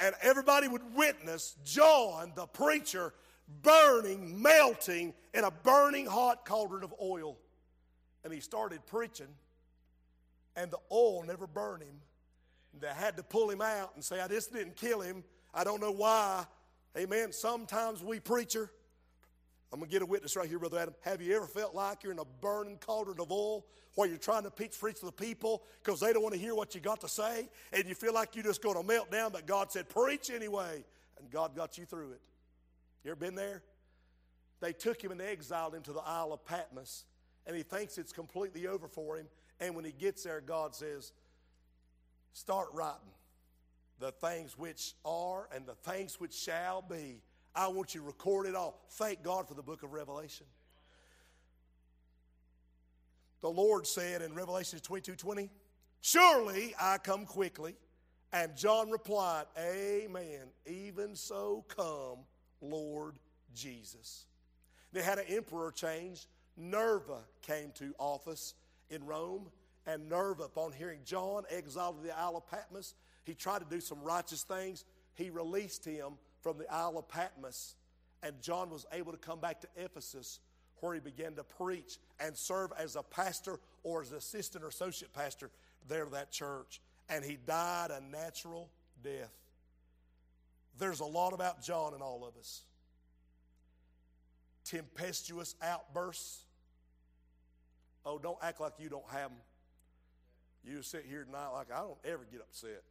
and 0.00 0.14
everybody 0.22 0.68
would 0.68 0.94
witness 0.94 1.56
John, 1.64 2.32
the 2.34 2.46
preacher, 2.46 3.12
burning, 3.62 4.40
melting 4.40 5.14
in 5.34 5.44
a 5.44 5.50
burning 5.50 6.06
hot 6.06 6.44
cauldron 6.44 6.84
of 6.84 6.94
oil. 7.02 7.38
And 8.24 8.32
he 8.32 8.40
started 8.40 8.84
preaching, 8.86 9.28
and 10.56 10.70
the 10.70 10.78
oil 10.92 11.24
never 11.24 11.46
burned 11.46 11.82
him. 11.82 12.00
They 12.78 12.88
had 12.88 13.16
to 13.16 13.22
pull 13.22 13.50
him 13.50 13.62
out 13.62 13.92
and 13.94 14.04
say, 14.04 14.20
I 14.20 14.28
just 14.28 14.52
didn't 14.52 14.76
kill 14.76 15.00
him. 15.00 15.24
I 15.54 15.64
don't 15.64 15.80
know 15.80 15.92
why. 15.92 16.46
Amen. 16.96 17.32
Sometimes 17.32 18.02
we, 18.02 18.20
preacher, 18.20 18.70
I'm 19.72 19.80
going 19.80 19.90
to 19.90 19.92
get 19.92 20.02
a 20.02 20.06
witness 20.06 20.34
right 20.34 20.48
here, 20.48 20.58
Brother 20.58 20.78
Adam. 20.78 20.94
Have 21.02 21.20
you 21.20 21.36
ever 21.36 21.46
felt 21.46 21.74
like 21.74 22.02
you're 22.02 22.12
in 22.12 22.18
a 22.18 22.24
burning 22.40 22.78
cauldron 22.78 23.20
of 23.20 23.30
oil 23.30 23.66
where 23.96 24.08
you're 24.08 24.16
trying 24.16 24.44
to 24.44 24.50
preach, 24.50 24.78
preach 24.78 25.00
to 25.00 25.06
the 25.06 25.12
people 25.12 25.62
because 25.82 26.00
they 26.00 26.12
don't 26.12 26.22
want 26.22 26.34
to 26.34 26.40
hear 26.40 26.54
what 26.54 26.74
you 26.74 26.80
got 26.80 27.00
to 27.02 27.08
say 27.08 27.48
and 27.72 27.84
you 27.84 27.94
feel 27.94 28.14
like 28.14 28.34
you're 28.34 28.44
just 28.44 28.62
going 28.62 28.76
to 28.76 28.82
melt 28.82 29.10
down, 29.10 29.30
but 29.30 29.46
God 29.46 29.70
said, 29.70 29.88
preach 29.88 30.30
anyway, 30.30 30.84
and 31.18 31.30
God 31.30 31.54
got 31.54 31.76
you 31.76 31.84
through 31.84 32.12
it? 32.12 32.20
You 33.04 33.10
ever 33.10 33.20
been 33.20 33.34
there? 33.34 33.62
They 34.60 34.72
took 34.72 35.02
him 35.02 35.10
and 35.10 35.20
they 35.20 35.28
exiled 35.28 35.74
him 35.74 35.82
to 35.82 35.92
the 35.92 36.00
Isle 36.00 36.32
of 36.32 36.44
Patmos, 36.44 37.04
and 37.46 37.54
he 37.54 37.62
thinks 37.62 37.98
it's 37.98 38.12
completely 38.12 38.66
over 38.66 38.88
for 38.88 39.18
him. 39.18 39.26
And 39.60 39.74
when 39.74 39.84
he 39.84 39.92
gets 39.92 40.24
there, 40.24 40.40
God 40.40 40.74
says, 40.74 41.12
Start 42.32 42.68
writing 42.72 43.00
the 43.98 44.12
things 44.12 44.56
which 44.56 44.94
are 45.04 45.48
and 45.54 45.66
the 45.66 45.74
things 45.74 46.20
which 46.20 46.34
shall 46.34 46.82
be. 46.82 47.20
I 47.58 47.66
want 47.66 47.92
you 47.92 48.02
to 48.02 48.06
record 48.06 48.46
it 48.46 48.54
all. 48.54 48.80
Thank 48.90 49.24
God 49.24 49.48
for 49.48 49.54
the 49.54 49.64
book 49.64 49.82
of 49.82 49.92
Revelation. 49.92 50.46
The 53.40 53.50
Lord 53.50 53.84
said 53.84 54.22
in 54.22 54.32
Revelation 54.32 54.78
22 54.78 55.16
20, 55.16 55.50
Surely 56.00 56.72
I 56.80 56.98
come 56.98 57.26
quickly. 57.26 57.74
And 58.32 58.56
John 58.56 58.90
replied, 58.90 59.46
Amen. 59.58 60.46
Even 60.66 61.16
so 61.16 61.64
come, 61.68 62.18
Lord 62.60 63.16
Jesus. 63.54 64.26
They 64.92 65.02
had 65.02 65.18
an 65.18 65.24
emperor 65.28 65.72
change. 65.72 66.28
Nerva 66.56 67.22
came 67.42 67.72
to 67.76 67.92
office 67.98 68.54
in 68.88 69.04
Rome, 69.04 69.50
and 69.84 70.08
Nerva, 70.08 70.44
upon 70.44 70.72
hearing 70.72 71.00
John 71.04 71.42
exiled 71.50 71.96
to 71.96 72.06
the 72.06 72.16
Isle 72.16 72.36
of 72.36 72.46
Patmos, 72.48 72.94
he 73.24 73.34
tried 73.34 73.60
to 73.60 73.66
do 73.68 73.80
some 73.80 74.00
righteous 74.02 74.42
things. 74.42 74.84
He 75.14 75.30
released 75.30 75.84
him 75.84 76.18
from 76.40 76.58
the 76.58 76.72
Isle 76.72 76.98
of 76.98 77.08
Patmos, 77.08 77.74
and 78.22 78.40
John 78.40 78.70
was 78.70 78.86
able 78.92 79.12
to 79.12 79.18
come 79.18 79.40
back 79.40 79.60
to 79.60 79.68
Ephesus 79.76 80.40
where 80.80 80.94
he 80.94 81.00
began 81.00 81.34
to 81.34 81.44
preach 81.44 81.98
and 82.20 82.36
serve 82.36 82.72
as 82.78 82.96
a 82.96 83.02
pastor 83.02 83.58
or 83.82 84.02
as 84.02 84.12
an 84.12 84.18
assistant 84.18 84.64
or 84.64 84.68
associate 84.68 85.12
pastor 85.12 85.50
there 85.88 86.04
to 86.04 86.10
that 86.12 86.30
church. 86.30 86.80
And 87.08 87.24
he 87.24 87.36
died 87.36 87.90
a 87.90 88.00
natural 88.00 88.68
death. 89.02 89.32
There's 90.78 91.00
a 91.00 91.04
lot 91.04 91.32
about 91.32 91.62
John 91.62 91.94
in 91.94 92.02
all 92.02 92.24
of 92.24 92.36
us 92.38 92.62
tempestuous 94.68 95.54
outbursts. 95.62 96.44
Oh, 98.04 98.18
don't 98.18 98.38
act 98.42 98.60
like 98.60 98.74
you 98.78 98.88
don't 98.88 99.08
have 99.10 99.30
them. 99.30 99.38
You 100.64 100.82
sit 100.82 101.06
here 101.08 101.24
tonight 101.24 101.48
like 101.48 101.72
I 101.72 101.80
don't 101.80 101.98
ever 102.04 102.26
get 102.30 102.40
upset. 102.40 102.82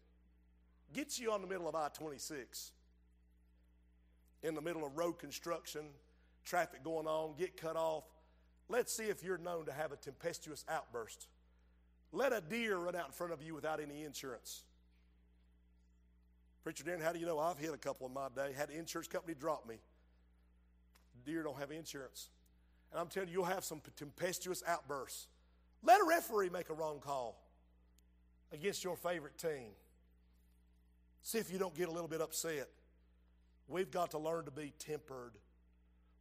Gets 0.93 1.20
you 1.20 1.32
on 1.32 1.41
the 1.41 1.48
middle 1.48 1.68
of 1.68 1.76
I 1.76 1.89
26, 1.89 2.72
in 4.43 4.55
the 4.55 4.61
middle 4.61 4.85
of 4.85 4.97
road 4.97 5.19
construction, 5.19 5.81
traffic 6.45 6.83
going 6.83 7.07
on, 7.07 7.35
get 7.38 7.59
cut 7.59 7.75
off. 7.75 8.03
Let's 8.69 8.95
see 8.95 9.05
if 9.05 9.23
you're 9.23 9.38
known 9.38 9.65
to 9.65 9.71
have 9.71 9.91
a 9.91 9.95
tempestuous 9.95 10.65
outburst. 10.69 11.27
Let 12.11 12.33
a 12.33 12.41
deer 12.41 12.77
run 12.77 12.95
out 12.95 13.07
in 13.07 13.11
front 13.11 13.33
of 13.33 13.41
you 13.41 13.53
without 13.55 13.79
any 13.79 14.03
insurance. 14.03 14.63
Preacher 16.63 16.83
Darren, 16.83 17.01
how 17.01 17.13
do 17.13 17.19
you 17.19 17.25
know? 17.25 17.39
I've 17.39 17.57
hit 17.57 17.73
a 17.73 17.77
couple 17.77 18.07
in 18.07 18.13
my 18.13 18.27
day. 18.35 18.53
Had 18.55 18.69
the 18.69 18.77
insurance 18.77 19.07
company 19.07 19.35
drop 19.39 19.67
me 19.67 19.77
deer 21.27 21.43
don't 21.43 21.59
have 21.59 21.71
insurance. 21.71 22.29
And 22.91 22.99
I'm 22.99 23.07
telling 23.07 23.29
you, 23.29 23.35
you'll 23.35 23.45
have 23.45 23.63
some 23.63 23.81
tempestuous 23.95 24.63
outbursts. 24.65 25.27
Let 25.83 26.01
a 26.01 26.05
referee 26.05 26.49
make 26.49 26.69
a 26.69 26.73
wrong 26.73 26.99
call 26.99 27.38
against 28.51 28.83
your 28.83 28.95
favorite 28.95 29.38
team. 29.38 29.71
See 31.21 31.38
if 31.38 31.51
you 31.51 31.59
don't 31.59 31.75
get 31.75 31.89
a 31.89 31.91
little 31.91 32.07
bit 32.07 32.21
upset. 32.21 32.69
We've 33.68 33.91
got 33.91 34.11
to 34.11 34.18
learn 34.18 34.45
to 34.45 34.51
be 34.51 34.74
tempered. 34.80 35.34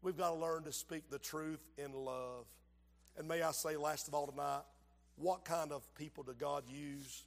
We've 0.03 0.17
got 0.17 0.31
to 0.31 0.37
learn 0.37 0.65
to 0.65 0.73
speak 0.73 1.11
the 1.11 1.19
truth 1.19 1.65
in 1.79 1.93
love. 1.93 2.47
And 3.17 3.27
may 3.29 3.43
I 3.43 3.53
say, 3.53 3.77
last 3.77 4.09
of 4.09 4.15
all 4.15 4.27
tonight, 4.27 4.63
what 5.17 5.45
kind 5.45 5.73
of 5.73 5.83
people 5.95 6.23
does 6.25 6.35
God 6.35 6.65
use? 6.69 7.25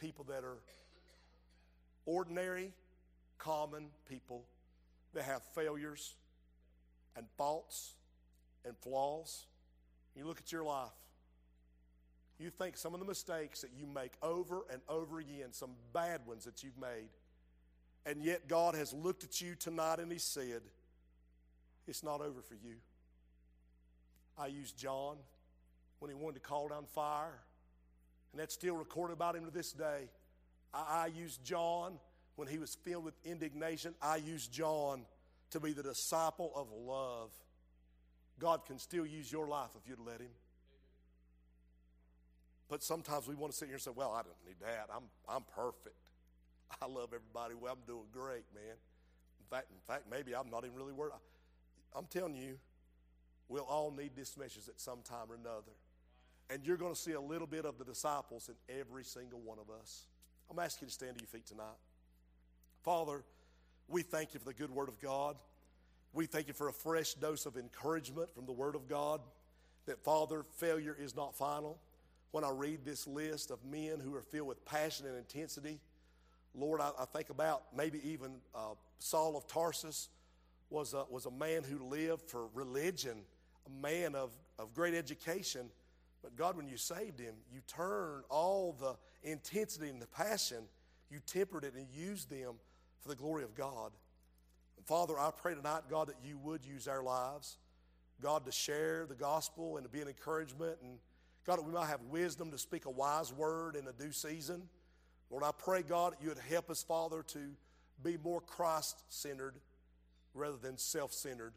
People 0.00 0.24
that 0.28 0.42
are 0.42 0.58
ordinary, 2.06 2.72
common 3.38 3.88
people 4.08 4.44
that 5.14 5.24
have 5.24 5.42
failures, 5.54 6.14
and 7.16 7.26
faults 7.36 7.94
and 8.64 8.76
flaws, 8.78 9.46
you 10.14 10.24
look 10.24 10.38
at 10.38 10.50
your 10.50 10.64
life, 10.64 10.88
you 12.38 12.50
think 12.50 12.76
some 12.76 12.94
of 12.94 13.00
the 13.00 13.06
mistakes 13.06 13.60
that 13.60 13.70
you 13.76 13.86
make 13.86 14.12
over 14.22 14.62
and 14.72 14.80
over 14.88 15.18
again, 15.18 15.52
some 15.52 15.70
bad 15.92 16.20
ones 16.26 16.44
that 16.44 16.62
you've 16.62 16.78
made, 16.78 17.08
and 18.06 18.22
yet 18.22 18.48
God 18.48 18.74
has 18.74 18.92
looked 18.92 19.24
at 19.24 19.40
you 19.40 19.54
tonight 19.54 19.98
and 19.98 20.10
He 20.10 20.18
said, 20.18 20.62
It's 21.86 22.02
not 22.02 22.20
over 22.20 22.42
for 22.42 22.54
you. 22.54 22.76
I 24.38 24.46
used 24.46 24.78
John 24.78 25.16
when 25.98 26.10
he 26.10 26.14
wanted 26.14 26.34
to 26.34 26.48
call 26.48 26.68
down 26.68 26.84
fire, 26.94 27.40
and 28.32 28.40
that's 28.40 28.54
still 28.54 28.76
recorded 28.76 29.14
about 29.14 29.34
him 29.34 29.44
to 29.44 29.50
this 29.50 29.72
day. 29.72 30.08
I, 30.72 31.04
I 31.04 31.06
used 31.06 31.42
John 31.44 31.98
when 32.36 32.46
he 32.46 32.58
was 32.58 32.76
filled 32.84 33.04
with 33.04 33.14
indignation. 33.24 33.94
I 34.00 34.16
used 34.16 34.52
John 34.52 35.04
to 35.50 35.60
be 35.60 35.72
the 35.72 35.82
disciple 35.82 36.52
of 36.54 36.68
love. 36.72 37.30
God 38.38 38.64
can 38.66 38.78
still 38.78 39.04
use 39.04 39.30
your 39.30 39.48
life 39.48 39.70
if 39.76 39.88
you'd 39.88 39.98
let 39.98 40.20
Him. 40.20 40.30
But 42.68 42.82
sometimes 42.82 43.26
we 43.26 43.34
want 43.34 43.52
to 43.52 43.58
sit 43.58 43.66
here 43.66 43.76
and 43.76 43.82
say, 43.82 43.90
well, 43.94 44.12
I 44.12 44.22
don't 44.22 44.36
need 44.46 44.60
that. 44.60 44.88
I'm, 44.94 45.04
I'm 45.28 45.42
perfect. 45.54 45.96
I 46.82 46.86
love 46.86 47.10
everybody. 47.14 47.54
Well, 47.54 47.72
I'm 47.72 47.86
doing 47.86 48.06
great, 48.12 48.44
man. 48.54 48.76
In 49.40 49.46
fact, 49.50 49.66
in 49.70 49.80
fact, 49.86 50.04
maybe 50.10 50.34
I'm 50.34 50.50
not 50.50 50.64
even 50.64 50.76
really 50.76 50.92
worried. 50.92 51.12
I'm 51.96 52.06
telling 52.06 52.34
you, 52.34 52.58
we'll 53.48 53.64
all 53.64 53.90
need 53.90 54.12
this 54.14 54.36
message 54.36 54.68
at 54.68 54.80
some 54.80 55.00
time 55.02 55.30
or 55.30 55.34
another. 55.34 55.72
And 56.50 56.64
you're 56.64 56.76
going 56.76 56.94
to 56.94 56.98
see 56.98 57.12
a 57.12 57.20
little 57.20 57.46
bit 57.46 57.64
of 57.64 57.78
the 57.78 57.84
disciples 57.84 58.48
in 58.48 58.78
every 58.80 59.04
single 59.04 59.40
one 59.40 59.58
of 59.58 59.70
us. 59.70 60.06
I'm 60.50 60.58
asking 60.58 60.86
you 60.86 60.88
to 60.88 60.94
stand 60.94 61.18
to 61.18 61.22
your 61.22 61.28
feet 61.28 61.46
tonight. 61.46 61.76
Father, 62.82 63.22
we 63.86 64.02
thank 64.02 64.34
you 64.34 64.40
for 64.40 64.46
the 64.46 64.54
good 64.54 64.70
Word 64.70 64.88
of 64.88 65.00
God. 65.00 65.36
We 66.12 66.26
thank 66.26 66.48
you 66.48 66.54
for 66.54 66.68
a 66.68 66.72
fresh 66.72 67.14
dose 67.14 67.44
of 67.44 67.56
encouragement 67.56 68.34
from 68.34 68.46
the 68.46 68.52
Word 68.52 68.74
of 68.74 68.88
God 68.88 69.20
that, 69.86 70.02
Father, 70.02 70.44
failure 70.56 70.96
is 70.98 71.14
not 71.14 71.34
final. 71.34 71.78
When 72.30 72.44
I 72.44 72.50
read 72.50 72.84
this 72.84 73.06
list 73.06 73.50
of 73.50 73.64
men 73.64 74.00
who 74.02 74.14
are 74.14 74.22
filled 74.22 74.48
with 74.48 74.64
passion 74.64 75.06
and 75.06 75.16
intensity, 75.16 75.80
Lord, 76.54 76.80
I, 76.80 76.90
I 76.98 77.04
think 77.04 77.30
about 77.30 77.62
maybe 77.76 78.00
even 78.08 78.36
uh, 78.54 78.74
Saul 78.98 79.36
of 79.36 79.46
Tarsus 79.46 80.08
was 80.70 80.94
a, 80.94 81.04
was 81.10 81.26
a 81.26 81.30
man 81.30 81.62
who 81.62 81.84
lived 81.86 82.28
for 82.28 82.48
religion, 82.54 83.18
a 83.66 83.82
man 83.82 84.14
of, 84.14 84.30
of 84.58 84.74
great 84.74 84.94
education. 84.94 85.70
But 86.22 86.36
God, 86.36 86.56
when 86.56 86.68
you 86.68 86.76
saved 86.76 87.18
him, 87.18 87.34
you 87.52 87.60
turned 87.66 88.24
all 88.28 88.76
the 88.78 88.96
intensity 89.22 89.88
and 89.88 90.00
the 90.02 90.06
passion, 90.06 90.64
you 91.10 91.20
tempered 91.26 91.64
it 91.64 91.74
and 91.74 91.86
used 91.90 92.28
them 92.28 92.54
for 93.00 93.08
the 93.08 93.16
glory 93.16 93.44
of 93.44 93.54
God. 93.54 93.92
And 94.76 94.86
Father, 94.86 95.18
I 95.18 95.30
pray 95.30 95.54
tonight, 95.54 95.82
God, 95.90 96.08
that 96.08 96.16
you 96.24 96.38
would 96.38 96.64
use 96.64 96.88
our 96.88 97.02
lives, 97.02 97.58
God, 98.20 98.44
to 98.46 98.52
share 98.52 99.06
the 99.06 99.14
gospel 99.14 99.76
and 99.76 99.86
to 99.86 99.90
be 99.90 100.00
an 100.00 100.08
encouragement. 100.08 100.76
And 100.82 100.98
God, 101.46 101.58
that 101.58 101.64
we 101.64 101.72
might 101.72 101.88
have 101.88 102.02
wisdom 102.10 102.50
to 102.50 102.58
speak 102.58 102.84
a 102.86 102.90
wise 102.90 103.32
word 103.32 103.76
in 103.76 103.86
a 103.86 103.92
due 103.92 104.12
season. 104.12 104.62
Lord, 105.30 105.44
I 105.44 105.50
pray, 105.56 105.82
God, 105.82 106.14
you 106.20 106.28
would 106.28 106.38
help 106.38 106.70
us, 106.70 106.82
Father, 106.82 107.22
to 107.28 107.40
be 108.02 108.16
more 108.22 108.40
Christ 108.40 109.02
centered 109.08 109.54
rather 110.34 110.56
than 110.56 110.78
self 110.78 111.12
centered. 111.12 111.52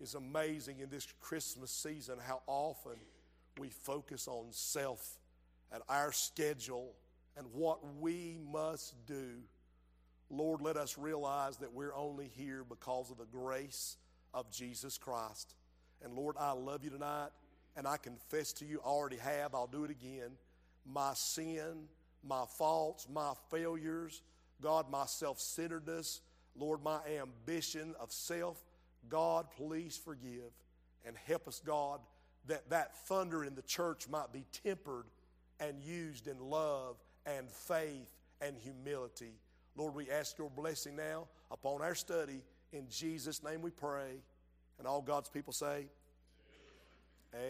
It's 0.00 0.14
amazing 0.14 0.80
in 0.80 0.88
this 0.88 1.06
Christmas 1.20 1.70
season 1.70 2.18
how 2.24 2.42
often 2.46 2.96
we 3.58 3.68
focus 3.68 4.26
on 4.26 4.46
self 4.50 5.18
and 5.72 5.82
our 5.88 6.12
schedule 6.12 6.92
and 7.36 7.46
what 7.52 7.80
we 8.00 8.38
must 8.50 8.94
do. 9.06 9.38
Lord, 10.30 10.62
let 10.62 10.76
us 10.76 10.98
realize 10.98 11.58
that 11.58 11.72
we're 11.72 11.94
only 11.94 12.30
here 12.36 12.64
because 12.68 13.10
of 13.10 13.18
the 13.18 13.26
grace 13.26 13.96
of 14.32 14.50
Jesus 14.50 14.98
Christ. 14.98 15.54
And 16.02 16.14
Lord, 16.14 16.36
I 16.38 16.52
love 16.52 16.82
you 16.84 16.90
tonight, 16.90 17.30
and 17.76 17.86
I 17.86 17.96
confess 17.96 18.52
to 18.54 18.64
you, 18.64 18.80
I 18.84 18.88
already 18.88 19.18
have, 19.18 19.54
I'll 19.54 19.66
do 19.66 19.84
it 19.84 19.90
again. 19.90 20.30
My 20.86 21.12
sin, 21.14 21.88
my 22.26 22.44
faults, 22.58 23.06
my 23.12 23.32
failures, 23.50 24.22
God, 24.62 24.90
my 24.90 25.06
self 25.06 25.40
centeredness, 25.40 26.20
Lord, 26.56 26.82
my 26.82 27.00
ambition 27.20 27.94
of 28.00 28.12
self, 28.12 28.62
God, 29.08 29.46
please 29.56 29.96
forgive 30.02 30.52
and 31.04 31.16
help 31.26 31.48
us, 31.48 31.60
God, 31.64 32.00
that 32.46 32.70
that 32.70 32.96
thunder 33.06 33.44
in 33.44 33.54
the 33.54 33.62
church 33.62 34.08
might 34.08 34.32
be 34.32 34.44
tempered 34.64 35.06
and 35.60 35.82
used 35.82 36.26
in 36.26 36.38
love 36.38 36.96
and 37.26 37.50
faith 37.50 38.10
and 38.40 38.56
humility. 38.56 39.34
Lord, 39.76 39.94
we 39.94 40.10
ask 40.10 40.38
your 40.38 40.50
blessing 40.50 40.96
now 40.96 41.26
upon 41.50 41.82
our 41.82 41.94
study. 41.94 42.42
In 42.72 42.88
Jesus' 42.88 43.42
name 43.42 43.62
we 43.62 43.70
pray. 43.70 44.22
And 44.78 44.86
all 44.86 45.02
God's 45.02 45.28
people 45.28 45.52
say, 45.52 45.86
Amen. 47.34 47.46